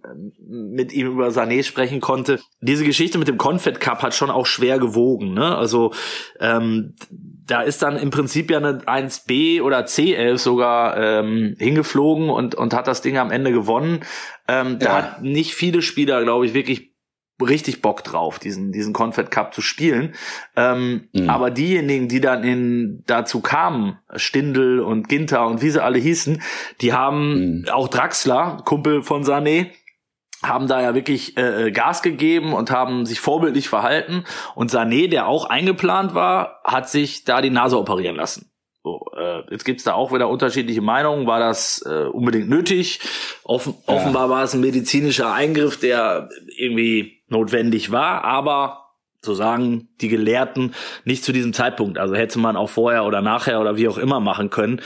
mit 0.47 0.93
ihm 0.93 1.07
über 1.07 1.27
Sané 1.27 1.63
sprechen 1.63 1.99
konnte. 1.99 2.39
Diese 2.61 2.85
Geschichte 2.85 3.17
mit 3.17 3.27
dem 3.27 3.37
Confed 3.37 3.81
Cup 3.81 4.01
hat 4.01 4.15
schon 4.15 4.29
auch 4.31 4.45
schwer 4.45 4.79
gewogen. 4.79 5.33
Ne? 5.33 5.53
Also 5.57 5.91
ähm, 6.39 6.95
da 7.09 7.61
ist 7.61 7.81
dann 7.81 7.97
im 7.97 8.09
Prinzip 8.09 8.49
ja 8.49 8.57
eine 8.59 8.79
1B 8.79 9.61
oder 9.61 9.81
C11 9.81 10.37
sogar 10.37 10.95
ähm, 10.95 11.55
hingeflogen 11.59 12.29
und, 12.29 12.55
und 12.55 12.73
hat 12.73 12.87
das 12.87 13.01
Ding 13.01 13.17
am 13.17 13.31
Ende 13.31 13.51
gewonnen. 13.51 13.99
Ähm, 14.47 14.79
da 14.79 14.85
Ja. 14.85 14.93
hat 14.93 15.21
nicht 15.23 15.53
viele 15.55 15.81
Spieler, 15.81 16.23
glaube 16.23 16.45
ich, 16.45 16.53
wirklich 16.53 16.90
richtig 17.41 17.81
Bock 17.81 18.03
drauf, 18.03 18.39
diesen, 18.39 18.71
diesen 18.71 18.93
Confed 18.93 19.31
Cup 19.31 19.53
zu 19.53 19.61
spielen. 19.61 20.13
Ähm, 20.55 21.07
Mhm. 21.13 21.29
Aber 21.29 21.51
diejenigen, 21.51 22.07
die 22.07 22.21
dann 22.21 22.43
in, 22.43 23.03
dazu 23.07 23.41
kamen, 23.41 23.97
Stindl 24.15 24.79
und 24.79 25.09
Ginter 25.09 25.45
und 25.47 25.61
wie 25.61 25.69
sie 25.69 25.83
alle 25.83 25.99
hießen, 25.99 26.41
die 26.81 26.93
haben 26.93 27.59
Mhm. 27.61 27.65
auch 27.71 27.87
Draxler, 27.87 28.61
Kumpel 28.65 29.01
von 29.03 29.23
Sané, 29.23 29.67
haben 30.43 30.67
da 30.67 30.81
ja 30.81 30.95
wirklich 30.95 31.37
äh, 31.37 31.71
Gas 31.71 32.01
gegeben 32.01 32.53
und 32.53 32.71
haben 32.71 33.05
sich 33.05 33.19
vorbildlich 33.19 33.69
verhalten. 33.69 34.23
Und 34.55 34.71
Sané, 34.71 35.07
der 35.07 35.27
auch 35.27 35.45
eingeplant 35.45 36.15
war, 36.15 36.61
hat 36.63 36.89
sich 36.89 37.25
da 37.25 37.41
die 37.41 37.51
Nase 37.51 37.77
operieren 37.77 38.15
lassen. 38.15 38.50
So, 38.83 39.05
äh, 39.15 39.43
jetzt 39.51 39.63
gibt's 39.63 39.83
da 39.83 39.93
auch 39.93 40.11
wieder 40.11 40.27
unterschiedliche 40.27 40.81
Meinungen. 40.81 41.27
War 41.27 41.39
das 41.39 41.83
äh, 41.85 42.05
unbedingt 42.05 42.49
nötig? 42.49 42.99
Offen, 43.43 43.75
Ja. 43.87 43.95
Offenbar 43.95 44.29
war 44.29 44.43
es 44.43 44.53
ein 44.53 44.61
medizinischer 44.61 45.31
Eingriff, 45.31 45.79
der 45.79 46.29
irgendwie 46.57 47.21
notwendig 47.27 47.91
war, 47.91 48.23
aber 48.23 48.80
so 49.23 49.35
sagen 49.35 49.87
die 50.01 50.07
Gelehrten 50.07 50.73
nicht 51.05 51.23
zu 51.23 51.31
diesem 51.31 51.53
Zeitpunkt. 51.53 51.99
Also 51.99 52.15
hätte 52.15 52.39
man 52.39 52.55
auch 52.57 52.69
vorher 52.69 53.05
oder 53.05 53.21
nachher 53.21 53.61
oder 53.61 53.77
wie 53.77 53.87
auch 53.87 53.99
immer 53.99 54.19
machen 54.19 54.49
können. 54.49 54.81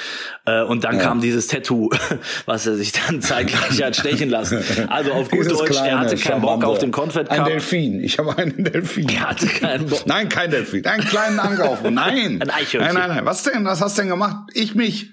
Äh, 0.45 0.61
und 0.63 0.83
dann 0.83 0.97
Ja. 0.97 1.03
kam 1.03 1.21
dieses 1.21 1.47
Tattoo, 1.47 1.89
was 2.45 2.67
er 2.67 2.75
sich 2.75 2.91
dann 2.91 3.21
zeitgleich 3.21 3.81
hat 3.81 3.95
stechen 3.95 4.29
lassen. 4.29 4.61
Also 4.89 5.13
auf 5.13 5.29
gut 5.29 5.45
Dieses 5.45 5.57
Deutsch, 5.57 5.71
er 5.77 5.83
kleine, 5.83 5.99
hatte 5.99 6.17
keinen 6.17 6.41
Bock 6.41 6.63
auf 6.65 6.79
den 6.79 6.91
Confed 6.91 7.29
Ein 7.31 7.37
Cup. 7.37 7.47
Delfin. 7.47 8.03
Ich 8.03 8.19
habe 8.19 8.37
einen 8.37 8.63
Delfin. 8.65 9.07
Er 9.07 9.29
hatte 9.29 9.47
keinen 9.47 9.87
Bock. 9.87 10.05
Nein, 10.05 10.27
kein 10.27 10.51
Delfin. 10.51 10.85
Einen 10.85 11.05
kleinen 11.05 11.39
Ankauf. 11.39 11.81
Nein. 11.89 12.41
Ein 12.41 12.49
Eichhörnchen. 12.49 12.93
Nein, 12.93 13.07
nein, 13.07 13.17
nein. 13.17 13.25
Was 13.25 13.43
denn? 13.43 13.63
Was 13.63 13.79
hast 13.81 13.97
du 13.97 14.01
denn 14.01 14.09
gemacht? 14.09 14.49
Ich 14.53 14.75
mich. 14.75 15.11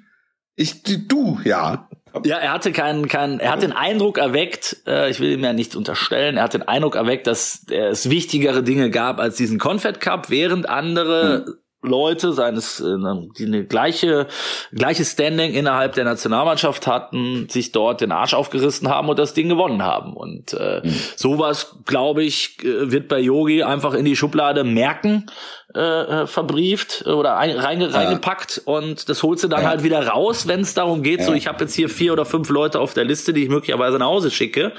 Ich, 0.56 0.82
du, 0.82 1.40
ja. 1.44 1.88
Ja, 2.24 2.38
er 2.38 2.52
hatte 2.52 2.72
keinen, 2.72 3.08
keinen, 3.08 3.40
er 3.40 3.52
hat 3.52 3.62
den 3.62 3.72
Eindruck 3.72 4.18
erweckt, 4.18 4.78
äh, 4.86 5.10
ich 5.10 5.20
will 5.20 5.30
ihm 5.32 5.44
ja 5.44 5.52
nichts 5.52 5.76
unterstellen, 5.76 6.36
er 6.36 6.44
hat 6.44 6.54
den 6.54 6.62
Eindruck 6.62 6.96
erweckt, 6.96 7.26
dass 7.26 7.64
es 7.70 8.10
wichtigere 8.10 8.62
Dinge 8.62 8.90
gab 8.90 9.18
als 9.18 9.36
diesen 9.36 9.58
Confed 9.58 10.00
Cup, 10.00 10.28
während 10.30 10.68
andere 10.68 11.61
Leute 11.82 12.32
seines 12.32 12.80
äh, 12.80 12.96
die 13.38 13.46
eine 13.46 13.64
gleiche 13.64 14.28
gleiche 14.72 15.04
Standing 15.04 15.52
innerhalb 15.52 15.94
der 15.94 16.04
Nationalmannschaft 16.04 16.86
hatten, 16.86 17.48
sich 17.48 17.72
dort 17.72 18.00
den 18.00 18.12
Arsch 18.12 18.34
aufgerissen 18.34 18.88
haben 18.88 19.08
und 19.08 19.18
das 19.18 19.34
Ding 19.34 19.48
gewonnen 19.48 19.82
haben 19.82 20.14
und 20.14 20.54
äh, 20.54 20.80
mhm. 20.84 20.94
sowas 21.16 21.76
glaube 21.84 22.22
ich 22.22 22.58
äh, 22.62 22.92
wird 22.92 23.08
bei 23.08 23.18
Yogi 23.18 23.62
einfach 23.62 23.94
in 23.94 24.04
die 24.04 24.16
Schublade 24.16 24.64
merken 24.64 25.26
äh, 25.74 25.80
äh 26.22 26.26
verbrieft 26.26 27.06
oder 27.06 27.36
ein, 27.36 27.56
reinge, 27.56 27.88
ja. 27.88 27.96
reingepackt 27.96 28.62
und 28.64 29.08
das 29.08 29.22
holst 29.22 29.42
du 29.42 29.48
dann 29.48 29.62
ja. 29.62 29.68
halt 29.68 29.82
wieder 29.82 30.06
raus, 30.06 30.46
wenn 30.46 30.60
es 30.60 30.74
darum 30.74 31.02
geht, 31.02 31.20
ja. 31.20 31.26
so 31.26 31.32
ich 31.32 31.48
habe 31.48 31.64
jetzt 31.64 31.74
hier 31.74 31.88
vier 31.88 32.12
oder 32.12 32.24
fünf 32.24 32.48
Leute 32.48 32.78
auf 32.78 32.94
der 32.94 33.04
Liste, 33.04 33.32
die 33.32 33.42
ich 33.44 33.48
möglicherweise 33.48 33.98
nach 33.98 34.06
Hause 34.06 34.30
schicke. 34.30 34.72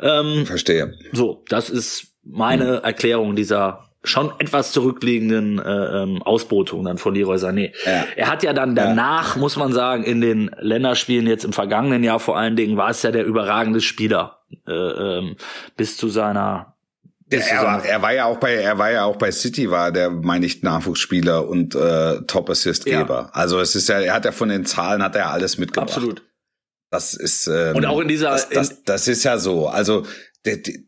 Ähm, 0.00 0.46
Verstehe. 0.46 0.94
So, 1.12 1.42
das 1.48 1.70
ist 1.70 2.08
meine 2.22 2.64
mhm. 2.64 2.84
Erklärung 2.84 3.36
dieser 3.36 3.89
schon 4.02 4.32
etwas 4.38 4.72
zurückliegenden 4.72 5.58
äh, 5.58 6.02
ähm, 6.02 6.22
Ausbotung 6.22 6.84
dann 6.84 6.98
von 6.98 7.14
Leroy 7.14 7.36
Sané. 7.36 7.72
Ja. 7.84 8.06
Er 8.16 8.30
hat 8.30 8.42
ja 8.42 8.52
dann 8.52 8.74
danach, 8.74 9.36
ja. 9.36 9.40
muss 9.40 9.56
man 9.56 9.72
sagen, 9.72 10.04
in 10.04 10.20
den 10.20 10.50
Länderspielen 10.58 11.26
jetzt 11.26 11.44
im 11.44 11.52
vergangenen 11.52 12.02
Jahr 12.02 12.18
vor 12.18 12.38
allen 12.38 12.56
Dingen 12.56 12.76
war 12.76 12.90
es 12.90 13.02
ja 13.02 13.10
der 13.10 13.26
überragende 13.26 13.80
Spieler 13.80 14.38
äh, 14.66 14.72
ähm, 14.72 15.36
bis 15.76 15.96
zu 15.96 16.08
seiner 16.08 16.74
er, 17.32 17.62
war, 17.62 17.84
er 17.84 18.02
war 18.02 18.12
ja 18.12 18.24
auch 18.24 18.38
bei 18.38 18.54
er 18.54 18.76
war 18.78 18.90
ja 18.90 19.04
auch 19.04 19.14
bei 19.14 19.30
City 19.30 19.70
war 19.70 19.92
der 19.92 20.10
meine 20.10 20.46
ich 20.46 20.64
Nachwuchsspieler 20.64 21.46
und 21.46 21.76
äh, 21.76 22.22
Top 22.22 22.50
Assistgeber. 22.50 23.28
Ja. 23.28 23.30
Also 23.32 23.60
es 23.60 23.76
ist 23.76 23.88
ja 23.88 24.00
er 24.00 24.14
hat 24.14 24.24
ja 24.24 24.32
von 24.32 24.48
den 24.48 24.66
Zahlen 24.66 25.00
hat 25.00 25.14
er 25.14 25.30
alles 25.30 25.56
mitgebracht. 25.56 25.90
Absolut. 25.90 26.22
Das 26.90 27.14
ist 27.14 27.46
ähm, 27.46 27.76
und 27.76 27.86
auch 27.86 28.00
in 28.00 28.08
dieser 28.08 28.30
das, 28.30 28.48
das, 28.48 28.82
das 28.82 29.06
ist 29.06 29.22
ja 29.22 29.38
so. 29.38 29.68
Also 29.68 30.04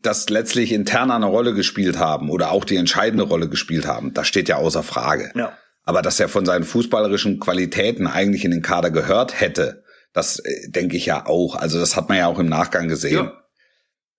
das 0.01 0.29
letztlich 0.29 0.71
intern 0.71 1.11
eine 1.11 1.27
Rolle 1.27 1.53
gespielt 1.53 1.99
haben 1.99 2.29
oder 2.29 2.51
auch 2.51 2.65
die 2.65 2.75
entscheidende 2.75 3.23
Rolle 3.23 3.49
gespielt 3.49 3.85
haben, 3.85 4.13
das 4.13 4.27
steht 4.27 4.49
ja 4.49 4.57
außer 4.57 4.83
Frage. 4.83 5.31
Ja. 5.35 5.57
Aber 5.83 6.01
dass 6.01 6.19
er 6.19 6.29
von 6.29 6.45
seinen 6.45 6.63
fußballerischen 6.63 7.39
Qualitäten 7.39 8.07
eigentlich 8.07 8.45
in 8.45 8.51
den 8.51 8.61
Kader 8.61 8.89
gehört 8.89 9.39
hätte, 9.39 9.83
das 10.13 10.39
äh, 10.39 10.69
denke 10.69 10.97
ich 10.97 11.05
ja 11.05 11.25
auch. 11.25 11.55
Also 11.55 11.79
das 11.79 11.95
hat 11.95 12.09
man 12.09 12.17
ja 12.17 12.27
auch 12.27 12.39
im 12.39 12.47
Nachgang 12.47 12.87
gesehen. 12.87 13.25
Ja. 13.25 13.43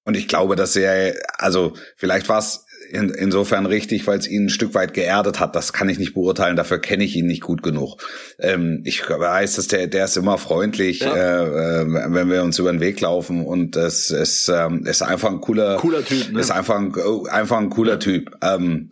Und 0.05 0.17
ich 0.17 0.29
glaube, 0.29 0.55
dass 0.55 0.77
er, 0.77 1.17
also 1.39 1.75
vielleicht 1.97 2.29
war 2.29 2.39
es 2.39 2.67
in, 2.95 3.11
insofern 3.11 3.67
richtig, 3.67 4.07
weil 4.07 4.19
es 4.19 4.29
ihn 4.29 4.47
ein 4.47 4.49
Stück 4.49 4.75
weit 4.75 4.95
geerdet 4.95 5.41
hat. 5.41 5.55
Das 5.57 5.73
kann 5.73 5.89
ich 5.89 5.99
nicht 5.99 6.15
beurteilen, 6.15 6.57
dafür 6.57 6.79
kenne 6.79 7.05
ich 7.05 7.17
ihn 7.17 7.27
nicht 7.27 7.43
gut 7.43 7.63
genug. 7.63 7.97
Ähm, 8.39 8.83
ich 8.85 9.03
weiß, 9.09 9.57
dass 9.57 9.69
der, 9.69 9.87
der 9.87 10.05
ist 10.05 10.17
immer 10.17 10.39
freundlich, 10.39 11.01
ja. 11.01 11.15
äh, 11.15 11.83
äh, 11.83 11.87
wenn 11.87 12.31
wir 12.31 12.43
uns 12.43 12.59
über 12.59 12.73
den 12.73 12.81
Weg 12.81 13.01
laufen 13.01 13.45
und 13.45 13.77
es 13.77 14.11
ist, 14.11 14.49
ähm, 14.49 14.87
ist 14.87 15.03
einfach 15.03 15.31
ein 15.31 15.41
cooler, 15.41 15.77
cooler 15.77 16.05
Typ, 16.05 16.33
ne? 16.33 16.41
ist 16.41 16.51
einfach 16.51 16.77
ein, 16.77 16.93
einfach 17.29 17.59
ein 17.59 17.71
cooler 17.71 17.93
ja. 17.93 17.99
Typ. 17.99 18.31
Ähm, 18.43 18.91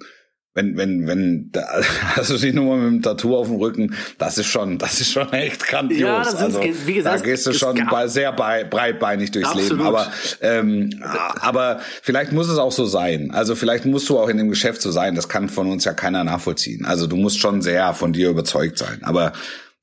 wenn, 0.55 0.77
wenn, 0.77 1.07
wenn, 1.07 1.51
da, 1.51 1.67
also 2.17 2.37
die 2.37 2.53
Nummer 2.53 2.77
mit 2.77 2.87
dem 2.87 3.03
Tattoo 3.03 3.37
auf 3.37 3.47
dem 3.47 3.57
Rücken, 3.57 3.95
das 4.19 4.37
ist 4.37 4.47
schon, 4.47 4.79
das 4.79 5.01
ist 5.01 5.13
schon 5.13 5.33
echt 5.33 5.67
grandios. 5.67 6.01
Ja, 6.01 6.19
das 6.23 6.35
also, 6.37 6.61
wie 6.63 6.95
gesagt, 6.95 7.21
da 7.21 7.25
gehst 7.25 7.47
du 7.47 7.53
schon 7.55 7.87
bei, 7.91 8.07
sehr 8.07 8.33
bei, 8.33 8.65
breitbeinig 8.65 9.31
durchs 9.31 9.49
Absolut. 9.49 9.71
Leben. 9.71 9.83
Aber, 9.83 10.13
ähm, 10.43 11.03
aber 11.41 11.81
vielleicht 12.03 12.33
muss 12.33 12.49
es 12.49 12.59
auch 12.59 12.73
so 12.73 12.85
sein. 12.85 13.31
Also 13.31 13.55
vielleicht 13.55 13.87
musst 13.87 14.09
du 14.09 14.19
auch 14.19 14.29
in 14.29 14.37
dem 14.37 14.51
Geschäft 14.51 14.83
so 14.83 14.91
sein. 14.91 15.15
Das 15.15 15.29
kann 15.29 15.49
von 15.49 15.71
uns 15.71 15.85
ja 15.85 15.95
keiner 15.95 16.23
nachvollziehen. 16.25 16.85
Also 16.85 17.07
du 17.07 17.17
musst 17.17 17.39
schon 17.39 17.63
sehr 17.63 17.95
von 17.95 18.13
dir 18.13 18.29
überzeugt 18.29 18.77
sein. 18.77 19.01
Aber 19.03 19.33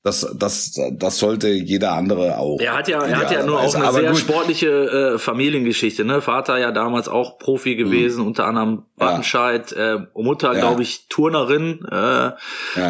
das, 0.02 0.34
das, 0.34 0.80
das 0.92 1.18
sollte 1.18 1.48
jeder 1.48 1.92
andere 1.92 2.38
auch. 2.38 2.58
Er 2.58 2.74
hat 2.74 2.88
ja, 2.88 3.02
er 3.02 3.18
hat 3.18 3.30
ja 3.30 3.44
nur 3.44 3.60
auch 3.60 3.74
eine 3.74 3.92
sehr 3.92 4.10
gut. 4.10 4.18
sportliche 4.18 4.68
äh, 5.14 5.18
Familiengeschichte. 5.18 6.06
Ne? 6.06 6.22
Vater 6.22 6.56
ja 6.56 6.72
damals 6.72 7.06
auch 7.06 7.38
Profi 7.38 7.76
gewesen, 7.76 8.22
mhm. 8.22 8.28
unter 8.28 8.46
anderem 8.46 8.84
Wattenscheid, 8.96 9.72
ja. 9.72 9.96
äh, 9.96 10.06
Mutter, 10.14 10.54
ja. 10.54 10.60
glaube 10.60 10.80
ich, 10.82 11.06
Turnerin, 11.10 11.84
äh, 11.90 11.94
ja. 11.94 12.36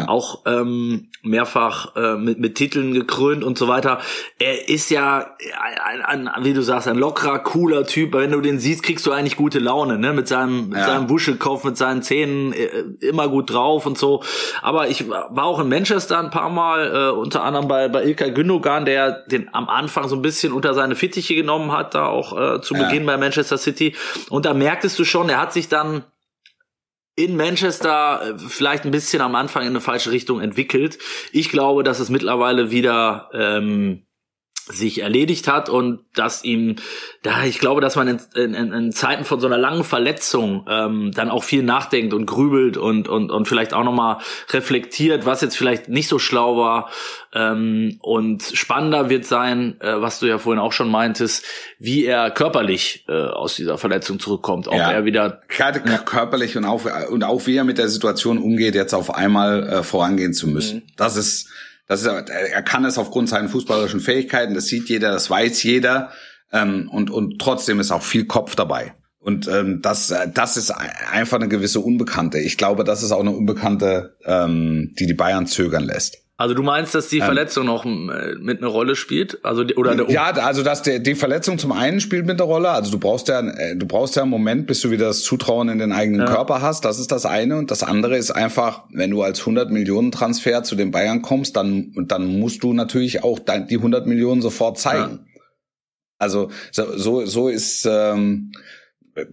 auch 0.07 0.43
ähm, 0.45 1.09
mehrfach 1.21 1.97
äh, 1.97 2.15
mit, 2.15 2.39
mit 2.39 2.55
Titeln 2.55 2.93
gekrönt 2.93 3.43
und 3.43 3.57
so 3.57 3.67
weiter. 3.67 3.99
Er 4.39 4.69
ist 4.69 4.89
ja, 4.89 5.35
ein, 6.05 6.27
ein, 6.27 6.45
wie 6.45 6.53
du 6.53 6.61
sagst, 6.61 6.87
ein 6.87 6.97
lockerer, 6.97 7.39
cooler 7.39 7.85
Typ. 7.85 8.13
Wenn 8.13 8.31
du 8.31 8.39
den 8.39 8.57
siehst, 8.57 8.83
kriegst 8.83 9.05
du 9.05 9.11
eigentlich 9.11 9.35
gute 9.35 9.59
Laune, 9.59 9.99
ne? 9.99 10.13
Mit 10.13 10.29
seinem, 10.29 10.69
mit 10.69 10.79
seinem 10.79 11.09
Wuschelkopf, 11.09 11.65
mit 11.65 11.75
seinen 11.75 12.03
Zähnen 12.03 12.53
äh, 12.53 12.83
immer 13.05 13.27
gut 13.27 13.51
drauf 13.51 13.85
und 13.85 13.97
so. 13.97 14.23
Aber 14.61 14.87
ich 14.87 15.09
war 15.09 15.43
auch 15.43 15.59
in 15.59 15.67
Manchester 15.67 16.17
ein 16.17 16.29
paar 16.29 16.49
Mal. 16.49 16.87
Äh, 16.87 17.00
äh, 17.09 17.11
unter 17.11 17.43
anderem 17.43 17.67
bei, 17.67 17.87
bei 17.87 18.03
Ilkay 18.03 18.31
Gündogan, 18.31 18.85
der 18.85 19.23
den 19.27 19.53
am 19.53 19.69
Anfang 19.69 20.07
so 20.07 20.15
ein 20.15 20.21
bisschen 20.21 20.53
unter 20.53 20.73
seine 20.73 20.95
Fittiche 20.95 21.35
genommen 21.35 21.71
hat, 21.71 21.95
da 21.95 22.07
auch 22.07 22.37
äh, 22.37 22.61
zu 22.61 22.75
ja. 22.75 22.83
Beginn 22.83 23.05
bei 23.05 23.17
Manchester 23.17 23.57
City. 23.57 23.95
Und 24.29 24.45
da 24.45 24.53
merktest 24.53 24.97
du 24.99 25.05
schon, 25.05 25.29
er 25.29 25.39
hat 25.39 25.53
sich 25.53 25.69
dann 25.69 26.03
in 27.15 27.35
Manchester 27.35 28.21
äh, 28.21 28.39
vielleicht 28.39 28.85
ein 28.85 28.91
bisschen 28.91 29.21
am 29.21 29.35
Anfang 29.35 29.63
in 29.63 29.69
eine 29.69 29.81
falsche 29.81 30.11
Richtung 30.11 30.41
entwickelt. 30.41 30.97
Ich 31.31 31.49
glaube, 31.49 31.83
dass 31.83 31.99
es 31.99 32.09
mittlerweile 32.09 32.71
wieder 32.71 33.29
ähm, 33.33 34.05
sich 34.65 35.01
erledigt 35.01 35.47
hat 35.47 35.69
und 35.69 36.01
dass 36.13 36.43
ihm, 36.43 36.75
da 37.23 37.43
ich 37.43 37.59
glaube, 37.59 37.81
dass 37.81 37.95
man 37.95 38.07
in, 38.07 38.53
in, 38.53 38.73
in 38.73 38.91
Zeiten 38.91 39.25
von 39.25 39.39
so 39.39 39.47
einer 39.47 39.57
langen 39.57 39.83
Verletzung 39.83 40.65
ähm, 40.69 41.11
dann 41.13 41.29
auch 41.29 41.43
viel 41.43 41.63
nachdenkt 41.63 42.13
und 42.13 42.25
grübelt 42.25 42.77
und 42.77 43.07
und 43.07 43.31
und 43.31 43.47
vielleicht 43.47 43.73
auch 43.73 43.83
nochmal 43.83 44.17
reflektiert, 44.49 45.25
was 45.25 45.41
jetzt 45.41 45.57
vielleicht 45.57 45.89
nicht 45.89 46.07
so 46.07 46.19
schlau 46.19 46.57
war 46.57 46.89
ähm, 47.33 47.97
und 48.01 48.43
spannender 48.43 49.09
wird 49.09 49.25
sein, 49.25 49.79
äh, 49.81 49.99
was 49.99 50.19
du 50.19 50.27
ja 50.27 50.37
vorhin 50.37 50.61
auch 50.61 50.73
schon 50.73 50.89
meintest, 50.89 51.45
wie 51.79 52.05
er 52.05 52.29
körperlich 52.31 53.05
äh, 53.07 53.13
aus 53.13 53.55
dieser 53.55 53.77
Verletzung 53.77 54.19
zurückkommt, 54.19 54.67
ob 54.67 54.75
ja. 54.75 54.91
er 54.91 55.05
wieder 55.05 55.41
gerade 55.47 55.81
ja. 55.85 55.97
körperlich 55.97 56.57
und 56.57 56.65
auch 56.65 56.85
und 57.09 57.23
auch 57.23 57.45
wie 57.47 57.55
er 57.55 57.63
mit 57.63 57.77
der 57.77 57.89
Situation 57.89 58.37
umgeht, 58.37 58.75
jetzt 58.75 58.93
auf 58.93 59.13
einmal 59.13 59.67
äh, 59.67 59.83
vorangehen 59.83 60.33
zu 60.33 60.47
müssen. 60.47 60.77
Mhm. 60.77 60.83
Das 60.97 61.15
ist 61.15 61.49
das 61.87 62.01
ist, 62.01 62.07
er 62.07 62.63
kann 62.63 62.85
es 62.85 62.97
aufgrund 62.97 63.29
seiner 63.29 63.49
fußballerischen 63.49 63.99
Fähigkeiten, 63.99 64.53
das 64.53 64.67
sieht 64.67 64.89
jeder, 64.89 65.11
das 65.11 65.29
weiß 65.29 65.63
jeder. 65.63 66.11
Ähm, 66.51 66.89
und, 66.89 67.09
und 67.09 67.39
trotzdem 67.39 67.79
ist 67.79 67.91
auch 67.91 68.03
viel 68.03 68.25
Kopf 68.25 68.55
dabei. 68.55 68.93
Und 69.19 69.47
ähm, 69.47 69.81
das, 69.81 70.09
äh, 70.09 70.27
das 70.33 70.57
ist 70.57 70.71
einfach 70.71 71.37
eine 71.37 71.47
gewisse 71.47 71.79
Unbekannte. 71.79 72.39
Ich 72.39 72.57
glaube, 72.57 72.83
das 72.83 73.03
ist 73.03 73.11
auch 73.11 73.19
eine 73.19 73.31
Unbekannte, 73.31 74.17
ähm, 74.25 74.95
die 74.99 75.05
die 75.05 75.13
Bayern 75.13 75.45
zögern 75.45 75.83
lässt. 75.83 76.20
Also 76.41 76.55
du 76.55 76.63
meinst, 76.63 76.95
dass 76.95 77.07
die 77.07 77.19
ähm, 77.19 77.25
Verletzung 77.25 77.67
noch 77.67 77.85
äh, 77.85 78.33
mit 78.39 78.63
einer 78.63 78.67
Rolle 78.67 78.95
spielt? 78.95 79.45
Also 79.45 79.63
die, 79.63 79.75
oder 79.75 79.93
der 79.93 80.09
ja, 80.09 80.31
also 80.31 80.63
dass 80.63 80.81
der, 80.81 80.97
die 80.97 81.13
Verletzung 81.13 81.59
zum 81.59 81.71
einen 81.71 82.01
spielt 82.01 82.25
mit 82.25 82.41
einer 82.41 82.49
Rolle. 82.49 82.71
Also 82.71 82.89
du 82.89 82.97
brauchst 82.97 83.27
ja, 83.27 83.41
äh, 83.41 83.75
du 83.75 83.85
brauchst 83.85 84.15
ja 84.15 84.23
einen 84.23 84.31
Moment, 84.31 84.65
bis 84.65 84.81
du 84.81 84.89
wieder 84.89 85.05
das 85.05 85.21
Zutrauen 85.21 85.69
in 85.69 85.77
den 85.77 85.91
eigenen 85.91 86.21
ja. 86.21 86.25
Körper 86.25 86.63
hast. 86.63 86.83
Das 86.83 86.97
ist 86.97 87.11
das 87.11 87.27
eine. 87.27 87.57
Und 87.57 87.69
das 87.69 87.83
andere 87.83 88.17
ist 88.17 88.31
einfach, 88.31 88.85
wenn 88.89 89.11
du 89.11 89.21
als 89.21 89.41
100 89.41 89.69
Millionen 89.69 90.11
Transfer 90.11 90.63
zu 90.63 90.75
den 90.75 90.89
Bayern 90.89 91.21
kommst, 91.21 91.57
dann 91.57 91.93
dann 92.07 92.39
musst 92.39 92.63
du 92.63 92.73
natürlich 92.73 93.23
auch 93.23 93.37
die 93.37 93.77
100 93.77 94.07
Millionen 94.07 94.41
sofort 94.41 94.79
zeigen. 94.79 95.19
Ja. 95.35 95.41
Also 96.17 96.49
so 96.71 96.97
so, 96.97 97.23
so 97.27 97.49
ist 97.49 97.87
ähm, 97.87 98.51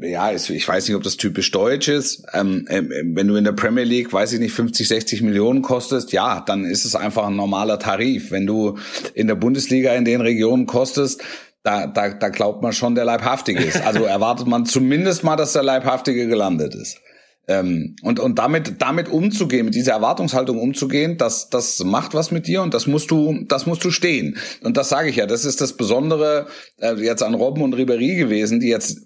ja, 0.00 0.32
ich 0.32 0.68
weiß 0.68 0.88
nicht, 0.88 0.96
ob 0.96 1.02
das 1.02 1.16
typisch 1.16 1.50
deutsch 1.50 1.88
ist. 1.88 2.24
Ähm, 2.32 2.66
ähm, 2.68 2.90
wenn 3.14 3.28
du 3.28 3.36
in 3.36 3.44
der 3.44 3.52
Premier 3.52 3.84
League, 3.84 4.12
weiß 4.12 4.32
ich 4.32 4.40
nicht, 4.40 4.52
50, 4.52 4.88
60 4.88 5.22
Millionen 5.22 5.62
kostest, 5.62 6.12
ja, 6.12 6.40
dann 6.40 6.64
ist 6.64 6.84
es 6.84 6.96
einfach 6.96 7.26
ein 7.26 7.36
normaler 7.36 7.78
Tarif. 7.78 8.30
Wenn 8.30 8.46
du 8.46 8.78
in 9.14 9.28
der 9.28 9.36
Bundesliga 9.36 9.94
in 9.94 10.04
den 10.04 10.20
Regionen 10.20 10.66
kostest, 10.66 11.22
da, 11.62 11.86
da, 11.86 12.10
da 12.10 12.28
glaubt 12.28 12.62
man 12.62 12.72
schon, 12.72 12.94
der 12.94 13.04
Leibhaftige 13.04 13.62
ist. 13.62 13.84
Also 13.84 14.04
erwartet 14.04 14.46
man 14.46 14.66
zumindest 14.66 15.22
mal, 15.22 15.36
dass 15.36 15.52
der 15.52 15.62
Leibhaftige 15.62 16.26
gelandet 16.26 16.74
ist. 16.74 17.00
Ähm, 17.48 17.96
und 18.02 18.20
und 18.20 18.38
damit 18.38 18.74
damit 18.78 19.08
umzugehen, 19.08 19.64
mit 19.64 19.74
dieser 19.74 19.92
Erwartungshaltung 19.92 20.58
umzugehen, 20.58 21.16
das 21.16 21.48
das 21.48 21.82
macht 21.82 22.12
was 22.12 22.30
mit 22.30 22.46
dir 22.46 22.60
und 22.60 22.74
das 22.74 22.86
musst 22.86 23.10
du 23.10 23.42
das 23.48 23.64
musst 23.64 23.82
du 23.84 23.90
stehen. 23.90 24.36
Und 24.62 24.76
das 24.76 24.90
sage 24.90 25.08
ich 25.08 25.16
ja, 25.16 25.24
das 25.26 25.46
ist 25.46 25.62
das 25.62 25.72
Besondere 25.74 26.48
äh, 26.78 26.94
jetzt 26.96 27.22
an 27.22 27.32
Robben 27.32 27.62
und 27.62 27.72
Ribery 27.72 28.16
gewesen, 28.16 28.60
die 28.60 28.68
jetzt 28.68 28.98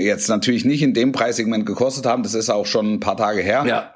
jetzt 0.00 0.28
natürlich 0.28 0.64
nicht 0.64 0.82
in 0.82 0.94
dem 0.94 1.12
Preissegment 1.12 1.66
gekostet 1.66 2.06
haben, 2.06 2.22
das 2.22 2.34
ist 2.34 2.50
auch 2.50 2.66
schon 2.66 2.94
ein 2.94 3.00
paar 3.00 3.16
Tage 3.16 3.42
her. 3.42 3.64
Ja. 3.66 3.94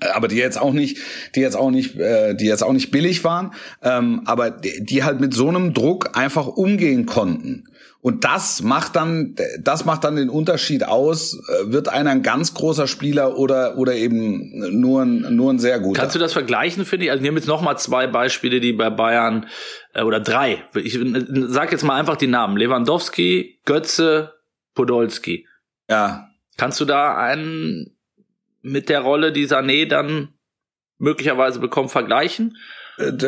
Äh, 0.00 0.08
aber 0.08 0.28
die 0.28 0.36
jetzt 0.36 0.60
auch 0.60 0.72
nicht, 0.72 0.98
die 1.34 1.40
jetzt 1.40 1.56
auch 1.56 1.70
nicht, 1.70 1.96
äh, 1.96 2.34
die 2.34 2.46
jetzt 2.46 2.62
auch 2.62 2.72
nicht 2.72 2.90
billig 2.90 3.24
waren, 3.24 3.52
ähm, 3.82 4.22
aber 4.24 4.50
die, 4.50 4.84
die 4.84 5.04
halt 5.04 5.20
mit 5.20 5.34
so 5.34 5.48
einem 5.48 5.74
Druck 5.74 6.16
einfach 6.16 6.46
umgehen 6.46 7.06
konnten. 7.06 7.64
Und 8.00 8.24
das 8.24 8.62
macht 8.62 8.96
dann, 8.96 9.36
das 9.60 9.84
macht 9.84 10.02
dann 10.02 10.16
den 10.16 10.28
Unterschied 10.28 10.84
aus, 10.84 11.34
äh, 11.34 11.72
wird 11.72 11.88
einer 11.88 12.10
ein 12.10 12.22
ganz 12.22 12.52
großer 12.52 12.88
Spieler 12.88 13.38
oder, 13.38 13.78
oder 13.78 13.94
eben 13.94 14.80
nur 14.80 15.02
ein, 15.02 15.36
nur 15.36 15.52
ein 15.52 15.60
sehr 15.60 15.78
guter. 15.78 16.00
Kannst 16.00 16.16
du 16.16 16.18
das 16.18 16.32
vergleichen, 16.32 16.84
finde 16.84 17.04
ich? 17.04 17.10
Also, 17.12 17.20
ich 17.20 17.22
nehme 17.22 17.38
jetzt 17.38 17.46
nochmal 17.46 17.78
zwei 17.78 18.08
Beispiele, 18.08 18.58
die 18.58 18.72
bei 18.72 18.90
Bayern, 18.90 19.46
äh, 19.94 20.02
oder 20.02 20.18
drei. 20.18 20.64
Ich 20.74 20.98
sag 21.46 21.70
jetzt 21.70 21.84
mal 21.84 21.94
einfach 21.94 22.16
die 22.16 22.26
Namen. 22.26 22.56
Lewandowski, 22.56 23.60
Götze, 23.64 24.32
Podolski. 24.74 25.46
Ja. 25.88 26.28
Kannst 26.56 26.80
du 26.80 26.84
da 26.84 27.16
einen 27.16 27.96
mit 28.62 28.88
der 28.88 29.00
Rolle, 29.00 29.32
die 29.32 29.48
Sané 29.48 29.88
dann 29.88 30.28
möglicherweise 30.98 31.58
bekommt, 31.58 31.90
vergleichen? 31.90 32.56
Äh, 32.98 33.26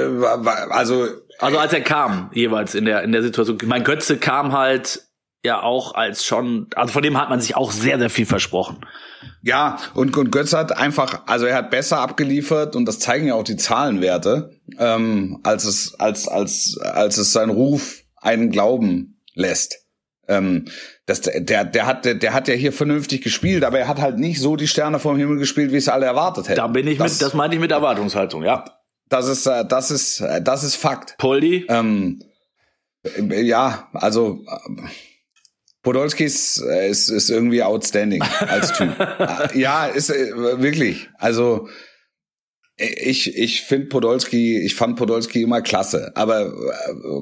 also, 0.70 1.08
also 1.38 1.58
als 1.58 1.72
er 1.72 1.80
kam, 1.80 2.30
jeweils 2.32 2.74
in 2.74 2.84
der, 2.84 3.02
in 3.02 3.12
der 3.12 3.22
Situation. 3.22 3.58
Mein 3.64 3.84
Götze 3.84 4.18
kam 4.18 4.52
halt 4.52 5.02
ja 5.44 5.62
auch 5.62 5.94
als 5.94 6.24
schon, 6.24 6.68
also 6.74 6.92
von 6.92 7.02
dem 7.02 7.20
hat 7.20 7.28
man 7.28 7.40
sich 7.40 7.56
auch 7.56 7.70
sehr, 7.70 7.98
sehr 7.98 8.10
viel 8.10 8.26
versprochen. 8.26 8.78
Ja, 9.42 9.78
und, 9.94 10.16
und 10.16 10.30
Götz 10.30 10.54
hat 10.54 10.76
einfach, 10.76 11.22
also 11.26 11.44
er 11.44 11.56
hat 11.56 11.70
besser 11.70 11.98
abgeliefert 11.98 12.76
und 12.76 12.86
das 12.86 12.98
zeigen 12.98 13.26
ja 13.26 13.34
auch 13.34 13.44
die 13.44 13.56
Zahlenwerte, 13.56 14.58
ähm, 14.78 15.40
als 15.42 15.64
es, 15.64 15.94
als, 16.00 16.28
als, 16.28 16.78
als 16.80 17.18
es 17.18 17.32
sein 17.32 17.50
Ruf 17.50 18.02
einen 18.16 18.50
glauben 18.50 19.20
lässt. 19.34 19.76
Ähm, 20.28 20.66
das, 21.06 21.20
der, 21.20 21.64
der, 21.64 21.86
hat, 21.86 22.04
der, 22.04 22.14
der 22.14 22.32
hat 22.32 22.48
ja 22.48 22.54
hier 22.54 22.72
vernünftig 22.72 23.22
gespielt, 23.22 23.64
aber 23.64 23.78
er 23.78 23.88
hat 23.88 24.00
halt 24.00 24.18
nicht 24.18 24.40
so 24.40 24.56
die 24.56 24.68
Sterne 24.68 24.98
vom 24.98 25.18
Himmel 25.18 25.38
gespielt, 25.38 25.70
wie 25.72 25.76
es 25.76 25.88
alle 25.88 26.06
erwartet 26.06 26.48
hätten. 26.48 26.56
Da 26.56 26.66
bin 26.66 26.86
ich 26.86 26.98
das, 26.98 27.12
mit, 27.12 27.22
das 27.22 27.34
meinte 27.34 27.56
ich 27.56 27.60
mit 27.60 27.70
Erwartungshaltung, 27.70 28.42
ja. 28.42 28.64
Das 29.10 29.28
ist, 29.28 29.46
äh, 29.46 29.66
das 29.66 29.90
ist, 29.90 30.20
äh, 30.20 30.40
das 30.40 30.64
ist 30.64 30.76
Fakt. 30.76 31.16
Poldi? 31.18 31.66
Ähm, 31.68 32.22
ja, 33.28 33.88
also 33.92 34.40
Podolski 35.82 36.24
ist, 36.24 36.56
ist, 36.56 37.10
ist 37.10 37.28
irgendwie 37.28 37.62
outstanding 37.62 38.22
als 38.22 38.72
Typ. 38.72 38.96
ja, 39.54 39.84
ist 39.84 40.08
wirklich. 40.08 41.10
Also 41.18 41.68
ich, 42.76 43.36
ich 43.36 43.62
finde 43.62 43.86
Podolski, 43.86 44.58
ich 44.58 44.74
fand 44.74 44.96
Podolski 44.96 45.42
immer 45.42 45.62
klasse, 45.62 46.10
aber 46.16 46.52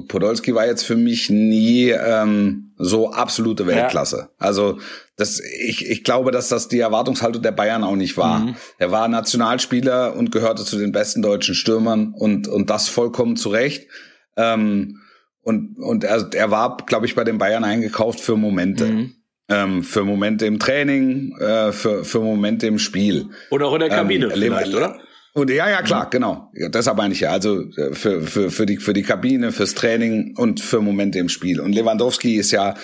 Podolski 0.07 0.55
war 0.55 0.65
jetzt 0.65 0.83
für 0.83 0.95
mich 0.95 1.29
nie 1.29 1.89
ähm, 1.89 2.73
so 2.77 3.11
absolute 3.11 3.67
Weltklasse. 3.67 4.17
Ja. 4.17 4.29
Also 4.39 4.79
das, 5.15 5.39
ich, 5.39 5.87
ich 5.87 6.03
glaube, 6.03 6.31
dass 6.31 6.49
das 6.49 6.69
die 6.69 6.79
Erwartungshaltung 6.79 7.43
der 7.43 7.51
Bayern 7.51 7.83
auch 7.83 7.95
nicht 7.95 8.17
war. 8.17 8.39
Mhm. 8.39 8.55
Er 8.79 8.91
war 8.91 9.07
Nationalspieler 9.07 10.15
und 10.15 10.31
gehörte 10.31 10.63
zu 10.63 10.79
den 10.79 10.91
besten 10.91 11.21
deutschen 11.21 11.53
Stürmern 11.53 12.13
und, 12.17 12.47
und 12.47 12.71
das 12.71 12.89
vollkommen 12.89 13.35
zu 13.35 13.49
Recht. 13.49 13.87
Ähm, 14.35 15.01
und, 15.43 15.77
und 15.77 16.03
er, 16.03 16.29
er 16.33 16.49
war, 16.49 16.77
glaube 16.77 17.05
ich, 17.05 17.13
bei 17.13 17.23
den 17.23 17.37
Bayern 17.37 17.63
eingekauft 17.63 18.19
für 18.19 18.37
Momente. 18.37 18.85
Mhm. 18.85 19.15
Ähm, 19.49 19.83
für 19.83 20.03
Momente 20.03 20.45
im 20.45 20.57
Training, 20.57 21.37
äh, 21.37 21.73
für, 21.73 22.05
für 22.05 22.21
Momente 22.21 22.65
im 22.65 22.79
Spiel. 22.79 23.27
Oder 23.51 23.67
auch 23.67 23.73
in 23.73 23.81
der 23.81 23.89
Kabine 23.89 24.27
ähm, 24.27 24.31
vielleicht, 24.31 24.73
oder? 24.73 24.99
Und 25.33 25.49
ja, 25.49 25.67
ja, 25.67 25.81
klar, 25.81 26.05
mhm. 26.05 26.09
genau. 26.11 26.51
Deshalb 26.53 26.97
meine 26.97 27.13
ich 27.13 27.21
ja. 27.21 27.31
Also 27.31 27.61
äh, 27.61 27.93
für, 27.93 28.21
für, 28.21 28.51
für, 28.51 28.65
die, 28.65 28.77
für 28.77 28.93
die 28.93 29.03
Kabine, 29.03 29.51
fürs 29.51 29.73
Training 29.73 30.35
und 30.37 30.59
für 30.61 30.79
Momente 30.79 31.19
im 31.19 31.29
Spiel. 31.29 31.59
Und 31.59 31.73
Lewandowski 31.73 32.35
ist 32.35 32.51
ja 32.51 32.75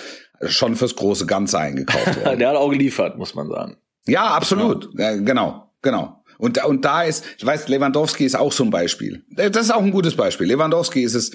schon 0.46 0.74
fürs 0.74 0.96
große 0.96 1.26
Ganze 1.26 1.58
eingekauft 1.58 2.16
worden. 2.24 2.38
Der 2.38 2.48
hat 2.50 2.56
auch 2.56 2.70
geliefert, 2.70 3.18
muss 3.18 3.34
man 3.34 3.48
sagen. 3.48 3.76
Ja, 4.06 4.26
absolut. 4.28 4.90
Ja. 4.98 5.16
genau, 5.16 5.72
genau. 5.82 6.24
Und, 6.38 6.64
und 6.64 6.84
da 6.84 7.02
ist, 7.02 7.24
ich 7.38 7.44
weiß, 7.44 7.68
Lewandowski 7.68 8.24
ist 8.24 8.34
auch 8.34 8.52
so 8.52 8.64
ein 8.64 8.70
Beispiel. 8.70 9.24
Das 9.30 9.66
ist 9.66 9.70
auch 9.70 9.82
ein 9.82 9.90
gutes 9.90 10.16
Beispiel. 10.16 10.46
Lewandowski 10.46 11.02
ist 11.02 11.14
es 11.14 11.32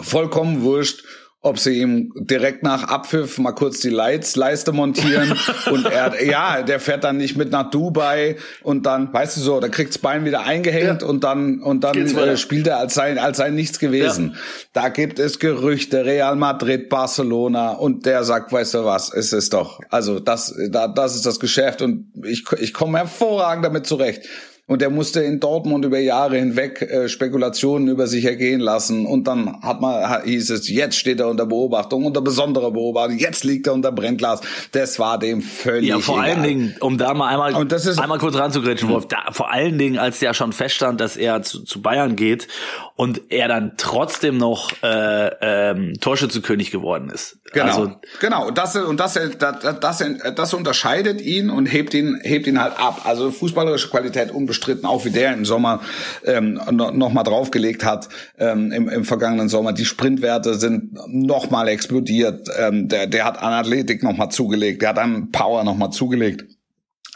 vollkommen 0.00 0.62
wurscht, 0.62 1.04
ob 1.46 1.60
sie 1.60 1.80
ihm 1.80 2.12
direkt 2.16 2.64
nach 2.64 2.82
Abpfiff 2.88 3.38
mal 3.38 3.52
kurz 3.52 3.78
die 3.78 3.90
Leiste 3.90 4.72
montieren 4.72 5.38
und 5.70 5.86
er, 5.86 6.24
ja, 6.24 6.62
der 6.62 6.80
fährt 6.80 7.04
dann 7.04 7.18
nicht 7.18 7.36
mit 7.36 7.52
nach 7.52 7.70
Dubai 7.70 8.36
und 8.64 8.84
dann, 8.84 9.12
weißt 9.12 9.36
du 9.36 9.40
so, 9.40 9.60
da 9.60 9.68
kriegt's 9.68 9.96
Bein 9.98 10.24
wieder 10.24 10.42
eingehängt 10.42 11.02
ja. 11.02 11.08
und 11.08 11.22
dann 11.22 11.60
und 11.60 11.84
dann 11.84 11.96
äh, 11.96 12.36
spielt 12.36 12.66
er 12.66 12.78
als 12.78 12.94
sei 12.94 13.20
als 13.20 13.36
sei 13.36 13.50
nichts 13.50 13.78
gewesen. 13.78 14.32
Ja. 14.34 14.40
Da 14.72 14.88
gibt 14.88 15.20
es 15.20 15.38
Gerüchte, 15.38 16.04
Real 16.04 16.34
Madrid, 16.34 16.88
Barcelona 16.88 17.70
und 17.70 18.06
der 18.06 18.24
sagt, 18.24 18.52
weißt 18.52 18.74
du 18.74 18.84
was, 18.84 19.12
es 19.14 19.32
ist 19.32 19.52
doch, 19.52 19.78
also 19.88 20.18
das, 20.18 20.52
da, 20.70 20.88
das 20.88 21.14
ist 21.14 21.26
das 21.26 21.38
Geschäft 21.38 21.80
und 21.80 22.12
ich 22.24 22.44
ich 22.58 22.74
komme 22.74 22.98
hervorragend 22.98 23.64
damit 23.64 23.86
zurecht. 23.86 24.26
Und 24.68 24.82
er 24.82 24.90
musste 24.90 25.20
in 25.20 25.38
Dortmund 25.38 25.84
über 25.84 26.00
Jahre 26.00 26.38
hinweg 26.38 26.82
äh, 26.82 27.08
Spekulationen 27.08 27.86
über 27.86 28.08
sich 28.08 28.24
ergehen 28.24 28.58
lassen. 28.58 29.06
Und 29.06 29.28
dann 29.28 29.62
hat 29.62 29.80
man, 29.80 30.24
hieß 30.24 30.50
es, 30.50 30.68
jetzt 30.68 30.98
steht 30.98 31.20
er 31.20 31.28
unter 31.28 31.46
Beobachtung, 31.46 32.04
unter 32.04 32.20
besonderer 32.20 32.72
Beobachtung, 32.72 33.16
jetzt 33.16 33.44
liegt 33.44 33.68
er 33.68 33.74
unter 33.74 33.92
Brennglas. 33.92 34.40
Das 34.72 34.98
war 34.98 35.20
dem 35.20 35.40
völlig 35.40 35.88
Ja, 35.88 36.00
vor 36.00 36.16
egal. 36.16 36.30
allen 36.30 36.42
Dingen, 36.42 36.76
um 36.80 36.98
da 36.98 37.14
mal 37.14 37.28
einmal, 37.28 37.54
und 37.54 37.70
das 37.70 37.86
ist, 37.86 38.00
einmal 38.00 38.18
kurz 38.18 38.34
ranzugrätschen, 38.34 38.88
Wolf, 38.88 39.06
da, 39.06 39.30
vor 39.30 39.52
allen 39.52 39.78
Dingen, 39.78 39.98
als 39.98 40.18
der 40.18 40.34
schon 40.34 40.52
feststand, 40.52 41.00
dass 41.00 41.16
er 41.16 41.42
zu, 41.42 41.62
zu 41.62 41.80
Bayern 41.80 42.16
geht 42.16 42.48
und 42.96 43.30
er 43.30 43.46
dann 43.46 43.74
trotzdem 43.76 44.36
noch 44.36 44.72
äh, 44.82 45.30
ähm, 45.42 45.94
Torschützenkönig 46.00 46.72
geworden 46.72 47.08
ist. 47.08 47.38
Genau, 47.52 47.66
also, 47.66 47.92
genau. 48.20 48.48
Und 48.48 48.58
das 48.58 48.74
und 48.74 48.98
das, 48.98 49.18
das, 49.38 49.78
das, 49.80 50.04
das 50.34 50.54
unterscheidet 50.54 51.20
ihn 51.20 51.48
und 51.48 51.66
hebt 51.66 51.94
ihn 51.94 52.18
hebt 52.22 52.46
ihn 52.46 52.60
halt 52.60 52.78
ab. 52.78 53.02
Also 53.04 53.30
fußballerische 53.30 53.88
Qualität 53.88 54.32
unbestritten, 54.56 54.86
auch 54.86 55.04
wie 55.04 55.10
der 55.10 55.32
im 55.34 55.44
Sommer 55.44 55.80
ähm, 56.24 56.60
noch 56.70 57.12
mal 57.12 57.22
draufgelegt 57.22 57.84
hat 57.84 58.08
ähm, 58.38 58.72
im, 58.72 58.88
im 58.88 59.04
vergangenen 59.04 59.48
Sommer. 59.48 59.72
Die 59.72 59.84
Sprintwerte 59.84 60.54
sind 60.54 60.94
noch 61.08 61.50
mal 61.50 61.68
explodiert. 61.68 62.48
Ähm, 62.58 62.88
der 62.88 63.06
der 63.06 63.24
hat 63.24 63.38
an 63.38 63.52
Athletik 63.52 64.02
noch 64.02 64.16
mal 64.16 64.30
zugelegt, 64.30 64.82
der 64.82 64.90
hat 64.90 64.98
an 64.98 65.30
Power 65.30 65.64
noch 65.64 65.76
mal 65.76 65.90
zugelegt. 65.90 66.44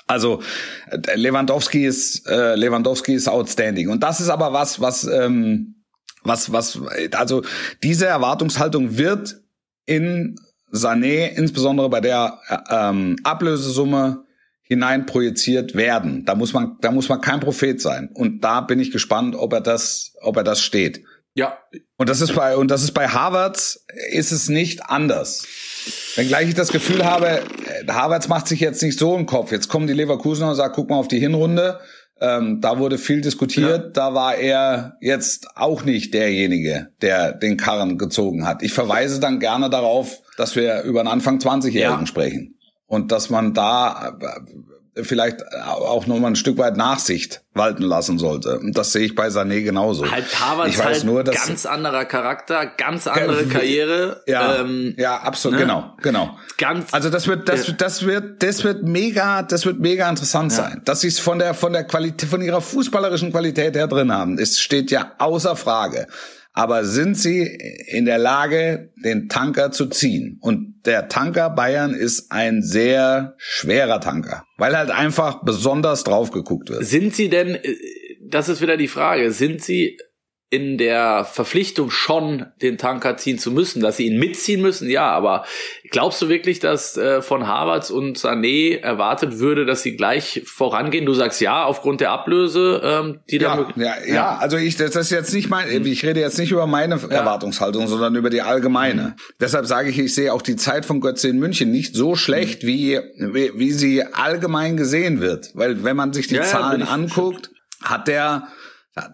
Also 0.07 0.43
Lewandowski 1.15 1.87
ist 1.87 2.29
äh, 2.29 2.57
Lewandowski 2.57 3.15
ist 3.15 3.29
outstanding 3.29 3.89
und 3.89 4.03
das 4.03 4.21
ist 4.21 4.29
aber 4.29 4.53
was 4.53 4.81
was 4.81 5.05
ähm, 5.05 5.77
was 6.25 6.53
was 6.53 6.81
also 7.13 7.43
diese 7.83 8.07
Erwartungshaltung 8.07 8.99
wird 8.99 9.41
in 9.87 10.37
Sané 10.73 11.29
insbesondere 11.37 11.89
bei 11.89 12.01
der 12.01 12.39
äh, 12.49 12.59
ähm, 12.71 13.17
Ablösesumme 13.23 14.25
hinein 14.71 15.05
projiziert 15.05 15.75
werden. 15.75 16.25
Da 16.25 16.37
muss 16.37 16.53
man 16.53 16.77
da 16.81 16.93
muss 16.93 17.09
man 17.09 17.21
kein 17.21 17.41
Prophet 17.41 17.81
sein 17.81 18.09
und 18.15 18.45
da 18.45 18.61
bin 18.61 18.79
ich 18.79 18.93
gespannt, 18.93 19.35
ob 19.35 19.53
er 19.53 19.61
das 19.61 20.13
ob 20.21 20.37
er 20.37 20.45
das 20.45 20.63
steht. 20.63 21.03
Ja. 21.35 21.59
Und 21.97 22.09
das 22.09 22.21
ist 22.21 22.35
bei 22.37 22.57
und 22.57 22.71
das 22.71 22.85
ist 22.85 22.93
bei 22.93 23.09
Harvards 23.09 23.85
ist 24.13 24.31
es 24.31 24.49
nicht 24.49 24.87
anders. 24.87 25.45
Wenngleich 26.15 26.49
ich 26.49 26.55
das 26.55 26.71
Gefühl 26.71 27.05
habe, 27.05 27.27
äh, 27.29 27.87
Havertz 27.89 28.29
macht 28.29 28.47
sich 28.47 28.61
jetzt 28.61 28.81
nicht 28.83 28.97
so 28.97 29.17
im 29.17 29.27
Kopf. 29.27 29.51
Jetzt 29.51 29.69
kommen 29.69 29.89
die 29.89 29.93
Leverkusener 29.93 30.51
und 30.51 30.55
sagen, 30.55 30.73
guck 30.77 30.89
mal 30.89 30.97
auf 30.97 31.09
die 31.09 31.19
Hinrunde. 31.19 31.81
Ähm, 32.21 32.61
da 32.61 32.79
wurde 32.79 32.97
viel 32.99 33.23
diskutiert. 33.23 33.85
Ja. 33.85 33.91
Da 33.93 34.15
war 34.15 34.37
er 34.37 34.99
jetzt 35.01 35.49
auch 35.57 35.85
nicht 35.85 36.15
derjenige, 36.15 36.91
der 37.03 37.33
den 37.33 37.57
Karren 37.57 37.99
gezogen 37.99 38.47
hat. 38.47 38.63
Ich 38.63 38.73
verweise 38.73 39.19
dann 39.19 39.41
gerne 39.41 39.69
darauf, 39.69 40.21
dass 40.37 40.55
wir 40.55 40.83
über 40.83 41.01
einen 41.01 41.09
Anfang 41.09 41.39
20-Jährigen 41.39 42.01
ja. 42.01 42.07
sprechen. 42.07 42.60
Und 42.91 43.13
dass 43.13 43.31
man 43.31 43.55
da 43.55 44.19
vielleicht 44.97 45.45
auch 45.65 46.09
noch 46.09 46.19
mal 46.19 46.27
ein 46.27 46.37
Stück 46.37 46.59
weit 46.59 46.77
Nachsicht 46.77 47.43
walten 47.55 47.85
lassen 47.85 48.19
sollte. 48.19 48.59
Und 48.59 48.77
das 48.77 48.91
sehe 48.91 49.05
ich 49.07 49.15
bei 49.15 49.29
Sané 49.29 49.63
genauso. 49.63 50.11
Halt 50.11 50.27
Harvard 50.41 50.69
ich 50.69 50.77
weiß 50.77 50.87
halt 50.87 51.05
nur, 51.05 51.23
dass 51.23 51.47
ganz 51.47 51.67
anderer 51.67 52.05
Charakter, 52.05 52.67
ganz 52.67 53.07
andere 53.07 53.47
Karriere. 53.47 54.25
Ja, 54.27 54.57
ähm, 54.57 54.97
ja, 54.99 55.19
absolut, 55.19 55.61
ne? 55.61 55.67
genau, 55.67 55.95
genau. 56.03 56.37
Ganz. 56.59 56.93
Also 56.93 57.11
das 57.11 57.29
wird, 57.29 57.49
das, 57.49 57.73
das 57.79 58.05
wird, 58.05 58.43
das 58.43 58.65
wird 58.65 58.83
mega, 58.83 59.45
das 59.45 59.67
wird 59.67 59.79
mega 59.79 60.11
interessant 60.11 60.51
ja. 60.51 60.59
sein, 60.59 60.83
dass 60.85 61.03
sie 61.03 61.09
es 61.09 61.21
von 61.21 61.39
der, 61.39 61.55
von 61.55 61.73
der 61.73 61.85
Qualität, 61.85 62.29
von 62.29 62.43
ihrer 62.43 62.61
fußballerischen 62.61 63.31
Qualität 63.31 63.77
her 63.77 63.87
drin 63.87 64.13
haben. 64.13 64.37
Es 64.37 64.59
steht 64.59 64.91
ja 64.91 65.13
außer 65.19 65.55
Frage. 65.55 66.09
Aber 66.61 66.85
sind 66.85 67.17
sie 67.17 67.41
in 67.87 68.05
der 68.05 68.19
Lage, 68.19 68.91
den 69.03 69.31
Tanker 69.31 69.73
zu 69.73 69.87
ziehen? 69.87 70.37
Und 70.43 70.83
der 70.85 71.09
Tanker 71.09 71.49
Bayern 71.49 71.95
ist 71.95 72.31
ein 72.31 72.61
sehr 72.63 73.35
schwerer 73.39 73.99
Tanker, 73.99 74.45
weil 74.59 74.77
halt 74.77 74.91
einfach 74.91 75.43
besonders 75.43 76.05
drauf 76.05 76.31
geguckt 76.31 76.69
wird. 76.69 76.85
Sind 76.85 77.15
sie 77.15 77.31
denn, 77.31 77.55
äh, 77.55 77.77
das 78.29 78.51
ist 78.51 78.61
wieder 78.61 78.77
die 78.77 78.89
Frage, 78.89 79.33
sind 79.33 79.63
sie 79.63 79.97
in 80.53 80.79
der 80.79 81.25
Verpflichtung 81.25 81.91
schon 81.91 82.47
den 82.61 82.77
Tanker 82.77 83.17
ziehen 83.17 83.39
zu 83.39 83.53
müssen, 83.53 83.81
dass 83.81 83.97
sie 83.99 84.07
ihn 84.07 84.19
mitziehen 84.19 84.61
müssen, 84.61 84.91
ja, 84.91 85.09
aber 85.09 85.45
glaubst 85.93 86.21
du 86.21 86.29
wirklich, 86.29 86.59
dass 86.59 86.97
äh, 86.97 87.23
von 87.23 87.47
Harvards 87.47 87.93
und 87.93 88.19
Sané 88.19 88.81
erwartet 88.81 89.39
würde, 89.39 89.65
dass 89.65 89.83
sie 89.83 89.95
gleich 89.95 90.43
vorangehen? 90.45 91.07
Du 91.07 91.15
sagst 91.15 91.41
ja, 91.41 91.65
aufgrund 91.65 92.01
der 92.01 92.11
Ablöse, 92.11 92.81
ähm, 92.85 93.21
die 93.31 93.37
ja, 93.37 93.57
da 93.57 93.69
ja, 93.77 93.95
ja, 94.05 94.15
ja, 94.15 94.39
also 94.39 94.57
ich 94.57 94.75
das 94.75 94.97
ist 94.97 95.11
jetzt 95.11 95.33
nicht 95.33 95.51
mein, 95.51 95.87
ich 95.87 96.05
rede 96.05 96.19
jetzt 96.19 96.39
nicht 96.39 96.51
über 96.51 96.67
meine 96.67 96.97
ja. 96.97 97.09
Erwartungshaltung, 97.09 97.87
sondern 97.87 98.17
über 98.17 98.29
die 98.29 98.43
allgemeine. 98.43 99.03
Mhm. 99.03 99.15
Deshalb 99.39 99.67
sage 99.67 99.91
ich, 99.91 100.01
ich 100.01 100.13
sehe 100.13 100.33
auch 100.33 100.43
die 100.43 100.57
Zeit 100.57 100.85
von 100.85 101.01
Götze 101.01 101.29
in 101.29 101.39
München 101.39 101.71
nicht 101.71 101.95
so 101.95 102.17
schlecht, 102.17 102.65
mhm. 102.65 102.67
wie, 102.67 103.01
wie 103.17 103.53
wie 103.55 103.71
sie 103.71 104.03
allgemein 104.03 104.77
gesehen 104.77 105.21
wird, 105.21 105.51
weil 105.55 105.85
wenn 105.85 105.97
man 105.97 106.13
sich 106.13 106.27
die 106.27 106.41
Zahlen 106.41 106.83
anguckt, 106.83 107.51
hat 107.83 108.09
der 108.09 108.49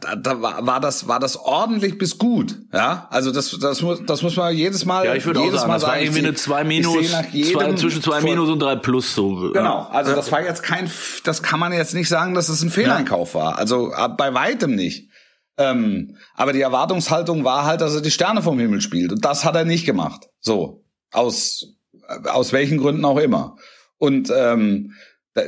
da, 0.00 0.16
da, 0.16 0.42
war, 0.42 0.66
war 0.66 0.80
das 0.80 1.08
war 1.08 1.20
das 1.20 1.36
ordentlich 1.36 1.98
bis 1.98 2.18
gut, 2.18 2.58
ja. 2.72 3.06
Also 3.10 3.30
das 3.30 3.56
das 3.60 3.82
muss 3.82 4.02
das 4.06 4.22
muss 4.22 4.36
man 4.36 4.54
jedes 4.54 4.84
Mal 4.84 5.04
ja 5.06 5.14
ich 5.14 5.24
würde 5.24 5.40
jedes 5.40 5.54
auch 5.54 5.58
sagen, 5.60 5.68
Mal 5.68 5.78
das 5.78 5.88
war 5.88 6.00
irgendwie 6.00 6.20
eine 6.20 6.34
zwei 6.34 6.64
Minus 6.64 7.10
zwei, 7.10 7.74
zwischen 7.74 8.02
zwei 8.02 8.20
Minus 8.20 8.48
und 8.48 8.60
drei 8.60 8.76
Plus 8.76 9.14
so. 9.14 9.50
Genau, 9.52 9.86
also 9.90 10.14
das 10.14 10.30
war 10.32 10.42
jetzt 10.42 10.62
kein 10.62 10.90
das 11.24 11.42
kann 11.42 11.60
man 11.60 11.72
jetzt 11.72 11.94
nicht 11.94 12.08
sagen, 12.08 12.34
dass 12.34 12.48
es 12.48 12.62
ein 12.62 12.70
Fehleinkauf 12.70 13.34
war. 13.34 13.58
Also 13.58 13.92
äh, 13.92 14.08
bei 14.08 14.34
weitem 14.34 14.74
nicht. 14.74 15.10
Ähm, 15.58 16.16
aber 16.34 16.52
die 16.52 16.60
Erwartungshaltung 16.60 17.44
war 17.44 17.64
halt, 17.64 17.80
dass 17.80 17.94
er 17.94 18.02
die 18.02 18.10
Sterne 18.10 18.42
vom 18.42 18.58
Himmel 18.58 18.80
spielt 18.80 19.12
und 19.12 19.24
das 19.24 19.44
hat 19.44 19.56
er 19.56 19.64
nicht 19.64 19.86
gemacht. 19.86 20.28
So 20.40 20.84
aus 21.12 21.76
aus 22.24 22.52
welchen 22.52 22.78
Gründen 22.78 23.04
auch 23.04 23.18
immer. 23.18 23.56
Und 23.98 24.32
ähm, 24.34 24.92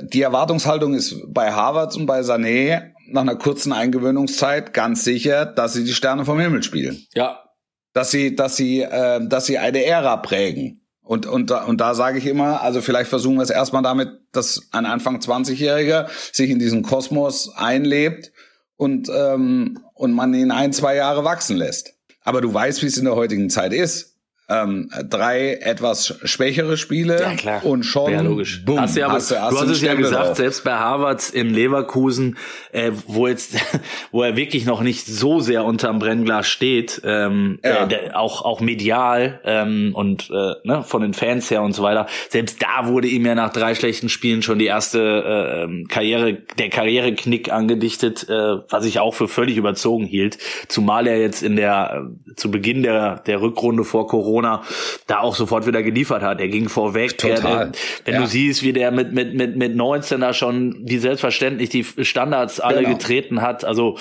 die 0.03 0.23
Erwartungshaltung 0.23 0.95
ist 0.95 1.17
bei 1.29 1.53
Harvard 1.53 1.97
und 1.97 2.07
bei 2.07 2.21
Sané 2.21 2.93
nach 3.11 3.23
einer 3.23 3.37
kurzen 3.37 3.73
Eingewöhnungszeit 3.73 4.75
ganz 4.75 5.05
sicher, 5.05 5.47
dass 5.47 5.73
sie 5.73 5.85
die 5.85 5.95
Sterne 5.95 6.25
vom 6.25 6.39
Himmel 6.39 6.63
spielen. 6.63 7.07
Ja. 7.15 7.45
Dass 7.93 8.11
sie, 8.11 8.37
dass 8.37 8.57
sie, 8.57 8.83
äh, 8.83 9.27
dass 9.27 9.47
sie 9.47 9.59
eine 9.59 9.85
Ära 9.85 10.17
prägen. 10.19 10.83
Und, 11.01 11.27
und, 11.27 11.51
da, 11.51 11.65
und 11.65 11.81
da 11.81 11.95
sage 11.95 12.19
ich 12.19 12.27
immer, 12.27 12.61
also 12.61 12.83
vielleicht 12.83 13.09
versuchen 13.09 13.37
wir 13.37 13.43
es 13.43 13.51
erstmal 13.51 13.83
damit, 13.83 14.11
dass 14.33 14.69
ein 14.73 14.85
Anfang 14.85 15.19
20-Jähriger 15.19 16.07
sich 16.33 16.51
in 16.51 16.59
diesen 16.59 16.83
Kosmos 16.83 17.51
einlebt 17.57 18.31
und, 18.77 19.09
ähm, 19.09 19.81
und 19.95 20.13
man 20.13 20.35
ihn 20.35 20.51
ein, 20.51 20.73
zwei 20.75 20.97
Jahre 20.97 21.25
wachsen 21.25 21.57
lässt. 21.57 21.95
Aber 22.23 22.43
du 22.43 22.53
weißt, 22.53 22.83
wie 22.83 22.87
es 22.87 22.99
in 22.99 23.07
der 23.07 23.17
heutigen 23.17 23.49
Zeit 23.49 23.73
ist 23.73 24.08
ähm, 24.49 24.89
drei 25.09 25.55
etwas 25.61 26.15
schwächere 26.25 26.77
Spiele 26.79 27.21
Ja, 27.21 27.35
klar. 27.35 27.65
und 27.67 27.83
schon 27.83 28.11
ja, 28.13 28.21
logisch. 28.23 28.65
Boom, 28.65 28.81
hast 28.81 28.97
du, 28.97 29.01
ja, 29.01 29.11
hast 29.13 29.31
du, 29.31 29.37
hast 29.41 29.55
hast 29.55 29.63
einen 29.63 29.71
es 29.73 29.83
ja 29.83 29.95
gesagt, 29.95 30.29
drauf. 30.29 30.37
selbst 30.37 30.65
bei 30.65 30.73
Harvards 30.73 31.31
in 31.31 31.51
Leverkusen, 31.51 32.39
äh, 32.73 32.93
wo 33.07 33.27
jetzt, 33.29 33.57
wo 34.11 34.23
er 34.23 34.37
wirklich 34.37 34.65
noch 34.65 34.81
nicht 34.81 35.07
so 35.07 35.41
sehr 35.41 35.65
unterm 35.65 35.99
Brennglas 35.99 36.49
steht, 36.49 37.03
ähm, 37.05 37.59
Ja. 37.63 37.85
äh, 37.85 37.89
der, 37.89 38.19
auch 38.19 38.43
auch 38.45 38.61
medial 38.61 39.41
ähm, 39.45 39.91
und 39.95 40.31
äh, 40.31 40.55
ne, 40.65 40.83
von 40.83 41.03
den 41.03 41.13
Fans 41.13 41.51
her 41.51 41.61
und 41.63 41.73
so 41.73 41.83
weiter. 41.83 42.07
Selbst 42.31 42.63
da 42.63 42.87
wurde 42.89 43.07
ihm 43.09 43.27
ja 43.27 43.35
nach 43.35 43.53
drei 43.53 43.75
schlechten 43.75 44.09
Spielen 44.09 44.41
schon 44.41 44.59
die 44.59 44.67
erste 44.67 44.99
äh, 45.01 45.63
ähm, 45.65 45.87
Karriere, 45.89 46.39
der 46.59 46.71
Karriereknick 46.71 47.53
angedichtet, 47.53 48.27
äh, 48.31 48.33
was 48.71 48.87
ich 48.87 48.99
auch 49.01 49.13
für 49.15 49.29
völlig 49.29 49.57
überzogen 49.59 50.05
hielt. 50.07 50.39
Zumal 50.69 51.07
er 51.07 51.21
jetzt 51.21 51.43
in 51.43 51.57
der 51.57 52.07
äh, 52.31 52.35
zu 52.35 52.51
Beginn 52.51 52.83
der 52.83 53.17
der 53.27 53.43
Rückrunde 53.43 53.85
vor 53.85 54.07
Corona 54.07 54.38
da 54.43 55.21
auch 55.21 55.35
sofort 55.35 55.67
wieder 55.67 55.83
geliefert 55.83 56.23
hat. 56.23 56.41
Er 56.41 56.49
ging 56.49 56.69
vorweg. 56.69 57.17
Total. 57.19 57.37
Er, 57.37 57.41
der, 57.67 57.73
wenn 58.05 58.15
Ja. 58.15 58.21
du 58.21 58.27
siehst, 58.27 58.63
wie 58.63 58.73
der 58.73 58.91
mit, 58.91 59.13
mit, 59.13 59.35
mit, 59.35 59.57
mit 59.57 59.75
19 59.77 60.21
da 60.21 60.33
schon 60.35 60.77
wie 60.85 60.99
selbstverständlich 60.99 61.69
die 61.71 61.85
Standards 62.05 62.61
alle 62.61 62.83
Genau. 62.83 62.97
getreten 62.97 63.43
hat. 63.43 63.65
Also 63.65 63.97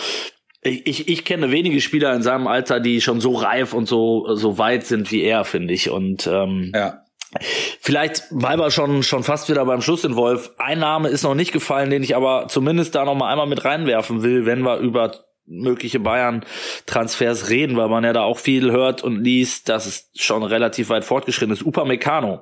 ich, 0.61 1.07
ich 1.07 1.23
kenne 1.23 1.51
wenige 1.51 1.79
Spieler 1.81 2.13
in 2.13 2.21
seinem 2.23 2.47
Alter, 2.47 2.79
die 2.79 2.99
schon 3.01 3.21
so 3.21 3.33
reif 3.35 3.73
und 3.73 3.87
so, 3.87 4.35
so 4.35 4.57
weit 4.57 4.85
sind 4.85 5.11
wie 5.11 5.21
er, 5.23 5.45
finde 5.45 5.73
ich. 5.73 5.89
Und 5.89 6.27
ähm, 6.27 6.71
Ja. 6.75 7.01
Vielleicht, 7.81 8.23
weil 8.31 8.57
wir 8.57 8.71
schon, 8.71 9.03
schon 9.03 9.23
fast 9.23 9.49
wieder 9.49 9.65
beim 9.65 9.81
Schluss 9.81 10.01
sind, 10.01 10.15
Wolf. 10.15 10.51
Ein 10.57 10.79
Name 10.79 11.09
ist 11.09 11.23
noch 11.23 11.35
nicht 11.35 11.51
gefallen, 11.51 11.89
den 11.89 12.01
ich 12.01 12.15
aber 12.15 12.47
zumindest 12.47 12.95
da 12.95 13.05
noch 13.05 13.15
mal 13.15 13.29
einmal 13.31 13.47
mit 13.47 13.65
reinwerfen 13.65 14.23
will, 14.23 14.45
wenn 14.45 14.61
wir 14.61 14.77
über 14.77 15.11
mögliche 15.47 15.99
Bayern-Transfers 15.99 17.49
reden, 17.49 17.77
weil 17.77 17.89
man 17.89 18.03
ja 18.03 18.13
da 18.13 18.21
auch 18.23 18.37
viel 18.37 18.71
hört 18.71 19.03
und 19.03 19.23
liest, 19.23 19.69
dass 19.69 19.85
es 19.85 20.09
schon 20.15 20.43
relativ 20.43 20.89
weit 20.89 21.05
fortgeschritten 21.05 21.53
ist. 21.53 21.65
Upamecano 21.65 22.41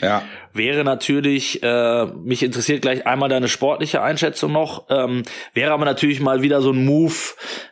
Ja. 0.00 0.22
wäre 0.52 0.84
natürlich, 0.84 1.62
äh, 1.62 2.06
mich 2.06 2.42
interessiert 2.42 2.82
gleich 2.82 3.06
einmal 3.06 3.28
deine 3.28 3.48
sportliche 3.48 4.02
Einschätzung 4.02 4.52
noch, 4.52 4.86
ähm, 4.90 5.22
wäre 5.54 5.72
aber 5.72 5.84
natürlich 5.84 6.20
mal 6.20 6.42
wieder 6.42 6.60
so 6.60 6.72
ein 6.72 6.84
Move 6.84 7.14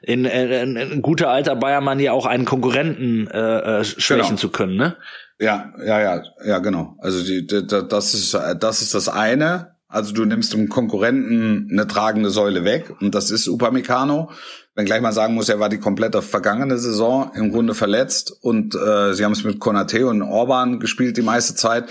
in, 0.03 0.24
in, 0.24 0.76
in 0.76 1.03
guter 1.03 1.31
alter 1.31 1.57
Bayern-Manier 1.57 2.12
auch 2.14 2.26
einen 2.26 2.47
Konkurrenten 2.47 3.28
äh, 3.28 3.81
äh, 3.81 3.85
schwächen 3.85 4.24
Genau. 4.28 4.39
zu 4.41 4.49
können, 4.51 4.76
ne? 4.76 4.97
Ja, 5.39 5.72
ja, 5.85 6.01
ja, 6.01 6.22
ja, 6.45 6.59
genau. 6.59 6.97
Also 6.99 7.24
die, 7.24 7.47
die, 7.47 7.66
das 7.66 8.12
ist 8.12 8.35
das 8.35 8.83
ist 8.83 8.93
das 8.95 9.09
eine. 9.09 9.74
Also 9.91 10.14
du 10.14 10.24
nimmst 10.24 10.53
dem 10.53 10.68
Konkurrenten 10.68 11.68
eine 11.70 11.86
tragende 11.86 12.30
Säule 12.30 12.64
weg 12.64 12.95
und 13.01 13.14
das 13.14 13.30
ist 13.30 13.49
Upamecano. 13.49 14.30
Wenn 14.76 14.86
gleich 14.86 15.03
mal 15.03 15.12
sagen 15.12 15.34
muss, 15.34 15.49
er 15.49 15.59
war 15.59 15.68
die 15.68 15.78
komplette 15.78 16.22
vergangene 16.22 16.78
Saison 16.78 17.32
im 17.34 17.51
Grunde 17.51 17.74
verletzt 17.74 18.32
und 18.41 18.76
äh, 18.76 19.12
sie 19.14 19.24
haben 19.24 19.32
es 19.32 19.43
mit 19.43 19.59
Konate 19.59 20.07
und 20.07 20.22
Orban 20.22 20.78
gespielt 20.78 21.16
die 21.16 21.22
meiste 21.22 21.57
Zeit 21.57 21.86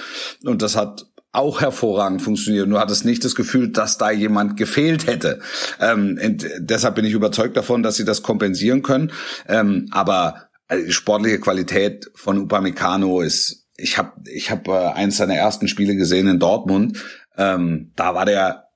und 0.46 0.62
das 0.62 0.78
hat 0.78 1.06
auch 1.32 1.62
hervorragend 1.62 2.22
funktioniert. 2.22 2.68
Nur 2.68 2.80
hat 2.80 2.90
es 2.90 3.04
nicht 3.04 3.24
das 3.24 3.36
Gefühl, 3.36 3.70
dass 3.70 3.98
da 3.98 4.10
jemand 4.12 4.58
gefehlt 4.58 5.06
hätte. 5.06 5.42
Ähm, 5.80 6.18
deshalb 6.58 6.96
bin 6.96 7.06
ich 7.06 7.14
überzeugt 7.14 7.56
davon, 7.56 7.84
dass 7.84 7.98
sie 7.98 8.06
das 8.06 8.24
kompensieren 8.24 8.82
können. 8.82 9.12
Ähm, 9.48 9.90
aber 9.92 10.50
die 10.72 10.92
sportliche 10.92 11.40
Qualität 11.40 12.10
von 12.16 12.40
Upamecano 12.40 13.22
ist, 13.22 13.68
ich 13.82 13.98
habe 13.98 14.12
ich 14.26 14.52
hab, 14.52 14.68
äh, 14.68 14.72
eins 14.72 15.18
seiner 15.18 15.36
ersten 15.36 15.68
Spiele 15.68 15.96
gesehen 15.96 16.28
in 16.28 16.40
Dortmund. 16.40 16.98
Ähm, 17.40 17.94
da 17.96 18.14
war 18.14 18.26
der 18.26 18.69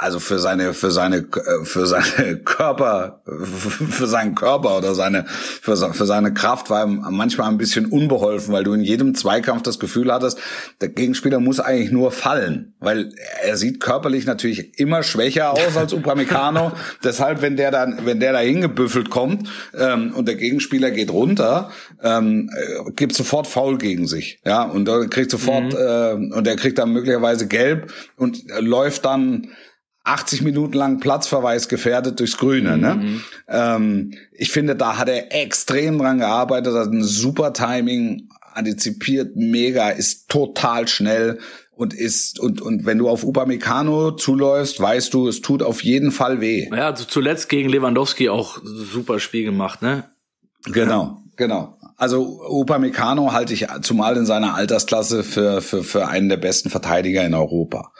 also 0.00 0.18
für 0.18 0.38
seine 0.38 0.72
für 0.72 0.90
seine 0.90 1.26
für 1.64 1.86
seine 1.86 2.38
Körper 2.38 3.20
für 3.26 4.06
seinen 4.06 4.34
Körper 4.34 4.78
oder 4.78 4.94
seine 4.94 5.26
für, 5.26 5.76
für 5.76 6.06
seine 6.06 6.32
Kraft 6.32 6.70
war 6.70 6.80
er 6.80 6.86
manchmal 6.86 7.48
ein 7.48 7.58
bisschen 7.58 7.84
unbeholfen, 7.84 8.54
weil 8.54 8.64
du 8.64 8.72
in 8.72 8.80
jedem 8.80 9.14
Zweikampf 9.14 9.62
das 9.62 9.78
Gefühl 9.78 10.10
hattest, 10.10 10.38
der 10.80 10.88
Gegenspieler 10.88 11.38
muss 11.38 11.60
eigentlich 11.60 11.90
nur 11.90 12.12
fallen, 12.12 12.74
weil 12.80 13.12
er 13.42 13.58
sieht 13.58 13.80
körperlich 13.80 14.24
natürlich 14.24 14.78
immer 14.78 15.02
schwächer 15.02 15.52
aus 15.52 15.76
als 15.76 15.92
Upamecano. 15.92 16.72
Deshalb, 17.04 17.42
wenn 17.42 17.58
der 17.58 17.70
dann 17.70 17.98
wenn 18.04 18.20
der 18.20 18.32
da 18.32 18.38
hingebüffelt 18.38 19.10
kommt 19.10 19.50
ähm, 19.78 20.14
und 20.14 20.26
der 20.26 20.36
Gegenspieler 20.36 20.90
geht 20.90 21.10
runter, 21.10 21.70
ähm, 22.02 22.48
äh, 22.56 22.90
gibt 22.92 23.14
sofort 23.14 23.46
Foul 23.46 23.76
gegen 23.76 24.06
sich, 24.06 24.40
ja. 24.46 24.62
Und 24.62 24.88
er 24.88 25.08
kriegt 25.08 25.30
sofort 25.30 25.74
äh, 25.74 26.14
und 26.14 26.46
er 26.46 26.56
kriegt 26.56 26.78
dann 26.78 26.92
möglicherweise 26.92 27.46
gelb 27.46 27.92
und 28.16 28.48
äh, 28.48 28.60
läuft 28.60 29.04
dann 29.04 29.50
80 30.04 30.42
Minuten 30.42 30.74
lang 30.74 31.00
Platzverweis 31.00 31.68
gefährdet 31.68 32.20
durchs 32.20 32.36
Grüne. 32.36 32.78
Ne? 32.78 33.20
Ähm, 33.48 34.14
ich 34.32 34.50
finde, 34.50 34.74
da 34.74 34.96
hat 34.96 35.08
er 35.08 35.34
extrem 35.34 35.98
dran 35.98 36.18
gearbeitet, 36.18 36.74
hat 36.74 36.88
ein 36.88 37.02
super 37.02 37.52
Timing, 37.52 38.28
antizipiert 38.54 39.36
mega, 39.36 39.90
ist 39.90 40.28
total 40.28 40.88
schnell 40.88 41.38
und 41.80 41.94
ist 41.94 42.38
und 42.38 42.60
und 42.60 42.84
wenn 42.84 42.98
du 42.98 43.08
auf 43.08 43.24
Upamecano 43.24 44.10
zuläufst, 44.12 44.80
weißt 44.80 45.14
du, 45.14 45.28
es 45.28 45.40
tut 45.40 45.62
auf 45.62 45.82
jeden 45.82 46.12
Fall 46.12 46.40
weh. 46.40 46.68
Ja, 46.70 46.90
also 46.90 47.04
zuletzt 47.04 47.48
gegen 47.48 47.68
Lewandowski 47.68 48.28
auch 48.28 48.58
super 48.62 49.18
Spiel 49.18 49.44
gemacht, 49.44 49.80
ne? 49.80 50.04
Genau, 50.64 51.22
genau. 51.36 51.78
Also 51.96 52.42
Upamecano 52.48 53.32
halte 53.32 53.54
ich 53.54 53.66
zumal 53.82 54.16
in 54.16 54.26
seiner 54.26 54.54
Altersklasse 54.54 55.22
für 55.22 55.62
für 55.62 55.82
für 55.82 56.08
einen 56.08 56.28
der 56.28 56.36
besten 56.36 56.68
Verteidiger 56.68 57.24
in 57.24 57.34
Europa. 57.34 57.92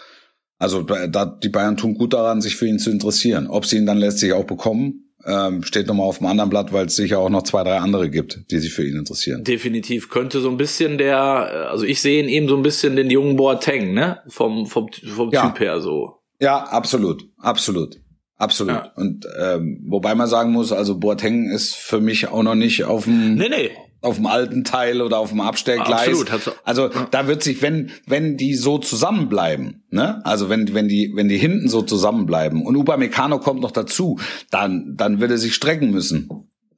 Also 0.60 0.82
da, 0.82 1.24
die 1.24 1.48
Bayern 1.48 1.78
tun 1.78 1.94
gut 1.94 2.12
daran, 2.12 2.42
sich 2.42 2.54
für 2.54 2.66
ihn 2.66 2.78
zu 2.78 2.90
interessieren. 2.90 3.48
Ob 3.48 3.64
sie 3.64 3.78
ihn 3.78 3.86
dann 3.86 3.96
letztlich 3.96 4.34
auch 4.34 4.44
bekommen, 4.44 5.10
ähm, 5.26 5.62
steht 5.62 5.86
nochmal 5.86 6.06
auf 6.06 6.18
dem 6.18 6.26
anderen 6.26 6.50
Blatt, 6.50 6.72
weil 6.72 6.86
es 6.86 6.96
sicher 6.96 7.18
auch 7.18 7.30
noch 7.30 7.42
zwei, 7.42 7.64
drei 7.64 7.78
andere 7.78 8.10
gibt, 8.10 8.44
die 8.50 8.58
sich 8.58 8.72
für 8.72 8.86
ihn 8.86 8.96
interessieren. 8.96 9.42
Definitiv 9.42 10.10
könnte 10.10 10.40
so 10.40 10.50
ein 10.50 10.58
bisschen 10.58 10.98
der, 10.98 11.70
also 11.70 11.84
ich 11.86 12.02
sehe 12.02 12.22
in 12.22 12.28
ihm 12.28 12.46
so 12.46 12.56
ein 12.56 12.62
bisschen 12.62 12.94
den 12.94 13.10
jungen 13.10 13.36
Boateng, 13.36 13.94
ne? 13.94 14.18
Vom 14.28 14.66
vom 14.66 14.88
vom 14.92 15.30
Ja. 15.30 15.48
Typ 15.48 15.60
her 15.60 15.80
so. 15.80 16.16
Ja, 16.40 16.64
absolut, 16.64 17.22
absolut, 17.38 17.96
absolut. 18.36 18.74
Ja. 18.74 18.92
Und 18.96 19.26
ähm, 19.40 19.82
wobei 19.88 20.14
man 20.14 20.26
sagen 20.28 20.52
muss, 20.52 20.72
also 20.72 20.98
Boateng 20.98 21.50
ist 21.50 21.74
für 21.74 22.00
mich 22.00 22.28
auch 22.28 22.42
noch 22.42 22.54
nicht 22.54 22.84
auf 22.84 23.04
dem 23.04 23.34
Nee, 23.36 23.48
nee. 23.48 23.70
Auf 24.02 24.16
dem 24.16 24.26
alten 24.26 24.64
Teil 24.64 25.02
oder 25.02 25.18
auf 25.18 25.30
dem 25.30 25.40
Abstellgleis. 25.40 26.08
Absolut, 26.08 26.32
hat's- 26.32 26.50
Also 26.64 26.90
da 27.10 27.26
wird 27.26 27.42
sich, 27.42 27.60
wenn 27.62 27.90
wenn 28.06 28.36
die 28.36 28.54
so 28.54 28.78
zusammenbleiben, 28.78 29.84
ne? 29.90 30.20
Also 30.24 30.48
wenn 30.48 30.72
wenn 30.74 30.88
die 30.88 31.12
wenn 31.14 31.28
die 31.28 31.36
hinten 31.38 31.68
so 31.68 31.82
zusammenbleiben 31.82 32.64
und 32.64 32.76
Upamecano 32.76 33.38
kommt 33.40 33.60
noch 33.60 33.72
dazu, 33.72 34.18
dann 34.50 34.94
dann 34.96 35.20
wird 35.20 35.30
er 35.30 35.38
sich 35.38 35.54
strecken 35.54 35.90
müssen, 35.90 36.28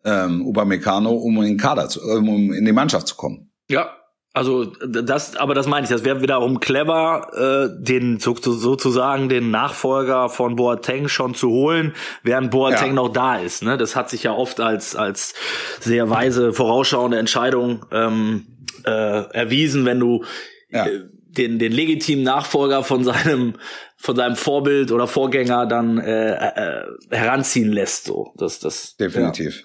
ähm, 0.04 0.44
Upamecano, 0.46 1.10
um 1.12 1.36
in 1.38 1.42
den 1.44 1.56
Kader 1.58 1.88
zu, 1.88 2.00
um 2.00 2.52
in 2.52 2.64
die 2.64 2.72
Mannschaft 2.72 3.06
zu 3.06 3.14
kommen. 3.16 3.50
Ja, 3.70 3.90
also 4.34 4.64
das, 4.64 5.36
aber 5.36 5.54
das 5.54 5.66
meine 5.66 5.84
ich, 5.84 5.90
das 5.90 6.04
wäre 6.04 6.22
wiederum 6.22 6.58
clever, 6.58 7.68
äh, 7.76 7.82
den 7.84 8.18
so, 8.18 8.34
sozusagen 8.34 9.28
den 9.28 9.50
Nachfolger 9.50 10.28
von 10.30 10.56
Boateng 10.56 11.08
schon 11.08 11.34
zu 11.34 11.50
holen, 11.50 11.94
während 12.22 12.50
Boateng 12.50 12.88
Ja. 12.88 12.92
noch 12.94 13.08
da 13.10 13.36
ist. 13.36 13.62
Ne? 13.62 13.76
Das 13.76 13.94
hat 13.94 14.08
sich 14.08 14.22
ja 14.22 14.32
oft 14.32 14.58
als 14.60 14.96
als 14.96 15.34
sehr 15.80 16.08
weise 16.08 16.52
vorausschauende 16.54 17.18
Entscheidung 17.18 17.84
ähm, 17.92 18.46
äh, 18.84 18.90
erwiesen, 18.90 19.84
wenn 19.84 20.00
du 20.00 20.24
Ja. 20.70 20.86
äh, 20.86 21.00
den 21.36 21.58
den 21.58 21.72
legitimen 21.72 22.24
Nachfolger 22.24 22.82
von 22.84 23.04
seinem 23.04 23.54
von 24.02 24.16
seinem 24.16 24.34
Vorbild 24.34 24.90
oder 24.90 25.06
Vorgänger 25.06 25.64
dann 25.66 25.98
äh, 25.98 26.32
äh, 26.34 26.82
heranziehen 27.10 27.70
lässt. 27.72 28.06
So, 28.06 28.32
das 28.36 28.58
das 28.58 28.96
Definitiv. 28.96 29.62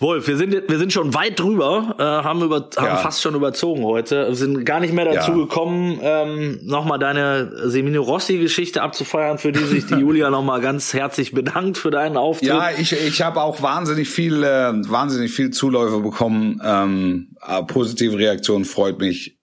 Wolf, 0.00 0.26
wir 0.26 0.36
sind 0.36 0.68
wir 0.68 0.78
sind 0.78 0.92
schon 0.92 1.14
weit 1.14 1.38
drüber, 1.38 1.94
äh, 1.98 2.02
haben 2.02 2.42
über 2.42 2.68
haben 2.76 2.86
Ja. 2.86 2.96
fast 2.96 3.22
schon 3.22 3.36
überzogen 3.36 3.84
heute, 3.84 4.26
wir 4.28 4.34
sind 4.34 4.64
gar 4.64 4.80
nicht 4.80 4.92
mehr 4.92 5.04
dazu 5.04 5.30
Ja. 5.30 5.36
gekommen, 5.36 6.00
ähm, 6.02 6.58
nochmal 6.64 6.98
deine 6.98 7.52
Semino 7.70 8.02
Rossi 8.02 8.38
Geschichte 8.38 8.82
abzufeiern, 8.82 9.38
für 9.38 9.52
die 9.52 9.64
sich 9.64 9.86
die 9.86 9.94
Julia 10.02 10.30
nochmal 10.30 10.60
ganz 10.60 10.92
herzlich 10.92 11.30
bedankt 11.32 11.78
für 11.78 11.92
deinen 11.92 12.16
Auftritt. 12.16 12.48
Ja, 12.48 12.70
ich, 12.76 12.92
ich 12.92 13.22
habe 13.22 13.40
auch 13.42 13.62
wahnsinnig 13.62 14.08
viel, 14.10 14.42
äh, 14.42 14.72
wahnsinnig 14.90 15.30
viel 15.30 15.50
Zuläufe 15.50 16.00
bekommen. 16.00 16.60
Ähm, 16.64 17.36
äh, 17.46 17.62
positive 17.62 18.18
Reaktion 18.18 18.64
freut 18.64 18.98
mich, 18.98 19.38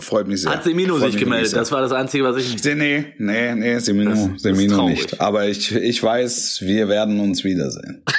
freut 0.00 0.26
mich 0.28 0.42
sehr. 0.42 0.52
Hat 0.52 0.64
Semino 0.64 0.98
sich 0.98 1.16
gemeldet, 1.16 1.50
sehr. 1.50 1.58
das 1.60 1.72
war 1.72 1.80
das 1.80 1.92
Einzige, 1.92 2.24
was 2.24 2.36
ich 2.36 2.52
nicht. 2.52 2.64
Nee, 2.76 3.06
nee, 3.18 3.54
nee, 3.54 3.78
Semino, 3.78 4.10
Das- 4.10 4.28
das 4.32 4.42
Semino 4.42 4.76
traurig. 4.76 5.00
nicht. 5.02 5.20
Aber 5.20 5.46
ich, 5.48 5.74
ich 5.74 6.02
weiß, 6.02 6.58
wir 6.62 6.88
werden 6.88 7.20
uns 7.20 7.44
wiedersehen. 7.44 8.02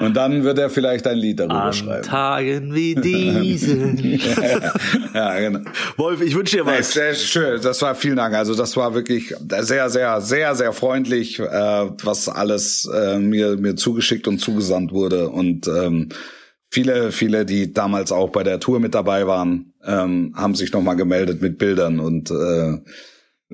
Und 0.00 0.14
dann 0.16 0.42
wird 0.42 0.58
er 0.58 0.68
vielleicht 0.68 1.06
ein 1.06 1.16
Lied 1.16 1.38
darüber 1.38 1.62
An 1.66 1.72
schreiben. 1.72 2.02
Tagen 2.02 2.74
wie 2.74 2.96
diesen. 2.96 3.96
ja, 5.14 5.38
genau. 5.38 5.60
Wolf, 5.96 6.20
ich 6.22 6.34
wünsche 6.34 6.56
dir 6.56 6.64
Nee, 6.64 6.78
was. 6.80 6.92
sehr 6.92 7.14
schön, 7.14 7.60
das 7.62 7.80
war 7.80 7.94
vielen 7.94 8.16
Dank. 8.16 8.34
Also 8.34 8.56
das 8.56 8.76
war 8.76 8.94
wirklich 8.94 9.32
sehr, 9.60 9.88
sehr, 9.90 10.20
sehr, 10.20 10.54
sehr 10.56 10.72
freundlich, 10.72 11.38
äh, 11.38 11.44
was 12.02 12.28
alles 12.28 12.90
äh, 12.92 13.20
mir 13.20 13.56
mir 13.56 13.76
zugeschickt 13.76 14.26
und 14.26 14.40
zugesandt 14.40 14.90
wurde 14.90 15.28
und 15.28 15.68
ähm, 15.68 16.08
viele, 16.68 17.12
viele, 17.12 17.46
die 17.46 17.72
damals 17.72 18.10
auch 18.10 18.30
bei 18.30 18.42
der 18.42 18.58
Tour 18.58 18.80
mit 18.80 18.92
dabei 18.96 19.28
waren, 19.28 19.72
ähm, 19.86 20.34
haben 20.36 20.54
sich 20.54 20.72
nochmal 20.72 20.96
gemeldet 20.96 21.40
mit 21.42 21.58
Bildern 21.58 22.00
und 22.00 22.30
äh, 22.30 22.78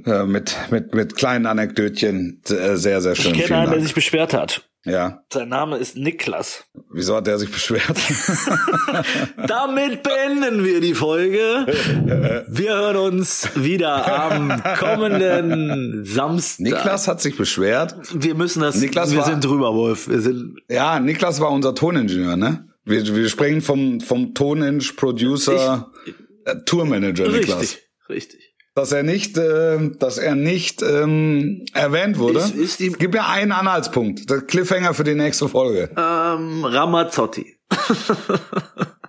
äh, 0.05 0.25
mit, 0.25 0.57
mit, 0.71 0.95
mit 0.95 1.17
kleinen 1.17 1.47
Anekdötchen. 1.47 2.43
Äh, 2.49 2.77
sehr, 2.77 3.01
sehr 3.01 3.15
schön. 3.17 3.35
Ich 3.35 3.43
kenne 3.45 3.59
einen, 3.63 3.73
der 3.73 3.81
sich 3.81 3.95
beschwert 3.95 4.33
hat. 4.35 4.67
Ja. 4.87 5.25
Sein 5.31 5.51
Name 5.51 5.77
ist 5.77 5.95
Niklas. 5.99 6.65
Wieso 6.91 7.15
hat 7.17 7.27
der 7.27 7.39
sich 7.39 7.51
beschwert? 7.51 7.83
Damit 9.47 10.03
beenden 10.03 10.65
wir 10.65 10.81
die 10.81 10.95
Folge. 10.95 11.67
Wir 12.49 12.71
hören 12.71 12.97
uns 12.97 13.49
wieder 13.57 14.31
am 14.31 14.63
kommenden 14.79 16.07
Samstag. 16.07 16.65
Niklas 16.65 17.09
hat 17.09 17.21
sich 17.21 17.37
beschwert. 17.37 17.95
Wir 18.15 18.35
müssen 18.35 18.63
das. 18.63 18.77
Niklas 18.77 19.11
wir 19.11 19.19
war- 19.19 19.27
sind 19.27 19.45
drüber, 19.45 19.75
Wolf. 19.75 20.09
Wir 20.09 20.23
sind. 20.23 20.61
Ja, 20.71 20.99
Niklas 20.99 21.41
war 21.41 21.51
unser 21.51 21.75
Toningenieur, 21.75 22.37
ne? 22.37 22.70
Wir, 22.91 23.15
wir 23.17 23.29
sprechen 23.29 23.63
vom, 23.63 24.01
vom 24.01 24.35
Toning, 24.35 24.83
Producer, 24.97 25.91
äh, 26.45 26.55
Tourmanager 26.67 27.29
Niklas. 27.29 27.61
Richtig, 27.61 27.79
richtig. 28.09 28.41
Dass 28.75 28.93
er 28.93 29.03
nicht, 29.03 29.37
äh, 29.37 29.91
dass 29.99 30.19
er 30.19 30.35
nicht 30.37 30.83
ähm, 30.83 31.65
erwähnt 31.75 32.19
wurde. 32.19 32.39
Ist- 32.41 32.55
ist 32.55 32.81
die- 32.81 32.91
Gib 32.93 33.13
mir 33.15 33.27
einen 33.27 33.53
Anhaltspunkt. 33.53 34.31
Der 34.31 34.43
Cliffhanger 34.43 34.95
für 34.95 35.05
die 35.05 35.15
nächste 35.15 35.49
Folge. 35.49 35.91
Ähm, 35.97 36.65
Ramazzotti. 36.65 37.57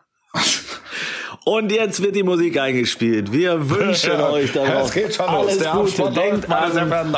Und 1.52 1.70
jetzt 1.70 2.02
wird 2.02 2.16
die 2.16 2.24
Musik 2.24 2.58
eingespielt. 2.58 3.34
Wir 3.34 3.70
wünschen 3.70 4.14
euch 4.32 4.54
darauf 4.54 4.86
Es 4.86 4.94
geht 4.94 5.14
schon 5.14 5.26
alles 5.26 5.60
los. 5.62 5.96
Der 5.96 6.06
Gute. 6.06 6.14
Denkt 6.22 6.50
an 6.50 6.72
Herren. 6.72 7.14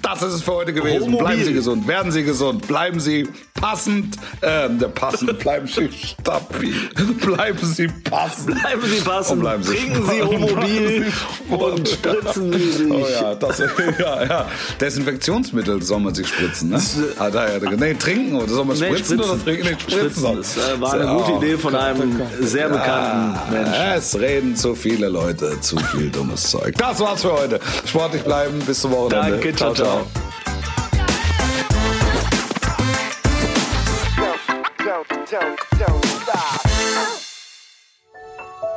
Das 0.00 0.22
ist 0.22 0.32
es 0.32 0.42
für 0.42 0.52
heute 0.52 0.72
gewesen. 0.72 1.02
Homobil. 1.02 1.18
Bleiben 1.26 1.44
Sie 1.44 1.52
gesund, 1.52 1.86
werden 1.86 2.10
Sie 2.10 2.24
gesund, 2.24 2.66
bleiben 2.66 3.00
Sie 3.00 3.28
passend, 3.52 4.16
äh, 4.40 4.68
passend, 4.94 5.38
bleiben 5.40 5.66
Sie 5.66 5.90
stabil, 5.92 6.74
bleiben 7.20 7.58
Sie 7.58 7.88
passend. 7.88 8.58
Bleiben 8.58 8.82
Sie 8.82 9.00
passen, 9.02 9.32
Und 9.34 9.40
bleiben 9.40 9.62
Sie 9.62 9.74
trinken 9.74 10.06
Sie. 10.06 10.22
Homobil 10.22 11.12
und 11.50 11.88
spritzen 11.88 12.52
Sie 12.54 12.70
sich. 12.70 12.90
Oh 12.92 13.06
ja, 13.12 13.34
das, 13.34 13.58
ja, 13.98 14.24
ja. 14.24 14.46
Desinfektionsmittel 14.80 15.82
soll 15.82 16.00
man 16.00 16.14
sich 16.14 16.28
spritzen, 16.28 16.70
ne? 16.70 16.80
Ah, 17.18 17.28
da, 17.28 17.58
ja, 17.58 17.70
nee, 17.76 17.92
trinken 17.92 18.36
oder 18.36 18.48
soll 18.48 18.64
man 18.64 18.78
Nee, 18.78 18.86
spritzen, 18.86 19.18
spritzen. 19.18 19.34
oder 19.34 19.44
trinken? 19.44 19.66
Nee, 19.66 19.76
spritzen. 19.78 20.26
Spritzen. 20.26 20.36
Das 20.36 20.56
äh, 20.56 20.80
war 20.80 20.92
eine 20.94 21.12
Oh, 21.12 21.22
gute 21.22 21.44
Idee 21.44 21.58
von 21.58 21.74
einem 21.74 22.22
sehr 22.40 22.68
bekannten 22.70 23.52
Menschen. 23.52 23.65
Ah, 23.66 23.94
Es 23.96 24.18
reden 24.18 24.54
zu 24.56 24.74
viele 24.74 25.08
Leute, 25.08 25.60
zu 25.60 25.76
viel 25.78 26.10
dummes 26.10 26.50
Zeug. 26.50 26.74
Das 26.78 27.00
war's 27.00 27.22
für 27.22 27.32
heute. 27.32 27.60
Sportlich 27.84 28.22
bleiben, 28.22 28.58
bis 28.60 28.80
zum 28.80 28.92
Wochenende. 28.92 29.32
Danke, 29.32 29.54
ciao, 29.54 29.74
ciao. 29.74 30.06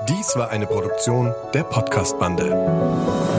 Dies 0.07 0.35
war 0.35 0.49
eine 0.49 0.65
Produktion 0.65 1.33
der 1.53 1.63
Podcast-Bande. 1.63 3.38